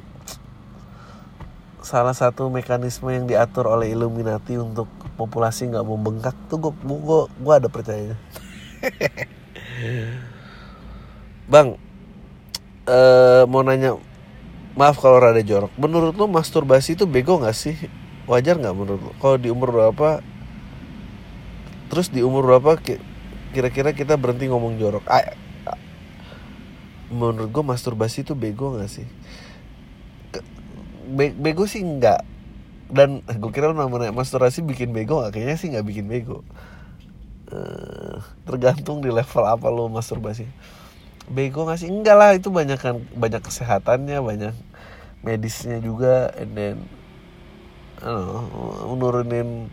salah 1.81 2.13
satu 2.13 2.53
mekanisme 2.53 3.09
yang 3.09 3.25
diatur 3.25 3.71
oleh 3.71 3.89
Illuminati 3.95 4.61
untuk 4.61 4.87
populasi 5.17 5.73
nggak 5.73 5.87
membengkak. 5.87 6.37
Tuh 6.53 6.61
gue 6.61 7.21
gue 7.25 7.55
ada 7.55 7.69
percaya 7.73 8.13
bang 11.51 11.77
eh 12.89 13.43
mau 13.51 13.63
nanya 13.63 13.97
maaf 14.79 14.97
kalau 15.03 15.19
rada 15.23 15.43
jorok. 15.45 15.73
Menurut 15.81 16.15
lo 16.17 16.27
masturbasi 16.31 16.97
itu 16.99 17.05
bego 17.09 17.41
nggak 17.43 17.57
sih? 17.57 17.77
Wajar 18.31 18.57
nggak 18.61 18.77
menurut 18.77 19.03
lo 19.03 19.13
kalau 19.23 19.37
di 19.41 19.49
umur 19.53 19.71
berapa? 19.75 20.23
Terus 21.91 22.09
di 22.15 22.23
umur 22.23 22.47
berapa 22.47 22.79
ki- 22.79 23.03
kira-kira 23.51 23.91
kita 23.91 24.15
berhenti 24.15 24.47
ngomong 24.47 24.79
jorok? 24.79 25.05
Ah. 25.11 25.35
menurut 27.11 27.51
gue 27.51 27.65
masturbasi 27.67 28.23
itu 28.23 28.39
bego 28.39 28.79
nggak 28.79 28.91
sih? 28.91 29.07
Be- 31.11 31.35
bego 31.35 31.67
sih 31.67 31.83
enggak 31.83 32.23
dan 32.91 33.23
gue 33.27 33.51
kira 33.55 33.71
namanya 33.75 34.11
masturbasi 34.15 34.63
bikin 34.67 34.91
bego 34.95 35.23
nggak? 35.23 35.33
Kayaknya 35.35 35.57
sih 35.59 35.69
nggak 35.75 35.87
bikin 35.87 36.07
bego. 36.11 36.43
Eh, 37.51 38.17
tergantung 38.47 39.03
di 39.03 39.11
level 39.11 39.43
apa 39.43 39.67
lo 39.75 39.91
masturbasi 39.91 40.47
bego 41.31 41.65
nggak 41.65 41.79
sih? 41.81 41.89
Enggak 41.89 42.17
lah 42.19 42.31
itu 42.35 42.51
banyak 42.51 42.79
kan 42.79 43.01
banyak 43.15 43.41
kesehatannya 43.41 44.19
banyak 44.19 44.55
medisnya 45.23 45.79
juga 45.79 46.33
and 46.35 46.53
then 46.59 46.77
know, 48.03 48.97
nurunin 48.99 49.71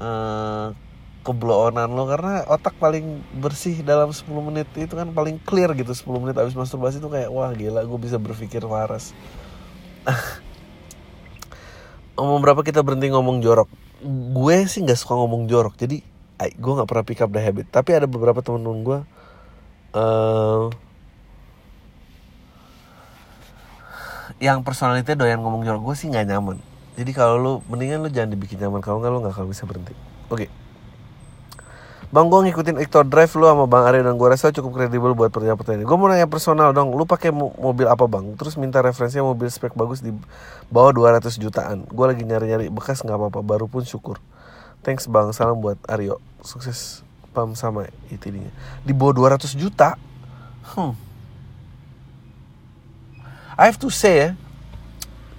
eh 0.00 0.66
kebloonan 1.20 1.92
lo. 1.92 2.08
Karena 2.08 2.44
otak 2.48 2.74
paling 2.80 3.22
bersih 3.38 3.84
dalam 3.84 4.10
10 4.10 4.26
menit 4.42 4.68
itu 4.74 4.94
kan 4.96 5.12
paling 5.12 5.38
clear 5.44 5.70
gitu 5.76 5.92
10 5.92 6.22
menit 6.22 6.34
habis 6.36 6.56
masturbasi 6.56 6.98
itu 6.98 7.08
kayak 7.12 7.28
wah 7.30 7.52
gila 7.52 7.84
gue 7.84 7.98
bisa 8.00 8.16
berpikir 8.16 8.64
waras. 8.64 9.12
Ngomong 12.16 12.40
berapa 12.44 12.60
kita 12.60 12.84
berhenti 12.84 13.08
ngomong 13.08 13.40
jorok? 13.40 13.68
Gue 14.32 14.64
sih 14.68 14.84
nggak 14.84 14.96
suka 14.96 15.16
ngomong 15.16 15.48
jorok 15.48 15.76
jadi 15.76 16.00
gue 16.40 16.72
nggak 16.72 16.88
pernah 16.88 17.04
pick 17.04 17.20
up 17.20 17.30
the 17.32 17.40
habit. 17.40 17.68
Tapi 17.68 17.96
ada 17.96 18.08
beberapa 18.08 18.40
temen-temen 18.40 18.80
gue 18.80 18.98
eh 19.94 20.64
yang 24.40 24.64
personality 24.64 25.12
doyan 25.12 25.36
ngomong 25.44 25.68
jorok 25.68 25.92
gue 25.92 25.96
sih 26.00 26.08
nggak 26.08 26.32
nyaman. 26.32 26.56
Jadi 26.96 27.10
kalau 27.12 27.36
lu 27.36 27.52
mendingan 27.68 28.00
lu 28.00 28.08
jangan 28.08 28.32
dibikin 28.32 28.56
nyaman. 28.56 28.80
Kalau 28.80 28.98
nggak 28.98 29.12
lu 29.12 29.18
nggak 29.20 29.36
akan 29.36 29.46
bisa 29.52 29.68
berhenti. 29.68 29.92
Oke. 30.32 30.48
Bang 32.10 32.26
gue 32.26 32.42
ngikutin 32.42 32.82
Ictor 32.82 33.06
Drive 33.06 33.30
lu 33.38 33.46
sama 33.46 33.70
Bang 33.70 33.86
Arya 33.86 34.02
dan 34.02 34.18
gue 34.18 34.26
rasa 34.26 34.50
cukup 34.50 34.82
kredibel 34.82 35.14
buat 35.14 35.30
pertanyaan-pertanyaan. 35.30 35.86
Gue 35.86 35.94
mau 35.94 36.10
nanya 36.10 36.26
personal 36.26 36.74
dong, 36.74 36.90
lu 36.90 37.06
pakai 37.06 37.30
mo- 37.30 37.54
mobil 37.54 37.86
apa 37.86 38.02
bang? 38.10 38.34
Terus 38.34 38.58
minta 38.58 38.82
referensinya 38.82 39.30
mobil 39.30 39.46
spek 39.46 39.78
bagus 39.78 40.02
di 40.02 40.10
bawah 40.74 40.90
200 40.90 41.38
jutaan. 41.38 41.86
Gue 41.86 42.10
lagi 42.10 42.26
nyari-nyari 42.26 42.66
bekas 42.66 43.06
nggak 43.06 43.14
apa-apa, 43.14 43.46
baru 43.46 43.70
pun 43.70 43.86
syukur. 43.86 44.18
Thanks 44.82 45.06
bang, 45.06 45.30
salam 45.30 45.62
buat 45.62 45.78
Aryo. 45.86 46.18
Sukses 46.42 47.06
pam 47.30 47.54
sama 47.54 47.86
ITD-nya 48.10 48.50
Di 48.82 48.92
bawah 48.92 49.36
200 49.36 49.54
juta? 49.54 49.94
Hmm. 50.74 50.94
I 53.54 53.68
have 53.68 53.80
to 53.80 53.90
say 53.92 54.14
ya 54.16 54.30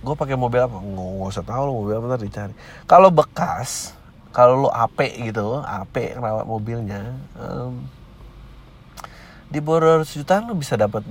gue 0.02 0.16
pakai 0.18 0.34
mobil 0.34 0.58
apa? 0.58 0.82
Nggak 0.82 1.30
usah 1.30 1.46
tahu 1.46 1.62
lo 1.70 1.72
mobil 1.78 1.94
apa 1.94 2.06
ntar 2.10 2.22
dicari. 2.26 2.54
Kalau 2.90 3.14
bekas 3.14 3.94
kalau 4.34 4.68
lo 4.68 4.70
AP 4.74 5.30
gitu 5.30 5.62
AP 5.62 6.18
rawat 6.18 6.48
mobilnya 6.48 7.14
em, 7.38 7.86
di 9.52 9.60
bawah 9.60 10.02
200 10.02 10.18
jutaan 10.18 10.48
lo 10.48 10.56
bisa 10.56 10.80
dapat 10.80 11.04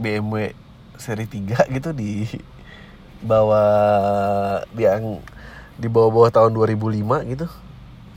BMW 0.00 0.56
seri 0.96 1.28
3 1.28 1.68
gitu 1.76 1.92
di 1.92 2.24
bawah 3.20 4.64
yang 4.74 5.20
di 5.76 5.88
bawah-bawah 5.92 6.32
tahun 6.32 6.56
2005 6.56 7.32
gitu 7.36 7.46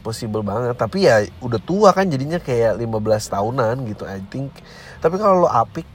possible 0.02 0.42
banget. 0.42 0.76
Tapi 0.76 1.08
ya 1.08 1.24
udah 1.44 1.60
tua 1.62 1.90
kan 1.92 2.08
jadinya 2.08 2.40
kayak 2.42 2.80
15 2.80 2.86
tahunan 3.36 3.76
gitu 3.88 4.04
I 4.08 4.24
think. 4.28 4.52
Tapi 5.00 5.16
kalau 5.20 5.46
lo 5.46 5.50
apik 5.50 5.88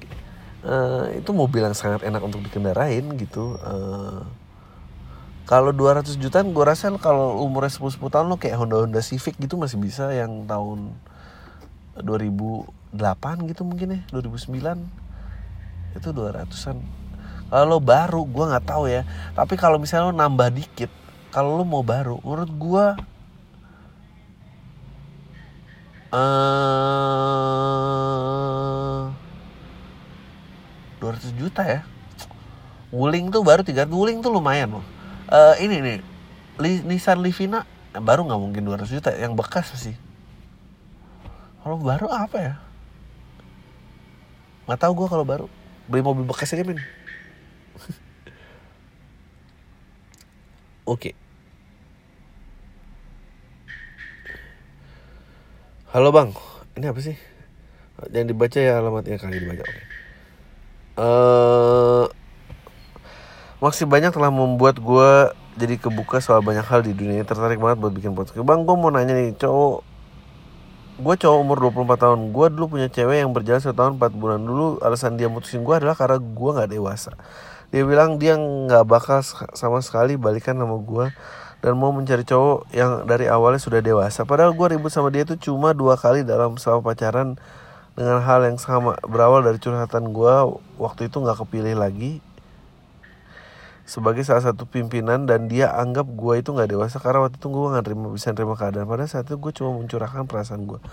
eh, 0.64 1.20
itu 1.20 1.30
mobil 1.32 1.64
yang 1.64 1.76
sangat 1.76 2.04
enak 2.06 2.22
untuk 2.24 2.40
dikendarain 2.44 3.04
gitu 3.20 3.56
eh, 3.60 4.20
kalau 5.44 5.76
200 5.76 6.16
jutaan 6.16 6.56
gue 6.56 6.64
rasa 6.64 6.88
kalau 6.96 7.44
umurnya 7.44 7.68
10 7.68 8.00
10 8.00 8.08
tahun 8.08 8.26
lo 8.32 8.40
kayak 8.40 8.56
Honda 8.56 8.80
Honda 8.80 9.04
Civic 9.04 9.36
gitu 9.36 9.60
masih 9.60 9.76
bisa 9.76 10.08
yang 10.08 10.48
tahun 10.48 10.96
2008 12.00 13.50
gitu 13.52 13.62
mungkin 13.68 13.88
ya 13.92 14.00
2009 14.08 14.56
itu 16.00 16.08
200an 16.10 17.04
kalau 17.54 17.76
lo 17.76 17.78
baru 17.78 18.26
gue 18.26 18.44
nggak 18.50 18.66
tahu 18.66 18.90
ya. 18.90 19.06
Tapi 19.36 19.54
kalau 19.54 19.78
misalnya 19.78 20.10
lo 20.10 20.14
nambah 20.16 20.48
dikit 20.50 20.90
kalau 21.30 21.60
lo 21.60 21.64
mau 21.66 21.86
baru 21.86 22.18
menurut 22.26 22.50
gue 22.50 22.86
eh 26.14 27.34
200 31.02 31.34
juta 31.34 31.62
ya? 31.66 31.82
Wuling 32.94 33.34
tuh 33.34 33.42
baru 33.42 33.66
300 33.66 33.90
Wuling 33.90 34.22
tuh 34.22 34.30
lumayan 34.30 34.78
loh. 34.78 34.84
Eh 35.28 35.66
ini 35.66 35.82
nih 35.82 35.98
Nissan 36.86 37.18
Livina 37.18 37.66
eh, 37.92 37.98
baru 38.00 38.22
nggak 38.24 38.40
mungkin 38.40 38.62
200 38.62 38.86
juta 38.86 39.10
yang 39.10 39.34
bekas 39.34 39.74
sih. 39.74 39.98
Kalau 41.66 41.82
baru 41.82 42.06
apa 42.08 42.38
ya? 42.38 42.54
Nggak 44.70 44.80
tahu 44.80 44.92
gue 45.04 45.08
kalau 45.10 45.26
baru. 45.26 45.50
Beli 45.90 46.00
mobil 46.00 46.24
bekas 46.24 46.54
aja 46.54 46.64
men 46.64 46.80
oke 50.92 51.23
halo 55.94 56.10
bang. 56.10 56.34
Ini 56.74 56.90
apa 56.90 56.98
sih? 56.98 57.14
Jangan 58.10 58.26
dibaca 58.26 58.58
ya 58.58 58.82
alamatnya 58.82 59.14
kali 59.14 59.38
dibaca 59.38 59.62
oke. 59.62 59.82
Eh 60.98 62.04
masih 63.62 63.86
banyak 63.86 64.10
telah 64.10 64.34
membuat 64.34 64.82
gue 64.82 65.30
jadi 65.54 65.78
kebuka 65.78 66.18
soal 66.18 66.42
banyak 66.42 66.66
hal 66.66 66.82
di 66.82 66.98
dunia 66.98 67.22
ini. 67.22 67.26
tertarik 67.30 67.62
banget 67.62 67.78
buat 67.78 67.94
bikin 67.94 68.10
podcast. 68.18 68.42
Bang 68.42 68.66
gue 68.66 68.74
mau 68.74 68.90
nanya 68.90 69.14
nih 69.14 69.38
cowok 69.38 69.86
gue 70.98 71.14
cowok 71.14 71.38
umur 71.38 71.62
24 71.62 72.02
tahun. 72.02 72.18
Gue 72.34 72.46
dulu 72.50 72.74
punya 72.74 72.90
cewek 72.90 73.22
yang 73.22 73.30
berjalan 73.30 73.62
satu 73.62 73.78
tahun 73.78 73.92
4 74.02 74.18
bulan. 74.18 74.42
Dulu 74.42 74.82
alasan 74.82 75.14
dia 75.14 75.30
mutusin 75.30 75.62
gue 75.62 75.78
adalah 75.78 75.94
karena 75.94 76.18
gue 76.18 76.50
nggak 76.58 76.74
dewasa. 76.74 77.14
Dia 77.70 77.86
bilang 77.86 78.18
dia 78.18 78.34
nggak 78.34 78.82
bakal 78.82 79.22
sama 79.54 79.78
sekali 79.78 80.18
balikan 80.18 80.58
sama 80.58 80.74
gue 80.74 81.06
dan 81.64 81.80
mau 81.80 81.88
mencari 81.96 82.28
cowok 82.28 82.68
yang 82.76 83.08
dari 83.08 83.24
awalnya 83.24 83.56
sudah 83.56 83.80
dewasa. 83.80 84.28
Padahal 84.28 84.52
gue 84.52 84.76
ribut 84.76 84.92
sama 84.92 85.08
dia 85.08 85.24
tuh 85.24 85.40
cuma 85.40 85.72
dua 85.72 85.96
kali 85.96 86.20
dalam 86.20 86.60
selama 86.60 86.92
pacaran 86.92 87.40
dengan 87.96 88.20
hal 88.20 88.44
yang 88.44 88.60
sama. 88.60 89.00
Berawal 89.00 89.40
dari 89.40 89.56
curhatan 89.56 90.12
gue 90.12 90.34
waktu 90.76 91.08
itu 91.08 91.16
nggak 91.24 91.40
kepilih 91.40 91.80
lagi 91.80 92.20
sebagai 93.88 94.28
salah 94.28 94.44
satu 94.44 94.68
pimpinan 94.68 95.24
dan 95.24 95.48
dia 95.48 95.72
anggap 95.72 96.04
gue 96.04 96.34
itu 96.36 96.52
nggak 96.52 96.68
dewasa. 96.68 97.00
Karena 97.00 97.24
waktu 97.24 97.40
itu 97.40 97.48
gue 97.48 97.64
nggak 97.72 97.84
terima 97.88 98.06
bisa 98.12 98.36
terima 98.36 98.60
keadaan. 98.60 98.84
Pada 98.84 99.08
saat 99.08 99.24
itu 99.24 99.40
gue 99.40 99.52
cuma 99.56 99.72
mencurahkan 99.80 100.28
perasaan 100.28 100.68
gue 100.68 100.84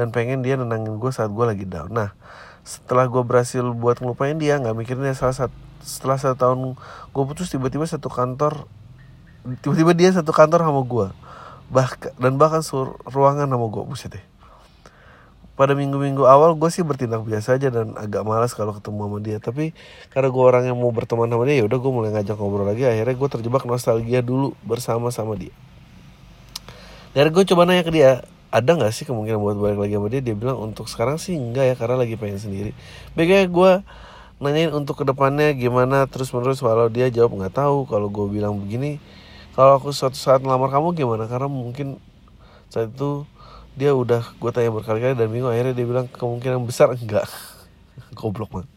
dan 0.00 0.16
pengen 0.16 0.40
dia 0.40 0.56
nenangin 0.56 0.96
gue 0.96 1.12
saat 1.12 1.28
gue 1.28 1.44
lagi 1.44 1.68
down. 1.68 1.92
Nah 1.92 2.16
setelah 2.64 3.04
gue 3.04 3.20
berhasil 3.20 3.60
buat 3.76 4.00
ngelupain 4.00 4.40
dia 4.40 4.56
nggak 4.56 4.72
mikirin 4.80 5.04
dia 5.04 5.12
salah 5.12 5.36
satu 5.36 5.56
setelah 5.84 6.16
satu 6.16 6.36
tahun 6.40 6.58
gue 7.12 7.24
putus 7.28 7.52
tiba-tiba 7.52 7.84
satu 7.84 8.08
kantor 8.08 8.64
tiba-tiba 9.62 9.92
dia 9.94 10.10
satu 10.10 10.34
kantor 10.34 10.66
sama 10.66 10.82
gue 10.82 11.08
bahkan 11.66 12.14
dan 12.18 12.38
bahkan 12.38 12.62
sur 12.62 12.98
ruangan 13.06 13.50
sama 13.50 13.66
gue 13.66 13.82
buset 13.82 14.10
deh. 14.14 14.24
Pada 15.56 15.72
minggu-minggu 15.72 16.20
awal 16.28 16.52
gue 16.52 16.68
sih 16.68 16.84
bertindak 16.84 17.24
biasa 17.24 17.56
aja 17.56 17.72
dan 17.72 17.96
agak 17.96 18.28
malas 18.28 18.52
kalau 18.52 18.76
ketemu 18.76 19.08
sama 19.08 19.18
dia. 19.24 19.38
Tapi 19.40 19.72
karena 20.12 20.28
gue 20.28 20.44
orang 20.44 20.64
yang 20.68 20.76
mau 20.76 20.92
berteman 20.92 21.32
sama 21.32 21.48
dia 21.48 21.58
ya 21.58 21.64
udah 21.64 21.78
gue 21.80 21.92
mulai 21.92 22.10
ngajak 22.12 22.36
ngobrol 22.36 22.68
lagi. 22.68 22.84
Akhirnya 22.84 23.16
gue 23.16 23.28
terjebak 23.32 23.64
nostalgia 23.64 24.20
dulu 24.20 24.52
bersama 24.68 25.08
sama 25.08 25.32
dia. 25.32 25.54
Dan 27.16 27.32
gue 27.32 27.44
coba 27.48 27.64
nanya 27.64 27.88
ke 27.88 27.92
dia 27.96 28.20
ada 28.52 28.70
nggak 28.76 28.92
sih 28.92 29.08
kemungkinan 29.08 29.40
buat 29.40 29.56
balik 29.56 29.80
lagi 29.80 29.94
sama 29.96 30.08
dia? 30.12 30.20
Dia 30.20 30.36
bilang 30.36 30.60
untuk 30.60 30.92
sekarang 30.92 31.16
sih 31.16 31.34
enggak 31.34 31.72
ya 31.72 31.74
karena 31.74 32.04
lagi 32.04 32.20
pengen 32.20 32.36
sendiri. 32.36 32.76
Bagaimana 33.16 33.48
gue 33.48 33.72
nanyain 34.44 34.72
untuk 34.76 35.00
ke 35.00 35.04
depannya 35.08 35.56
gimana 35.56 36.04
terus 36.04 36.28
menerus 36.36 36.60
walau 36.60 36.92
dia 36.92 37.08
jawab 37.08 37.32
nggak 37.32 37.56
tahu. 37.56 37.88
Kalau 37.88 38.12
gue 38.12 38.28
bilang 38.28 38.60
begini 38.60 39.00
kalau 39.56 39.80
aku 39.80 39.88
suatu 39.90 40.20
saat 40.20 40.44
ngelamar 40.44 40.68
kamu 40.68 40.92
gimana? 40.92 41.24
Karena 41.24 41.48
mungkin 41.48 41.96
saat 42.68 42.92
itu 42.92 43.24
dia 43.72 43.96
udah 43.96 44.20
gue 44.36 44.50
tanya 44.52 44.68
berkali-kali 44.68 45.16
dan 45.16 45.32
bingung 45.32 45.48
akhirnya 45.48 45.72
dia 45.72 45.86
bilang 45.88 46.06
kemungkinan 46.12 46.60
besar 46.68 46.92
enggak. 46.92 47.24
Goblok 48.18 48.52
banget. 48.52 48.68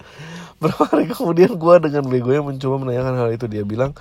Berapa 0.63 0.83
hari 0.87 1.11
kemudian 1.11 1.51
gue 1.59 1.75
dengan 1.83 2.03
begonya 2.07 2.41
mencoba 2.43 2.75
menanyakan 2.79 3.15
hal 3.19 3.29
itu. 3.35 3.45
Dia 3.51 3.67
bilang 3.67 3.91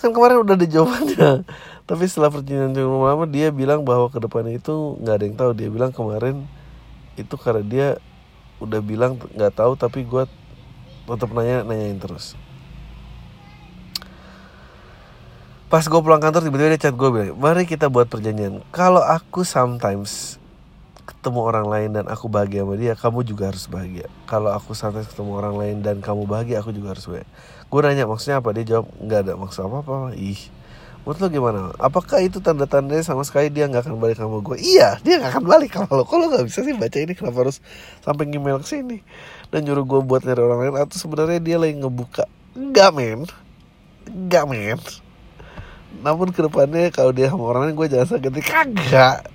kan 0.00 0.10
kemarin 0.16 0.40
udah 0.40 0.56
ada 0.56 0.64
jawabannya. 0.64 1.30
Tapi 1.88 2.04
setelah 2.08 2.32
perjalanan 2.32 2.72
cukup 2.72 3.04
lama 3.04 3.24
dia 3.28 3.52
bilang 3.52 3.84
bahwa 3.84 4.08
ke 4.08 4.16
depannya 4.16 4.56
itu 4.56 4.96
nggak 5.04 5.14
ada 5.20 5.24
yang 5.28 5.36
tahu. 5.36 5.50
Dia 5.52 5.68
bilang 5.68 5.92
kemarin 5.92 6.48
itu 7.20 7.36
karena 7.36 7.60
dia 7.60 7.88
udah 8.62 8.80
bilang 8.80 9.18
nggak 9.18 9.52
tahu 9.58 9.74
tapi 9.74 10.06
gue 10.06 10.24
tetap 11.04 11.30
nanya 11.34 11.66
nanyain 11.66 11.98
terus 11.98 12.38
pas 15.72 15.80
gue 15.80 16.00
pulang 16.04 16.20
kantor 16.20 16.44
tiba-tiba 16.44 16.76
dia 16.76 16.80
chat 16.84 16.92
gue 16.92 17.08
bilang 17.08 17.32
mari 17.40 17.64
kita 17.64 17.88
buat 17.88 18.04
perjanjian 18.04 18.60
kalau 18.68 19.00
aku 19.00 19.40
sometimes 19.40 20.36
ketemu 21.02 21.40
orang 21.42 21.66
lain 21.66 21.90
dan 21.94 22.04
aku 22.06 22.26
bahagia 22.30 22.62
sama 22.62 22.74
dia, 22.78 22.94
kamu 22.94 23.26
juga 23.26 23.50
harus 23.50 23.66
bahagia. 23.66 24.06
Kalau 24.26 24.50
aku 24.54 24.74
sampai 24.74 25.02
ketemu 25.02 25.38
orang 25.38 25.54
lain 25.58 25.76
dan 25.82 25.98
kamu 25.98 26.26
bahagia, 26.26 26.62
aku 26.62 26.70
juga 26.70 26.94
harus 26.94 27.06
bahagia. 27.06 27.30
Gue 27.70 27.80
nanya 27.82 28.06
maksudnya 28.06 28.38
apa? 28.38 28.50
Dia 28.54 28.64
jawab 28.66 28.86
nggak 29.02 29.20
ada 29.26 29.32
maksud 29.38 29.60
apa 29.66 29.76
apa. 29.82 29.96
Ih, 30.14 30.38
menurut 31.02 31.18
lo 31.18 31.26
gimana? 31.30 31.60
Apakah 31.78 32.22
itu 32.22 32.38
tanda-tandanya 32.38 33.02
sama 33.02 33.26
sekali 33.26 33.50
dia 33.50 33.66
nggak 33.66 33.86
akan 33.86 33.98
balik 33.98 34.18
sama 34.18 34.38
gue? 34.42 34.56
Iya, 34.62 34.98
dia 35.02 35.14
nggak 35.18 35.32
akan 35.38 35.44
balik 35.46 35.70
sama 35.74 35.90
lo. 35.94 36.04
Kalau 36.06 36.26
nggak 36.30 36.44
bisa 36.46 36.60
sih 36.62 36.74
baca 36.74 36.98
ini 36.98 37.12
kenapa 37.18 37.38
harus 37.46 37.58
sampai 38.02 38.24
email 38.30 38.58
ke 38.62 38.66
sini 38.66 38.98
dan 39.50 39.66
nyuruh 39.66 39.86
gue 39.86 40.00
buat 40.06 40.22
nyari 40.22 40.42
orang 40.42 40.58
lain? 40.58 40.74
Atau 40.78 41.02
sebenarnya 41.02 41.38
dia 41.42 41.56
lagi 41.58 41.74
ngebuka? 41.78 42.30
Enggak 42.54 42.90
men, 42.94 43.20
enggak 44.06 44.44
men. 44.46 44.78
Namun 46.00 46.32
ke 46.32 46.40
depannya 46.40 46.88
kalau 46.88 47.12
dia 47.12 47.28
sama 47.28 47.44
orang 47.52 47.68
lain 47.68 47.76
gue 47.76 47.88
jangan 47.92 48.16
sakit 48.16 48.32
kagak. 48.40 49.28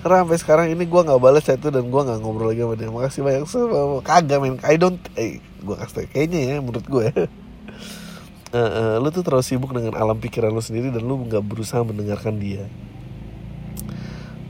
Karena 0.00 0.24
sampai 0.24 0.38
sekarang 0.40 0.66
ini 0.72 0.88
gue 0.88 1.00
nggak 1.04 1.20
balas 1.20 1.44
itu 1.44 1.68
dan 1.68 1.84
gue 1.92 2.00
nggak 2.00 2.18
ngobrol 2.24 2.48
lagi 2.48 2.64
sama 2.64 2.74
dia. 2.80 2.88
Makasih 2.88 3.20
banyak 3.20 3.44
sama 3.44 4.00
kagak 4.00 4.38
men. 4.40 4.56
I 4.64 4.80
don't 4.80 4.96
eh 5.20 5.44
gue 5.60 5.76
kasih 5.76 6.08
kayaknya 6.08 6.40
ya 6.40 6.54
menurut 6.64 6.86
gue 6.88 7.28
uh, 8.54 8.58
uh, 8.58 8.94
lu 8.96 9.08
tuh 9.12 9.20
terlalu 9.20 9.44
sibuk 9.44 9.70
dengan 9.76 9.92
alam 9.92 10.18
pikiran 10.18 10.50
lu 10.50 10.64
sendiri 10.64 10.88
dan 10.88 11.04
lu 11.04 11.20
nggak 11.26 11.44
berusaha 11.44 11.84
mendengarkan 11.84 12.40
dia. 12.40 12.64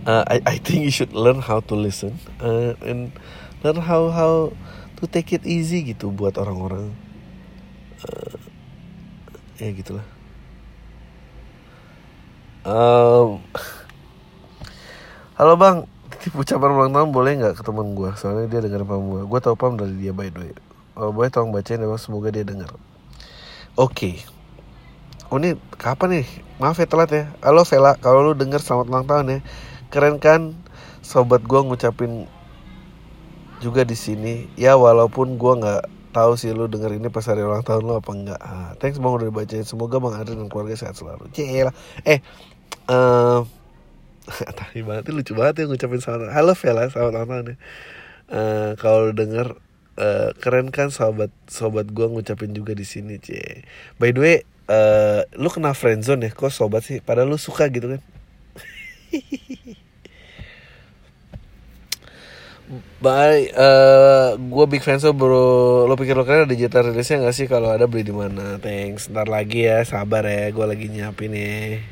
Uh, 0.09 0.25
I 0.25 0.41
I 0.47 0.57
think 0.57 0.87
you 0.87 0.93
should 0.95 1.13
learn 1.13 1.45
how 1.45 1.61
to 1.61 1.75
listen 1.77 2.17
uh, 2.41 2.73
and 2.81 3.13
learn 3.61 3.85
how 3.85 4.09
how 4.09 4.55
to 4.97 5.05
take 5.05 5.29
it 5.37 5.45
easy 5.45 5.85
gitu 5.85 6.09
buat 6.09 6.41
orang-orang. 6.41 6.97
Uh, 8.01 8.39
ya 9.61 9.69
gitulah 9.77 10.07
um, 12.67 13.41
Halo 15.41 15.57
bang, 15.57 15.89
titip 16.13 16.37
ucapan 16.45 16.77
ulang 16.77 16.93
tahun 16.93 17.09
boleh 17.17 17.33
nggak 17.41 17.55
ke 17.57 17.63
teman 17.65 17.97
gue? 17.97 18.13
Soalnya 18.21 18.45
dia 18.53 18.61
dengar 18.61 18.85
pam 18.85 19.09
gue. 19.09 19.25
Gue 19.25 19.41
tau 19.41 19.57
pam 19.57 19.73
dari 19.81 19.97
dia 19.97 20.13
by 20.13 20.29
the 20.29 20.37
way. 20.37 20.53
Oh, 20.93 21.17
boleh 21.17 21.33
tolong 21.33 21.49
bacain 21.49 21.81
bang, 21.81 21.97
semoga 21.97 22.29
dia 22.29 22.45
dengar. 22.45 22.69
Oke. 23.81 23.89
Okay. 23.97 24.15
Oh 25.33 25.41
ini 25.41 25.57
kapan 25.81 26.21
nih? 26.21 26.27
Maaf 26.61 26.77
ya 26.77 26.85
telat 26.85 27.09
ya. 27.09 27.25
Halo 27.41 27.65
Vela, 27.65 27.97
kalau 27.97 28.21
lu 28.21 28.33
denger 28.37 28.61
selamat 28.61 28.87
ulang 28.93 29.07
tahun 29.09 29.27
ya. 29.31 29.39
Keren 29.89 30.21
kan? 30.21 30.59
Sobat 31.01 31.41
gue 31.47 31.61
ngucapin 31.65 32.29
juga 33.65 33.89
di 33.89 33.97
sini. 33.97 34.51
Ya 34.61 34.77
walaupun 34.77 35.41
gue 35.41 35.53
nggak 35.57 35.83
tahu 36.11 36.35
sih 36.35 36.51
lu 36.51 36.67
denger 36.67 36.99
ini 36.99 37.07
pas 37.09 37.23
hari 37.23 37.47
ulang 37.47 37.63
tahun 37.63 37.87
lu 37.87 37.95
apa 37.95 38.11
enggak. 38.11 38.41
Ah, 38.43 38.75
thanks 38.83 38.99
bang 38.99 39.09
udah 39.15 39.31
dibacain. 39.31 39.63
Semoga 39.63 40.03
bang 40.03 40.19
Adrian 40.19 40.45
dan 40.45 40.49
keluarga 40.51 40.75
sehat 40.75 40.99
selalu. 40.99 41.31
Cila. 41.31 41.73
Eh, 42.03 42.21
uh, 42.93 43.43
banget 44.87 45.05
lucu 45.11 45.33
banget 45.35 45.55
ya 45.63 45.65
ngucapin 45.67 46.01
selamat 46.01 46.31
halo 46.35 46.53
Vela 46.55 46.87
ulang 46.91 47.27
tahun 47.27 47.45
ya 47.51 47.57
uh, 48.31 48.71
kalau 48.79 49.11
denger 49.11 49.59
uh, 49.99 50.31
keren 50.39 50.71
kan 50.71 50.89
sahabat 50.95 51.31
sobat 51.51 51.91
gue 51.91 52.07
ngucapin 52.07 52.55
juga 52.55 52.73
di 52.75 52.87
sini 52.87 53.19
cie 53.19 53.67
by 53.99 54.11
the 54.15 54.21
way 54.21 54.37
uh, 54.71 55.27
lu 55.35 55.51
kena 55.51 55.75
friendzone 55.75 56.27
ya 56.27 56.31
kok 56.31 56.55
sobat 56.55 56.87
sih 56.87 57.03
padahal 57.03 57.35
lu 57.35 57.39
suka 57.39 57.67
gitu 57.69 57.99
kan 57.99 58.03
Bye, 63.03 63.51
uh, 63.59 64.39
gue 64.39 64.67
big 64.71 64.79
fans 64.87 65.03
lo 65.03 65.11
bro. 65.11 65.91
Lo 65.91 65.99
pikir 65.99 66.15
lo 66.15 66.23
keren 66.23 66.47
ada 66.47 66.55
digital 66.55 66.87
rilisnya 66.87 67.19
gak 67.19 67.35
sih? 67.35 67.51
Kalau 67.51 67.75
ada 67.75 67.91
beli 67.91 68.07
di 68.07 68.15
mana? 68.15 68.63
Thanks. 68.63 69.11
Ntar 69.11 69.27
lagi 69.27 69.67
ya, 69.67 69.83
sabar 69.83 70.23
ya. 70.23 70.55
Gue 70.55 70.71
lagi 70.71 70.87
nyiapin 70.87 71.35
ya. 71.35 71.83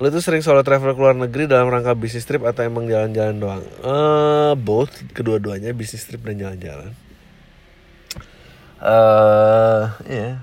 Lo 0.00 0.08
tuh 0.08 0.24
sering 0.24 0.40
solo 0.40 0.64
travel 0.64 0.96
ke 0.96 1.00
luar 1.00 1.12
negeri 1.12 1.44
dalam 1.44 1.68
rangka 1.68 1.92
bisnis 1.92 2.24
trip 2.24 2.48
atau 2.48 2.64
emang 2.64 2.88
jalan-jalan 2.88 3.36
doang? 3.36 3.64
Uh, 3.84 4.56
both, 4.56 4.92
kedua-duanya 5.12 5.76
bisnis 5.76 6.08
trip 6.08 6.24
dan 6.24 6.40
jalan-jalan. 6.40 6.96
Uh, 8.80 9.92
ya. 10.08 10.16
Yeah. 10.16 10.34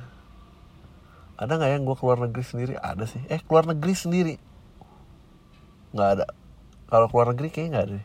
Ada 1.40 1.56
nggak 1.56 1.72
yang 1.72 1.84
gue 1.88 1.98
keluar 1.98 2.20
negeri 2.20 2.44
sendiri? 2.46 2.74
Ada 2.78 3.10
sih. 3.10 3.24
Eh, 3.32 3.42
keluar 3.42 3.66
negeri 3.66 3.94
sendiri? 3.96 4.36
Nggak 5.98 6.10
ada. 6.20 6.26
Kalau 6.92 7.08
keluar 7.10 7.34
negeri 7.34 7.48
kayaknya 7.50 7.72
nggak 7.74 7.88
ada. 7.90 8.00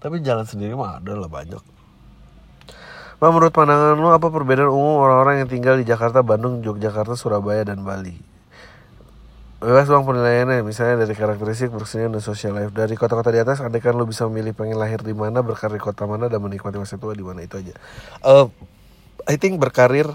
Tapi 0.00 0.14
jalan 0.22 0.46
sendiri 0.46 0.72
mah 0.72 1.02
ada 1.02 1.12
lah 1.18 1.28
banyak. 1.28 1.60
Pak, 3.16 3.28
menurut 3.32 3.52
pandangan 3.52 3.96
lo 3.96 4.12
apa 4.12 4.28
perbedaan 4.28 4.68
umum 4.68 5.00
orang-orang 5.00 5.40
yang 5.44 5.48
tinggal 5.48 5.74
di 5.80 5.88
Jakarta, 5.88 6.20
Bandung, 6.20 6.60
Yogyakarta, 6.60 7.16
Surabaya, 7.16 7.64
dan 7.64 7.80
Bali? 7.80 8.35
Bebas 9.66 9.90
bang 9.90 10.06
penilaiannya. 10.06 10.62
Misalnya 10.62 11.02
dari 11.02 11.18
karakteristik 11.18 11.74
berkesenian 11.74 12.14
dan 12.14 12.22
social 12.22 12.54
life. 12.54 12.70
Dari 12.70 12.94
kota-kota 12.94 13.34
di 13.34 13.42
atas 13.42 13.58
andai 13.58 13.82
kan 13.82 13.98
lo 13.98 14.06
bisa 14.06 14.22
memilih 14.30 14.54
pengen 14.54 14.78
lahir 14.78 15.02
di 15.02 15.10
mana 15.10 15.42
berkarir 15.42 15.82
kota 15.82 16.06
mana 16.06 16.30
dan 16.30 16.38
menikmati 16.38 16.78
masa 16.78 16.94
tua 17.02 17.18
di 17.18 17.26
mana 17.26 17.42
itu 17.42 17.58
aja. 17.58 17.74
Uh, 18.22 18.46
I 19.26 19.34
think 19.42 19.58
berkarir 19.58 20.06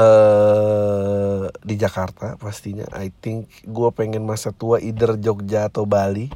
uh, 0.00 1.44
di 1.60 1.76
Jakarta 1.76 2.40
pastinya. 2.40 2.88
I 2.96 3.12
think 3.12 3.52
gue 3.68 3.90
pengen 3.92 4.24
masa 4.24 4.56
tua 4.56 4.80
either 4.80 5.20
Jogja 5.20 5.68
atau 5.68 5.84
Bali. 5.84 6.32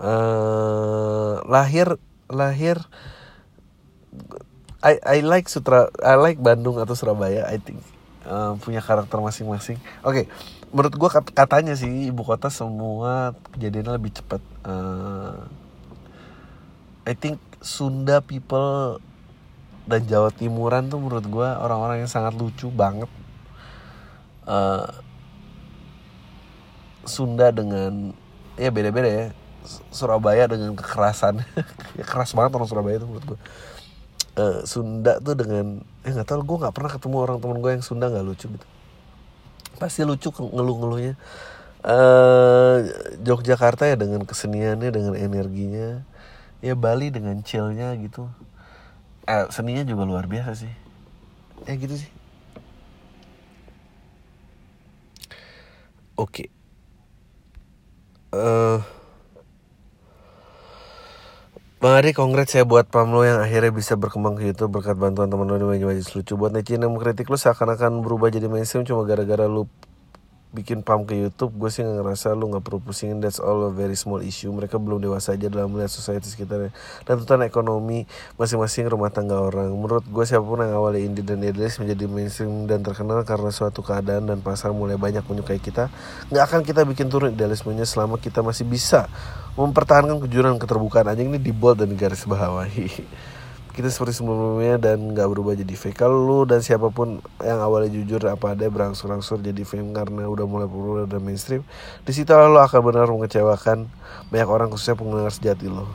Uh, 0.00 1.38
lahir 1.46 2.00
lahir 2.32 2.80
I 4.82 4.98
I 5.04 5.18
like 5.22 5.46
Sutra 5.46 5.92
I 6.02 6.18
like 6.18 6.42
Bandung 6.42 6.80
atau 6.80 6.96
Surabaya 6.98 7.46
I 7.46 7.62
think 7.62 7.78
uh, 8.26 8.54
punya 8.58 8.82
karakter 8.82 9.18
masing-masing. 9.18 9.78
Oke, 10.02 10.06
okay. 10.06 10.24
menurut 10.70 10.94
gue 10.94 11.08
kat 11.10 11.26
katanya 11.34 11.74
sih 11.74 12.10
ibu 12.10 12.22
kota 12.22 12.48
semua 12.48 13.36
kejadiannya 13.54 13.92
lebih 13.98 14.12
cepat. 14.14 14.42
Uh, 14.66 15.46
I 17.02 17.14
think 17.18 17.42
Sunda 17.62 18.22
people 18.22 19.02
dan 19.86 20.06
Jawa 20.06 20.30
Timuran 20.30 20.86
tuh 20.86 21.02
menurut 21.02 21.26
gue 21.26 21.48
orang-orang 21.48 22.06
yang 22.06 22.10
sangat 22.10 22.34
lucu 22.38 22.70
banget. 22.70 23.10
Uh, 24.46 24.86
Sunda 27.02 27.50
dengan 27.50 28.14
ya 28.54 28.70
beda-beda 28.70 29.10
ya. 29.10 29.26
Surabaya 29.94 30.50
dengan 30.50 30.74
kekerasan, 30.74 31.46
ya 31.94 32.02
keras 32.10 32.34
banget 32.34 32.50
orang 32.58 32.66
Surabaya 32.66 32.98
itu 32.98 33.06
menurut 33.06 33.26
gue 33.34 33.38
uh, 34.38 34.60
Sunda 34.64 35.18
tuh 35.18 35.34
dengan 35.36 35.84
eh 36.04 36.10
nggak 36.12 36.28
tahu 36.28 36.40
gue 36.44 36.56
nggak 36.66 36.74
pernah 36.74 36.90
ketemu 36.92 37.16
orang 37.18 37.38
temen 37.40 37.58
gue 37.60 37.70
yang 37.72 37.84
Sunda 37.84 38.06
nggak 38.08 38.26
lucu 38.26 38.46
gitu. 38.48 38.66
Pasti 39.80 40.00
lucu 40.06 40.28
ngeluh-ngeluhnya. 40.30 41.14
Uh, 41.82 42.86
Yogyakarta 43.26 43.90
ya 43.90 43.96
dengan 43.98 44.22
keseniannya 44.22 44.90
dengan 44.94 45.14
energinya. 45.18 46.06
Ya 46.62 46.78
Bali 46.78 47.10
dengan 47.10 47.42
chillnya 47.42 47.90
gitu. 47.98 48.30
Eh, 49.26 49.46
seninya 49.50 49.82
juga 49.82 50.06
luar 50.06 50.30
biasa 50.30 50.54
sih. 50.54 50.72
Ya 51.66 51.74
gitu 51.74 51.98
sih. 51.98 52.10
Oke. 56.14 56.46
Okay. 56.46 56.48
uh, 58.32 59.01
Bang 61.82 61.98
Adi, 61.98 62.14
congrats 62.14 62.54
ya 62.54 62.62
buat 62.62 62.86
Pamlo 62.86 63.26
yang 63.26 63.42
akhirnya 63.42 63.74
bisa 63.74 63.98
berkembang 63.98 64.38
ke 64.38 64.46
YouTube 64.46 64.78
berkat 64.78 64.94
bantuan 64.94 65.26
teman 65.26 65.50
lo 65.50 65.58
di 65.58 65.82
Majlis 65.82 66.14
Lucu. 66.14 66.38
Buat 66.38 66.54
netizen 66.54 66.86
yang 66.86 66.94
mengkritik 66.94 67.26
lu 67.26 67.34
seakan-akan 67.34 68.06
berubah 68.06 68.30
jadi 68.30 68.46
mainstream 68.46 68.86
cuma 68.86 69.02
gara-gara 69.02 69.50
lu 69.50 69.66
bikin 70.52 70.84
pam 70.84 71.08
ke 71.08 71.16
YouTube 71.16 71.56
gue 71.56 71.72
sih 71.72 71.80
ngerasa 71.80 72.36
lu 72.36 72.52
gak 72.52 72.60
perlu 72.60 72.84
pusingin 72.84 73.24
that's 73.24 73.40
all 73.40 73.64
a 73.66 73.72
very 73.72 73.96
small 73.96 74.20
issue. 74.20 74.52
Mereka 74.52 74.76
belum 74.76 75.00
dewasa 75.00 75.32
aja 75.32 75.48
dalam 75.48 75.72
melihat 75.72 75.88
society 75.88 76.28
sekitarnya. 76.28 76.70
Dan 77.08 77.12
tuntutan 77.18 77.40
ekonomi 77.42 78.04
masing-masing 78.36 78.92
rumah 78.92 79.08
tangga 79.08 79.40
orang. 79.40 79.72
Menurut 79.72 80.04
gue 80.04 80.24
siapa 80.28 80.44
pun 80.44 80.60
yang 80.60 80.76
awalnya 80.76 81.00
indie 81.00 81.24
dan 81.24 81.40
idealis 81.40 81.80
menjadi 81.80 82.04
mainstream 82.04 82.68
dan 82.68 82.84
terkenal 82.84 83.24
karena 83.24 83.48
suatu 83.48 83.80
keadaan 83.80 84.28
dan 84.28 84.38
pasar 84.44 84.76
mulai 84.76 85.00
banyak 85.00 85.24
menyukai 85.24 85.58
kita 85.58 85.88
nggak 86.28 86.44
akan 86.44 86.60
kita 86.62 86.84
bikin 86.84 87.08
turun 87.08 87.32
idealismenya 87.32 87.88
selama 87.88 88.20
kita 88.20 88.44
masih 88.44 88.68
bisa 88.68 89.08
mempertahankan 89.56 90.20
kejujuran 90.20 90.60
keterbukaan. 90.60 91.08
Aja 91.08 91.24
ini 91.24 91.40
di 91.40 91.50
bold 91.50 91.80
dan 91.80 91.96
garis 91.96 92.28
bawahi 92.28 92.88
kita 93.72 93.88
seperti 93.88 94.20
sebelumnya 94.20 94.76
dan 94.76 95.16
nggak 95.16 95.28
berubah 95.32 95.56
jadi 95.56 95.72
fake. 95.72 95.96
Kalau 95.96 96.20
lu 96.20 96.38
dan 96.44 96.60
siapa 96.60 96.92
pun 96.92 97.24
yang 97.40 97.58
awalnya 97.58 97.92
jujur 97.92 98.20
apa 98.28 98.52
ada 98.52 98.68
berangsur-angsur 98.68 99.40
jadi 99.40 99.64
fame 99.64 99.96
karena 99.96 100.28
udah 100.28 100.44
mulai 100.44 100.68
populer 100.68 101.08
dan 101.08 101.24
mainstream 101.24 101.64
di 102.04 102.12
situ 102.12 102.28
lo 102.32 102.60
akan 102.60 102.80
benar 102.84 103.08
mengecewakan 103.08 103.88
banyak 104.28 104.48
orang 104.48 104.68
khususnya 104.68 104.94
pendengar 104.94 105.32
sejati 105.32 105.72
lo. 105.72 105.88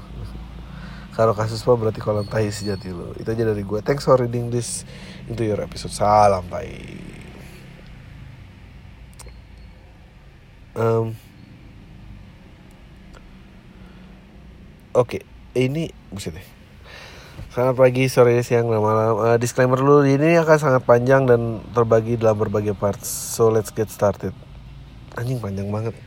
Kalau 1.13 1.33
kasus 1.33 1.65
apa 1.65 1.73
berarti 1.73 2.01
kolam 2.01 2.25
tahi 2.25 2.49
sejati 2.49 2.93
lo. 2.93 3.13
Itu 3.17 3.29
aja 3.29 3.43
dari 3.45 3.61
gue 3.61 3.79
thanks 3.85 4.05
for 4.05 4.17
reading 4.17 4.49
this 4.49 4.81
into 5.29 5.45
your 5.45 5.61
episode. 5.61 5.93
Salam 5.93 6.45
tahi 6.49 7.17
um, 10.77 11.17
oke 14.93 15.17
okay. 15.17 15.21
ini 15.57 15.89
buset 16.13 16.37
deh 16.37 16.56
Selamat 17.57 17.89
pagi, 17.89 18.05
sore, 18.05 18.37
siang, 18.45 18.69
dan 18.69 18.85
malam. 18.85 19.17
Uh, 19.17 19.33
disclaimer 19.41 19.81
dulu, 19.81 20.05
ini 20.05 20.37
akan 20.37 20.57
sangat 20.61 20.85
panjang 20.85 21.25
dan 21.25 21.57
terbagi 21.73 22.13
dalam 22.13 22.37
berbagai 22.37 22.77
parts. 22.77 23.09
So 23.09 23.49
let's 23.49 23.73
get 23.73 23.89
started. 23.89 24.29
Anjing 25.17 25.41
panjang 25.41 25.65
banget. 25.73 25.97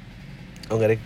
Oh 0.71 0.79
enggak 0.79 0.95
deh. 0.95 1.01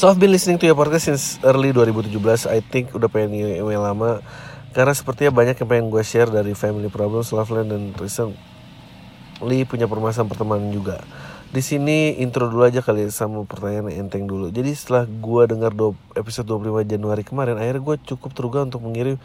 So 0.00 0.08
I've 0.08 0.16
been 0.16 0.32
listening 0.32 0.56
to 0.56 0.64
your 0.64 0.80
podcast 0.80 1.12
since 1.12 1.36
early 1.44 1.76
2017. 1.76 2.48
I 2.48 2.64
think 2.64 2.96
udah 2.96 3.12
pengen 3.12 3.36
email 3.60 3.84
lama. 3.84 4.24
Karena 4.72 4.96
sepertinya 4.96 5.44
banyak 5.44 5.60
yang 5.60 5.68
pengen 5.68 5.86
gue 5.92 6.00
share 6.00 6.32
dari 6.32 6.56
family 6.56 6.88
problems, 6.88 7.36
love 7.36 7.52
line, 7.52 7.68
dan 7.68 7.92
recently 8.00 9.68
punya 9.68 9.84
permasalahan 9.84 10.32
pertemanan 10.32 10.72
juga 10.72 11.04
di 11.46 11.62
sini 11.62 12.18
intro 12.18 12.50
dulu 12.50 12.66
aja 12.66 12.82
kali 12.82 13.06
sama 13.14 13.46
pertanyaan 13.46 13.86
enteng 13.94 14.26
dulu. 14.26 14.50
Jadi 14.50 14.74
setelah 14.74 15.06
gue 15.06 15.42
dengar 15.46 15.70
episode 16.18 16.46
25 16.46 16.82
Januari 16.82 17.22
kemarin, 17.22 17.54
akhirnya 17.54 17.82
gue 17.82 17.96
cukup 18.02 18.30
tergugah 18.34 18.66
untuk 18.66 18.82
mengirim 18.82 19.16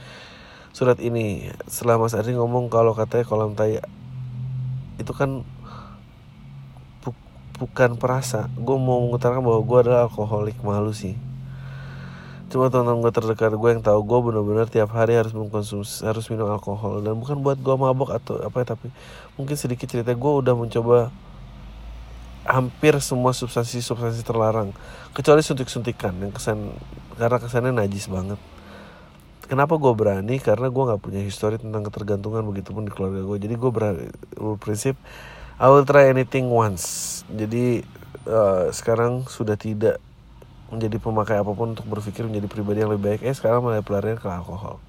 surat 0.72 1.02
ini. 1.02 1.50
Setelah 1.66 1.98
Mas 1.98 2.14
Ardi 2.14 2.38
ngomong 2.38 2.70
kalau 2.70 2.94
katanya 2.94 3.26
kolam 3.26 3.58
tai 3.58 3.82
itu 5.02 5.12
kan 5.18 5.42
bu 7.02 7.10
bukan 7.58 7.98
perasa. 7.98 8.54
Gue 8.54 8.78
mau 8.78 9.02
mengutarakan 9.02 9.42
bahwa 9.42 9.62
gue 9.66 9.78
adalah 9.82 10.06
alkoholik 10.06 10.62
malu 10.62 10.94
sih. 10.94 11.18
Cuma 12.54 12.68
teman-teman 12.68 13.02
gue 13.02 13.12
terdekat 13.16 13.56
gue 13.56 13.70
yang 13.72 13.82
tahu 13.82 14.04
gue 14.04 14.20
benar-benar 14.30 14.68
tiap 14.70 14.92
hari 14.94 15.16
harus 15.16 15.32
mengkonsumsi 15.32 16.04
harus 16.04 16.28
minum 16.28 16.52
alkohol 16.52 17.00
dan 17.00 17.16
bukan 17.16 17.40
buat 17.40 17.56
gue 17.56 17.76
mabok 17.80 18.12
atau 18.12 18.44
apa 18.44 18.60
ya 18.60 18.76
tapi 18.76 18.92
mungkin 19.40 19.56
sedikit 19.56 19.88
cerita 19.88 20.12
gue 20.12 20.32
udah 20.44 20.52
mencoba 20.52 21.16
hampir 22.46 22.98
semua 23.04 23.32
substansi-substansi 23.36 24.26
terlarang. 24.26 24.74
Kecuali 25.14 25.46
suntik-suntikan 25.46 26.18
yang 26.22 26.34
kesan 26.34 26.74
karena 27.20 27.38
kesannya 27.38 27.74
najis 27.76 28.10
banget. 28.10 28.40
Kenapa 29.46 29.76
gue 29.76 29.94
berani? 29.94 30.40
Karena 30.40 30.72
gue 30.72 30.84
nggak 30.88 31.02
punya 31.04 31.22
histori 31.22 31.60
tentang 31.60 31.84
ketergantungan 31.84 32.42
begitupun 32.48 32.88
di 32.88 32.92
keluarga 32.96 33.20
gue 33.20 33.38
jadi 33.44 33.56
gue 33.60 33.72
berprinsip 34.40 34.96
I 35.62 35.68
will 35.70 35.86
try 35.86 36.10
anything 36.10 36.50
once. 36.50 37.22
Jadi 37.30 37.86
uh, 38.26 38.72
sekarang 38.74 39.30
sudah 39.30 39.60
tidak 39.60 40.02
menjadi 40.72 40.98
pemakai 41.04 41.38
apa 41.38 41.52
pun 41.52 41.76
untuk 41.76 41.86
berpikir 41.86 42.26
menjadi 42.26 42.48
pribadi 42.48 42.80
yang 42.82 42.96
lebih 42.96 43.04
baik. 43.14 43.22
Eh 43.28 43.36
sekarang 43.36 43.62
mulai 43.62 43.84
pelarian 43.84 44.18
ke 44.18 44.26
alkohol 44.26 44.80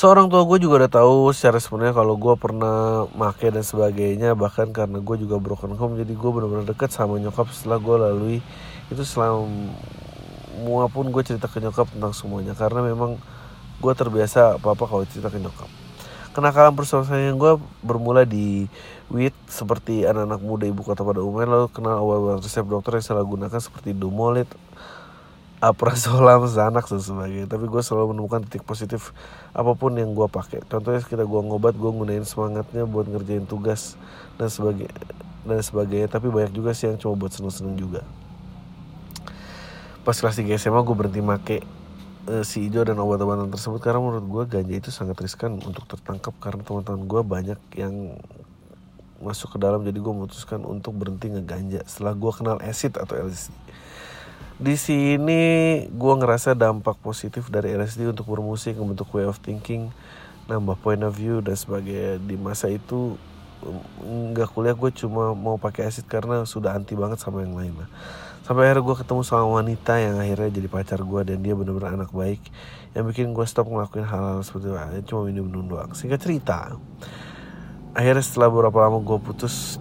seorang 0.00 0.32
tua 0.32 0.48
gue 0.48 0.64
juga 0.64 0.80
udah 0.80 0.92
tahu 0.96 1.28
secara 1.36 1.60
sebenarnya 1.60 1.92
kalau 1.92 2.16
gue 2.16 2.32
pernah 2.40 3.04
make 3.12 3.52
dan 3.52 3.60
sebagainya 3.60 4.32
bahkan 4.32 4.72
karena 4.72 4.96
gue 4.96 5.16
juga 5.20 5.36
broken 5.36 5.76
home 5.76 6.00
jadi 6.00 6.16
gue 6.16 6.30
benar-benar 6.32 6.64
deket 6.64 6.88
sama 6.88 7.20
nyokap 7.20 7.52
setelah 7.52 7.76
gue 7.76 7.96
lalui. 8.00 8.38
Itu 8.88 9.04
selama 9.04 10.88
pun 10.88 11.12
gue 11.12 11.20
cerita 11.20 11.52
ke 11.52 11.60
nyokap 11.60 11.92
tentang 11.92 12.16
semuanya 12.16 12.56
karena 12.56 12.80
memang 12.80 13.20
gue 13.84 13.92
terbiasa 13.92 14.56
apa 14.56 14.72
apa 14.72 14.84
kalau 14.88 15.04
cerita 15.04 15.28
ke 15.28 15.36
nyokap. 15.36 15.68
Kenakalan 16.32 16.72
yang 17.20 17.36
gue 17.36 17.60
bermula 17.84 18.24
di 18.24 18.72
WIT 19.12 19.36
seperti 19.52 20.08
anak-anak 20.08 20.40
muda 20.40 20.64
ibu 20.64 20.80
kota 20.80 21.04
pada 21.04 21.20
umumnya 21.20 21.60
lalu 21.60 21.68
kenal 21.76 22.00
awal 22.00 22.40
resep 22.40 22.64
dokter 22.64 22.96
yang 22.96 23.04
salah 23.04 23.26
gunakan 23.28 23.60
seperti 23.60 23.92
dumolit 23.92 24.48
aprazolam, 25.60 26.48
Xanax 26.48 26.88
dan 26.90 27.02
sebagainya. 27.04 27.46
Tapi 27.46 27.68
gue 27.68 27.82
selalu 27.84 28.16
menemukan 28.16 28.40
titik 28.48 28.64
positif 28.64 29.12
apa 29.52 29.76
pun 29.76 29.92
yang 29.92 30.16
gue 30.16 30.26
pakai. 30.26 30.64
Contohnya 30.64 31.04
kita 31.04 31.28
gue 31.28 31.40
ngobat, 31.44 31.76
gue 31.76 31.90
gunain 31.92 32.24
semangatnya 32.24 32.88
buat 32.88 33.06
ngerjain 33.06 33.44
tugas 33.44 34.00
dan 34.40 34.48
sebagainya 34.48 34.96
dan 35.44 35.60
sebagainya. 35.60 36.08
Tapi 36.08 36.32
banyak 36.32 36.56
juga 36.56 36.72
sih 36.72 36.88
yang 36.88 36.96
cuma 36.96 37.14
buat 37.14 37.30
seneng-seneng 37.36 37.76
juga. 37.76 38.02
Pas 40.00 40.16
kelas 40.16 40.40
3 40.40 40.56
SMA 40.56 40.80
gue 40.80 40.96
berhenti 40.96 41.20
make 41.20 41.60
uh, 42.28 42.40
si 42.40 42.64
hijau 42.64 42.88
dan 42.88 42.96
obat-obatan 42.96 43.52
tersebut 43.52 43.84
karena 43.84 44.00
menurut 44.00 44.24
gue 44.24 44.42
ganja 44.58 44.74
itu 44.80 44.90
sangat 44.90 45.20
riskan 45.20 45.60
untuk 45.60 45.84
tertangkap 45.84 46.32
karena 46.40 46.64
teman-teman 46.64 47.04
gue 47.04 47.20
banyak 47.20 47.60
yang 47.76 48.16
masuk 49.20 49.56
ke 49.56 49.58
dalam 49.60 49.84
jadi 49.84 50.00
gue 50.00 50.12
memutuskan 50.16 50.64
untuk 50.64 50.96
berhenti 50.96 51.28
ngeganja 51.28 51.84
setelah 51.84 52.16
gue 52.16 52.32
kenal 52.32 52.56
acid 52.64 52.96
atau 52.96 53.20
LSD 53.20 53.52
di 54.60 54.76
sini 54.76 55.42
gue 55.88 56.14
ngerasa 56.20 56.52
dampak 56.52 57.00
positif 57.00 57.48
dari 57.48 57.72
LSD 57.72 58.12
untuk 58.12 58.28
bermusik 58.28 58.76
membentuk 58.76 59.08
way 59.16 59.24
of 59.24 59.40
thinking 59.40 59.88
nambah 60.52 60.76
point 60.84 61.00
of 61.00 61.16
view 61.16 61.40
dan 61.40 61.56
sebagainya 61.56 62.20
di 62.20 62.36
masa 62.36 62.68
itu 62.68 63.16
nggak 64.04 64.52
kuliah 64.52 64.76
gue 64.76 64.92
cuma 64.92 65.32
mau 65.32 65.56
pakai 65.56 65.88
acid 65.88 66.04
karena 66.04 66.44
sudah 66.44 66.76
anti 66.76 66.92
banget 66.92 67.20
sama 67.20 67.44
yang 67.44 67.56
lain 67.56 67.72
lah. 67.76 67.88
Sampai 68.44 68.68
akhirnya 68.68 68.84
gue 68.84 68.96
ketemu 69.04 69.22
sama 69.24 69.46
wanita 69.60 70.00
yang 70.00 70.16
akhirnya 70.16 70.48
jadi 70.48 70.68
pacar 70.68 71.00
gue 71.04 71.20
dan 71.28 71.38
dia 71.44 71.52
benar-benar 71.52 71.92
anak 71.96 72.10
baik 72.12 72.40
yang 72.96 73.04
bikin 73.04 73.36
gue 73.36 73.44
stop 73.44 73.68
ngelakuin 73.68 74.08
hal-hal 74.08 74.40
seperti 74.40 74.72
itu. 74.72 75.12
Cuma 75.12 75.28
minum 75.28 75.44
minum 75.44 75.64
doang. 75.68 75.92
Sehingga 75.92 76.16
cerita 76.16 76.72
akhirnya 77.92 78.24
setelah 78.24 78.48
beberapa 78.48 78.80
lama 78.80 78.98
gue 79.04 79.18
putus 79.20 79.76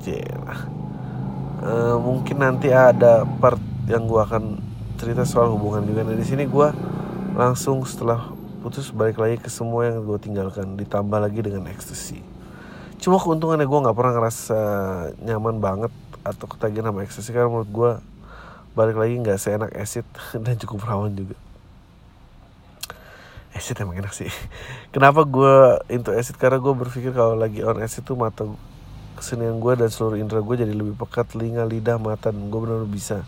uh, 1.64 1.96
mungkin 2.04 2.42
nanti 2.42 2.72
ada 2.72 3.24
part 3.40 3.62
yang 3.88 4.06
gue 4.06 4.22
akan 4.22 4.69
cerita 5.00 5.24
soal 5.24 5.56
hubungan 5.56 5.88
juga. 5.88 6.04
Nah 6.04 6.20
di 6.20 6.28
sini 6.28 6.44
gue 6.44 6.68
langsung 7.40 7.82
setelah 7.88 8.36
putus 8.60 8.92
balik 8.92 9.16
lagi 9.16 9.40
ke 9.40 9.48
semua 9.48 9.88
yang 9.88 10.04
gue 10.04 10.20
tinggalkan. 10.20 10.76
Ditambah 10.76 11.18
lagi 11.24 11.40
dengan 11.40 11.72
ekstasi 11.72 12.40
cuma 13.00 13.16
keuntungannya 13.16 13.64
gue 13.64 13.80
nggak 13.80 13.96
pernah 13.96 14.14
ngerasa 14.20 14.60
nyaman 15.24 15.64
banget 15.64 15.94
atau 16.28 16.46
ketagihan 16.52 16.92
sama 16.92 17.08
ekstasi 17.08 17.32
karena 17.32 17.48
menurut 17.48 17.72
gue 17.72 17.92
balik 18.76 19.00
lagi 19.00 19.16
nggak 19.24 19.40
seenak 19.40 19.72
acid 19.72 20.04
dan 20.46 20.60
cukup 20.60 20.84
rawan 20.84 21.16
juga. 21.16 21.36
Acid 23.56 23.82
emang 23.82 23.98
enak 23.98 24.14
sih. 24.14 24.30
Kenapa 24.94 25.24
gue 25.24 25.80
into 25.90 26.12
acid? 26.12 26.36
Karena 26.36 26.60
gue 26.60 26.74
berpikir 26.76 27.16
kalau 27.16 27.40
lagi 27.40 27.64
on 27.64 27.80
acid 27.80 28.04
tuh 28.04 28.20
mata 28.20 28.46
kesenian 29.16 29.58
gue 29.58 29.74
dan 29.80 29.90
seluruh 29.90 30.20
indera 30.20 30.44
gue 30.44 30.56
jadi 30.60 30.72
lebih 30.76 30.96
pekat 31.00 31.36
telinga 31.36 31.68
lidah 31.68 32.00
mata 32.00 32.32
dan 32.32 32.52
gue 32.52 32.60
benar-benar 32.60 32.88
bisa 32.88 33.24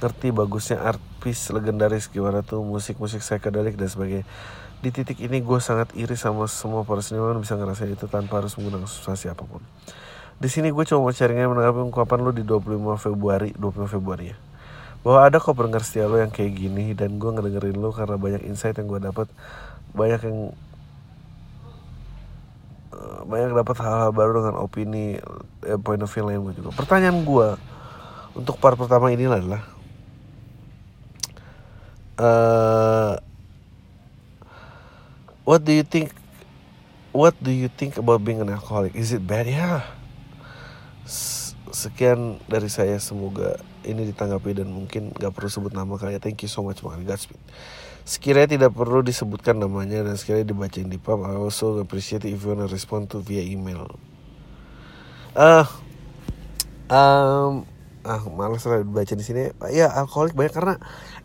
ngerti 0.00 0.32
bagusnya 0.32 0.80
art 0.80 1.00
piece 1.20 1.52
legendaris 1.52 2.08
gimana 2.08 2.40
tuh 2.40 2.64
musik-musik 2.64 3.20
psychedelic 3.20 3.76
dan 3.76 3.92
sebagainya. 3.92 4.26
Di 4.80 4.88
titik 4.88 5.20
ini 5.20 5.44
gue 5.44 5.60
sangat 5.60 5.92
iri 5.92 6.16
sama 6.16 6.48
semua 6.48 6.88
para 6.88 7.04
seniman 7.04 7.36
bisa 7.36 7.52
ngerasain 7.54 7.92
itu 7.92 8.08
tanpa 8.08 8.40
harus 8.40 8.56
menggunakan 8.56 8.88
substansi 8.88 9.28
apa 9.28 9.44
pun 9.44 9.60
di 10.40 10.48
sini 10.48 10.72
gue 10.72 10.84
cuma 10.88 11.04
mau 11.04 11.12
sharingnya 11.12 11.52
menanggapi 11.52 11.92
ungkapan 11.92 12.18
lo 12.24 12.32
di 12.32 12.40
25 12.40 12.96
Februari 12.96 13.52
25 13.60 13.92
Februari 13.92 14.32
ya. 14.32 14.36
Bahwa 15.04 15.28
ada 15.28 15.36
kok 15.36 15.52
pendengar 15.52 15.84
setia 15.84 16.08
lo 16.08 16.16
yang 16.16 16.32
kayak 16.32 16.56
gini 16.56 16.96
dan 16.96 17.20
gue 17.20 17.28
ngedengerin 17.28 17.76
lo 17.76 17.92
karena 17.92 18.16
banyak 18.16 18.48
insight 18.48 18.80
yang 18.80 18.88
gue 18.88 19.04
dapat 19.04 19.28
banyak 19.92 20.20
yang 20.24 20.38
eh, 22.96 23.20
banyak 23.28 23.52
dapat 23.52 23.76
hal-hal 23.84 24.16
baru 24.16 24.40
dengan 24.40 24.54
opini 24.64 25.20
eh, 25.68 25.76
point 25.76 26.00
of 26.00 26.08
view 26.08 26.24
lain 26.24 26.40
gue 26.40 26.56
juga. 26.56 26.72
Pertanyaan 26.72 27.20
gue 27.20 27.48
untuk 28.32 28.56
part 28.56 28.80
pertama 28.80 29.12
ini 29.12 29.28
adalah 29.28 29.60
uh, 32.20 33.16
what 35.48 35.64
do 35.64 35.72
you 35.72 35.82
think 35.88 36.12
what 37.16 37.32
do 37.40 37.48
you 37.48 37.72
think 37.72 37.96
about 37.96 38.20
being 38.20 38.44
an 38.44 38.52
alcoholic? 38.52 38.92
Is 38.92 39.16
it 39.16 39.24
bad? 39.24 39.48
Yeah 39.48 39.96
sekian 41.70 42.42
dari 42.50 42.68
saya. 42.68 42.98
Semoga 43.00 43.56
ini 43.86 44.04
ditanggapi 44.10 44.60
dan 44.60 44.68
mungkin 44.68 45.14
gak 45.16 45.32
perlu 45.32 45.48
sebut 45.48 45.72
nama 45.72 45.96
kalian. 45.96 46.20
Thank 46.20 46.44
you 46.44 46.50
so 46.50 46.60
much 46.66 46.82
bang. 46.84 47.02
Godspeed. 47.06 47.40
Sekiranya 48.04 48.58
tidak 48.58 48.72
perlu 48.74 49.06
disebutkan 49.06 49.62
namanya 49.62 50.02
dan 50.02 50.18
sekiranya 50.18 50.50
dibacain 50.50 50.90
di 50.90 50.98
pub 50.98 51.22
I 51.22 51.38
also 51.38 51.78
appreciate 51.78 52.26
if 52.26 52.42
you 52.42 52.50
wanna 52.52 52.66
respond 52.66 53.08
to 53.14 53.22
via 53.22 53.44
email. 53.44 53.86
Ah 55.32 55.68
um, 56.90 57.62
ah 58.02 58.22
malas 58.34 58.66
lah 58.66 58.82
baca 58.82 59.14
di 59.14 59.22
sini. 59.22 59.54
Ya 59.70 59.94
alkoholik 59.94 60.34
banyak 60.34 60.52
karena 60.52 60.74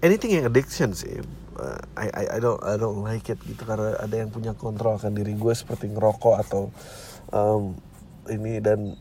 anything 0.04 0.36
yang 0.36 0.48
addiction 0.48 0.91
sih 0.91 1.22
uh, 1.60 1.82
I, 1.96 2.08
I 2.12 2.24
I 2.38 2.39
don't 2.39 2.60
I 2.62 2.76
don't 2.76 3.02
like 3.02 3.28
it 3.32 3.39
gitu. 3.43 3.64
Karena 3.64 3.96
ada 4.00 4.16
yang 4.16 4.30
punya 4.32 4.54
kontrol 4.56 5.00
akan 5.00 5.16
diri 5.16 5.34
gue 5.36 5.54
seperti 5.56 5.91
ngerokok 5.91 6.36
atau 6.48 6.70
um, 7.32 7.76
ini 8.28 8.60
dan 8.60 8.96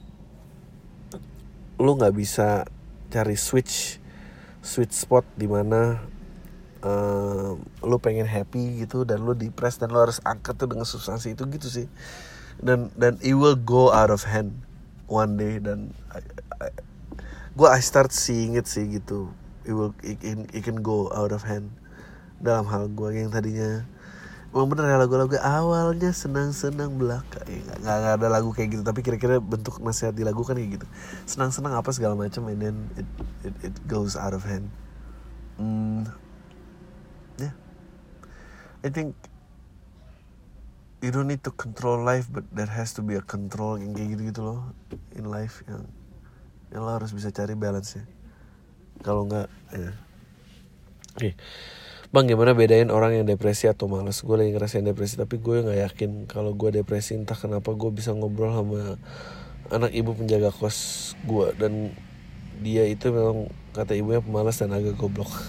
lu 1.79 1.91
nggak 1.99 2.15
bisa 2.15 2.63
cari 3.11 3.35
switch 3.35 3.99
switch 4.63 4.95
spot 4.95 5.27
di 5.35 5.51
mana 5.51 5.99
lu 7.81 7.97
pengen 7.97 8.29
happy 8.29 8.85
gitu 8.85 9.09
dan 9.09 9.25
lu 9.25 9.33
depres 9.33 9.81
dan 9.81 9.89
lu 9.89 10.05
harus 10.05 10.21
angkat 10.21 10.53
tuh 10.61 10.69
dengan 10.69 10.85
substansi 10.85 11.33
itu 11.33 11.49
gitu 11.49 11.69
sih. 11.73 11.89
Dan 12.61 12.93
dan 12.95 13.17
it 13.25 13.33
will 13.33 13.57
go 13.57 13.89
out 13.89 14.13
of 14.13 14.29
hand 14.29 14.53
one 15.09 15.41
day 15.41 15.57
dan 15.57 15.97
I, 16.13 16.21
I, 16.61 16.69
gue 17.57 17.69
I 17.69 17.81
start 17.81 18.13
seeing 18.13 18.61
it 18.61 18.69
sih 18.69 18.85
gitu 19.01 19.33
it 19.65 19.75
will 19.75 19.93
it 20.05 20.21
can, 20.21 20.47
it 20.53 20.63
can 20.63 20.81
go 20.81 21.11
out 21.13 21.33
of 21.33 21.45
hand. 21.45 21.73
Dalam 22.41 22.69
hal 22.69 22.93
gue 22.93 23.25
yang 23.25 23.33
tadinya 23.33 23.89
Emang 24.55 24.71
bener 24.71 24.87
ya 24.87 25.03
lagu-lagu 25.03 25.35
awalnya 25.43 26.15
senang-senang 26.15 26.95
belaka. 26.95 27.43
Ya, 27.51 27.59
gak, 27.75 27.79
gak, 27.83 28.15
ada 28.23 28.29
lagu 28.31 28.55
kayak 28.55 28.79
gitu. 28.79 28.83
Tapi 28.87 29.03
kira-kira 29.03 29.43
bentuk 29.43 29.83
nasihat 29.83 30.15
di 30.15 30.23
lagu 30.23 30.47
kan 30.47 30.55
kayak 30.55 30.79
gitu. 30.79 30.87
Senang-senang 31.27 31.75
apa 31.75 31.91
segala 31.91 32.15
macam 32.15 32.47
and 32.47 32.63
then 32.63 32.77
it, 32.95 33.09
it, 33.43 33.55
it 33.67 33.75
goes 33.91 34.15
out 34.15 34.31
of 34.31 34.47
hand. 34.47 34.71
Ya. 35.59 37.51
Yeah. 37.51 37.55
I 38.87 38.95
think 38.95 39.19
You 41.05 41.13
don't 41.13 41.29
need 41.29 41.45
to 41.45 41.53
control 41.53 42.01
life 42.01 42.33
But 42.33 42.49
there 42.49 42.71
has 42.71 42.97
to 42.97 43.05
be 43.05 43.15
a 43.15 43.21
control 43.21 43.77
yang 43.77 43.93
kayak 43.93 44.19
gitu-gitu 44.19 44.41
loh 44.41 44.73
In 45.15 45.29
life 45.29 45.63
yang 45.69 45.87
Yang 46.73 46.81
lo 46.81 46.91
harus 46.91 47.11
bisa 47.13 47.29
cari 47.29 47.55
balance 47.55 48.01
ya 48.01 48.05
Kalau 49.03 49.27
nggak 49.27 49.49
ya. 49.75 49.93
Oke. 51.15 51.31
Bang 52.15 52.31
gimana 52.31 52.55
bedain 52.55 52.95
orang 52.95 53.19
yang 53.19 53.27
depresi 53.27 53.67
atau 53.67 53.91
males? 53.91 54.23
Gue 54.23 54.39
lagi 54.39 54.55
ngerasain 54.55 54.87
depresi 54.87 55.19
tapi 55.19 55.43
gue 55.43 55.67
gak 55.67 55.83
yakin 55.91 56.31
Kalau 56.31 56.55
gue 56.55 56.71
depresi 56.71 57.19
entah 57.19 57.35
kenapa 57.35 57.75
gue 57.75 57.91
bisa 57.91 58.15
ngobrol 58.15 58.55
sama 58.55 59.03
Anak 59.75 59.91
ibu 59.91 60.15
penjaga 60.15 60.55
kos 60.55 61.19
gue. 61.27 61.51
Dan 61.59 61.91
dia 62.63 62.87
itu 62.87 63.11
memang 63.11 63.51
kata 63.75 63.99
ibunya 63.99 64.23
pemalas 64.23 64.63
dan 64.63 64.71
agak 64.71 64.95
goblok. 64.95 65.31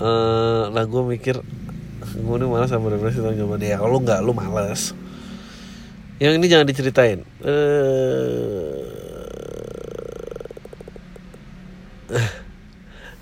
Uh, 0.00 0.72
Nah 0.72 0.88
gue 0.88 1.02
mikir 1.04 1.44
Gue 2.16 2.36
ini 2.40 2.48
malas 2.48 2.72
sama 2.72 2.88
depresi 2.88 3.20
atau 3.20 3.36
gimana 3.36 3.60
Ya 3.60 3.76
kalau 3.76 4.00
gak 4.00 4.24
lu 4.24 4.32
males. 4.32 4.96
Yang 6.22 6.32
ini 6.40 6.46
jangan 6.48 6.66
diceritain. 6.68 7.20
Uh, 7.44 9.09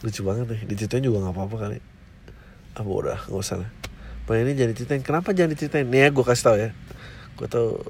lucu 0.05 0.21
banget 0.23 0.47
nih. 0.51 0.61
Diceritain 0.69 1.05
juga 1.05 1.25
nggak 1.27 1.35
apa-apa 1.35 1.57
kali. 1.57 1.79
Ah, 2.79 2.85
udah 2.87 3.19
nggak 3.27 3.41
usah 3.43 3.63
lah. 3.63 3.71
Pak 4.29 4.35
ini 4.45 4.53
jangan 4.55 4.73
diceritain. 4.77 5.03
Kenapa 5.03 5.33
jangan 5.33 5.57
diceritain? 5.57 5.87
Nih 5.89 6.07
ya 6.07 6.09
gue 6.13 6.25
kasih 6.25 6.45
tau 6.45 6.57
ya. 6.57 6.71
Gue 7.39 7.49
tau 7.49 7.81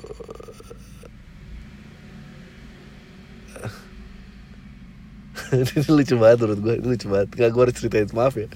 ini 5.55 5.81
lucu 5.89 6.15
banget 6.21 6.39
menurut 6.45 6.61
gue 6.61 6.75
ini 6.79 6.87
lucu 6.95 7.07
banget. 7.09 7.29
Gak 7.35 7.51
gue 7.53 7.63
harus 7.63 7.77
ceritain. 7.77 8.09
Maaf 8.13 8.35
ya. 8.37 8.49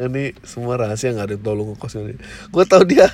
Ini 0.00 0.34
semua 0.42 0.76
rahasia 0.80 1.14
nggak 1.14 1.26
ada 1.26 1.34
yang 1.38 1.44
tolong 1.44 1.68
ngekos 1.74 1.94
ini. 2.00 2.16
Gue 2.50 2.64
tau 2.66 2.82
dia 2.82 3.06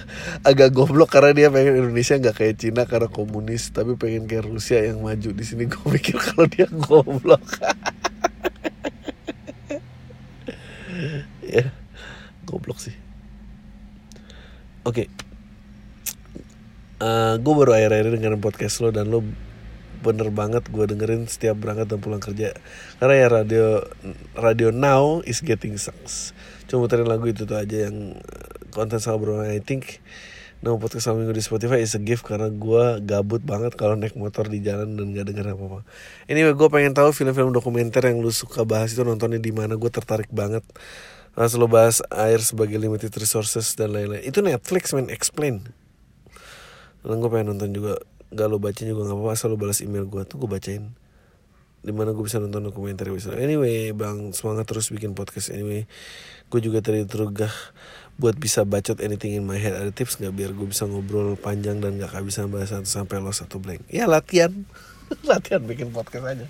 agak 0.42 0.72
goblok 0.72 1.12
karena 1.12 1.32
dia 1.36 1.48
pengen 1.52 1.86
Indonesia 1.86 2.16
nggak 2.16 2.36
kayak 2.36 2.54
Cina 2.60 2.82
karena 2.88 3.08
komunis 3.10 3.70
tapi 3.72 3.94
pengen 3.94 4.26
kayak 4.26 4.48
Rusia 4.48 4.82
yang 4.84 5.04
maju. 5.04 5.30
Di 5.32 5.44
sini 5.44 5.68
gue 5.68 5.86
mikir 5.94 6.16
kalau 6.16 6.44
dia 6.48 6.66
goblok 6.70 7.44
ya 11.46 11.64
goblok 12.44 12.78
sih 12.82 12.94
oke 14.84 14.94
okay. 14.94 15.06
uh, 17.00 17.06
eh, 17.06 17.34
gue 17.40 17.52
baru 17.54 17.72
akhir-akhir 17.74 18.18
dengerin 18.18 18.42
podcast 18.42 18.82
lo 18.82 18.90
dan 18.90 19.08
lo 19.08 19.22
bener 20.04 20.28
banget 20.30 20.68
gue 20.68 20.84
dengerin 20.86 21.26
setiap 21.26 21.56
berangkat 21.56 21.88
dan 21.90 21.98
pulang 21.98 22.22
kerja 22.22 22.52
karena 23.00 23.14
ya 23.16 23.26
radio 23.32 23.66
radio 24.36 24.68
now 24.70 25.24
is 25.24 25.40
getting 25.40 25.74
sucks 25.80 26.36
cuma 26.68 26.86
muterin 26.86 27.08
lagu 27.08 27.26
itu 27.26 27.48
tuh 27.48 27.58
aja 27.58 27.88
yang 27.90 28.14
eh, 28.14 28.50
konten 28.70 29.00
sama 29.00 29.16
bro 29.18 29.42
I 29.42 29.64
think 29.64 30.04
Nama 30.64 30.80
podcast 30.80 31.12
sama 31.12 31.20
minggu 31.20 31.36
di 31.36 31.44
Spotify 31.44 31.84
is 31.84 31.92
a 31.94 32.00
gift 32.00 32.24
karena 32.24 32.48
gue 32.48 33.04
gabut 33.04 33.44
banget 33.44 33.76
kalau 33.76 33.92
naik 33.92 34.16
motor 34.16 34.48
di 34.48 34.64
jalan 34.64 34.96
dan 34.96 35.12
gak 35.12 35.28
denger 35.28 35.52
apa-apa. 35.52 35.84
Anyway, 36.32 36.56
gue 36.56 36.68
pengen 36.72 36.96
tahu 36.96 37.12
film-film 37.12 37.52
dokumenter 37.52 38.00
yang 38.08 38.24
lu 38.24 38.32
suka 38.32 38.64
bahas 38.64 38.96
itu 38.96 39.04
nontonnya 39.04 39.36
di 39.36 39.52
mana. 39.52 39.76
Gue 39.76 39.92
tertarik 39.92 40.32
banget. 40.32 40.64
Pas 41.36 41.52
lo 41.52 41.68
bahas 41.68 42.00
air 42.08 42.40
sebagai 42.40 42.80
limited 42.80 43.12
resources 43.12 43.76
dan 43.76 43.92
lain-lain. 43.92 44.24
Itu 44.24 44.40
Netflix 44.40 44.96
main 44.96 45.12
explain. 45.12 45.68
Dan 47.04 47.20
gue 47.20 47.28
pengen 47.28 47.52
nonton 47.52 47.76
juga. 47.76 48.00
Gak 48.32 48.48
lo 48.48 48.56
baca 48.56 48.80
juga 48.80 49.04
gak 49.04 49.14
apa-apa 49.14 49.32
asal 49.36 49.52
lo 49.52 49.60
balas 49.60 49.84
email 49.84 50.08
gue 50.08 50.24
tuh 50.24 50.40
gue 50.40 50.48
bacain. 50.48 50.96
Di 51.84 51.92
mana 51.92 52.16
gue 52.16 52.24
bisa 52.24 52.40
nonton 52.40 52.72
dokumenter 52.72 53.12
anyway 53.36 53.92
bang 53.92 54.32
semangat 54.32 54.64
terus 54.64 54.88
bikin 54.88 55.12
podcast. 55.12 55.52
Anyway 55.52 55.84
gue 56.48 56.60
juga 56.64 56.80
tadi 56.80 57.04
terugah 57.04 57.52
buat 58.16 58.34
bisa 58.40 58.64
bacot 58.64 58.98
anything 59.04 59.36
in 59.36 59.44
my 59.44 59.60
head. 59.60 59.76
Ada 59.76 59.92
tips 59.92 60.16
nggak 60.16 60.32
biar 60.32 60.50
gue 60.56 60.66
bisa 60.72 60.88
ngobrol 60.88 61.36
panjang 61.36 61.84
dan 61.84 62.00
gak 62.00 62.16
kehabisan 62.16 62.48
bahas 62.48 62.72
satu 62.72 62.88
sampai 62.88 63.20
lo 63.20 63.30
satu 63.30 63.60
blank? 63.60 63.84
Ya 63.92 64.08
latihan. 64.08 64.64
Latihan 65.28 65.62
bikin 65.62 65.92
podcast 65.92 66.24
aja. 66.26 66.46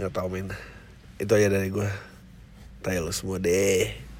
Nggak 0.00 0.10
tau 0.16 0.26
men. 0.32 0.50
Itu 1.20 1.36
aja 1.36 1.52
dari 1.52 1.68
gue 1.68 2.11
tayo 2.82 3.06
lo 3.06 3.14
semua 3.14 3.38
deh 3.38 4.11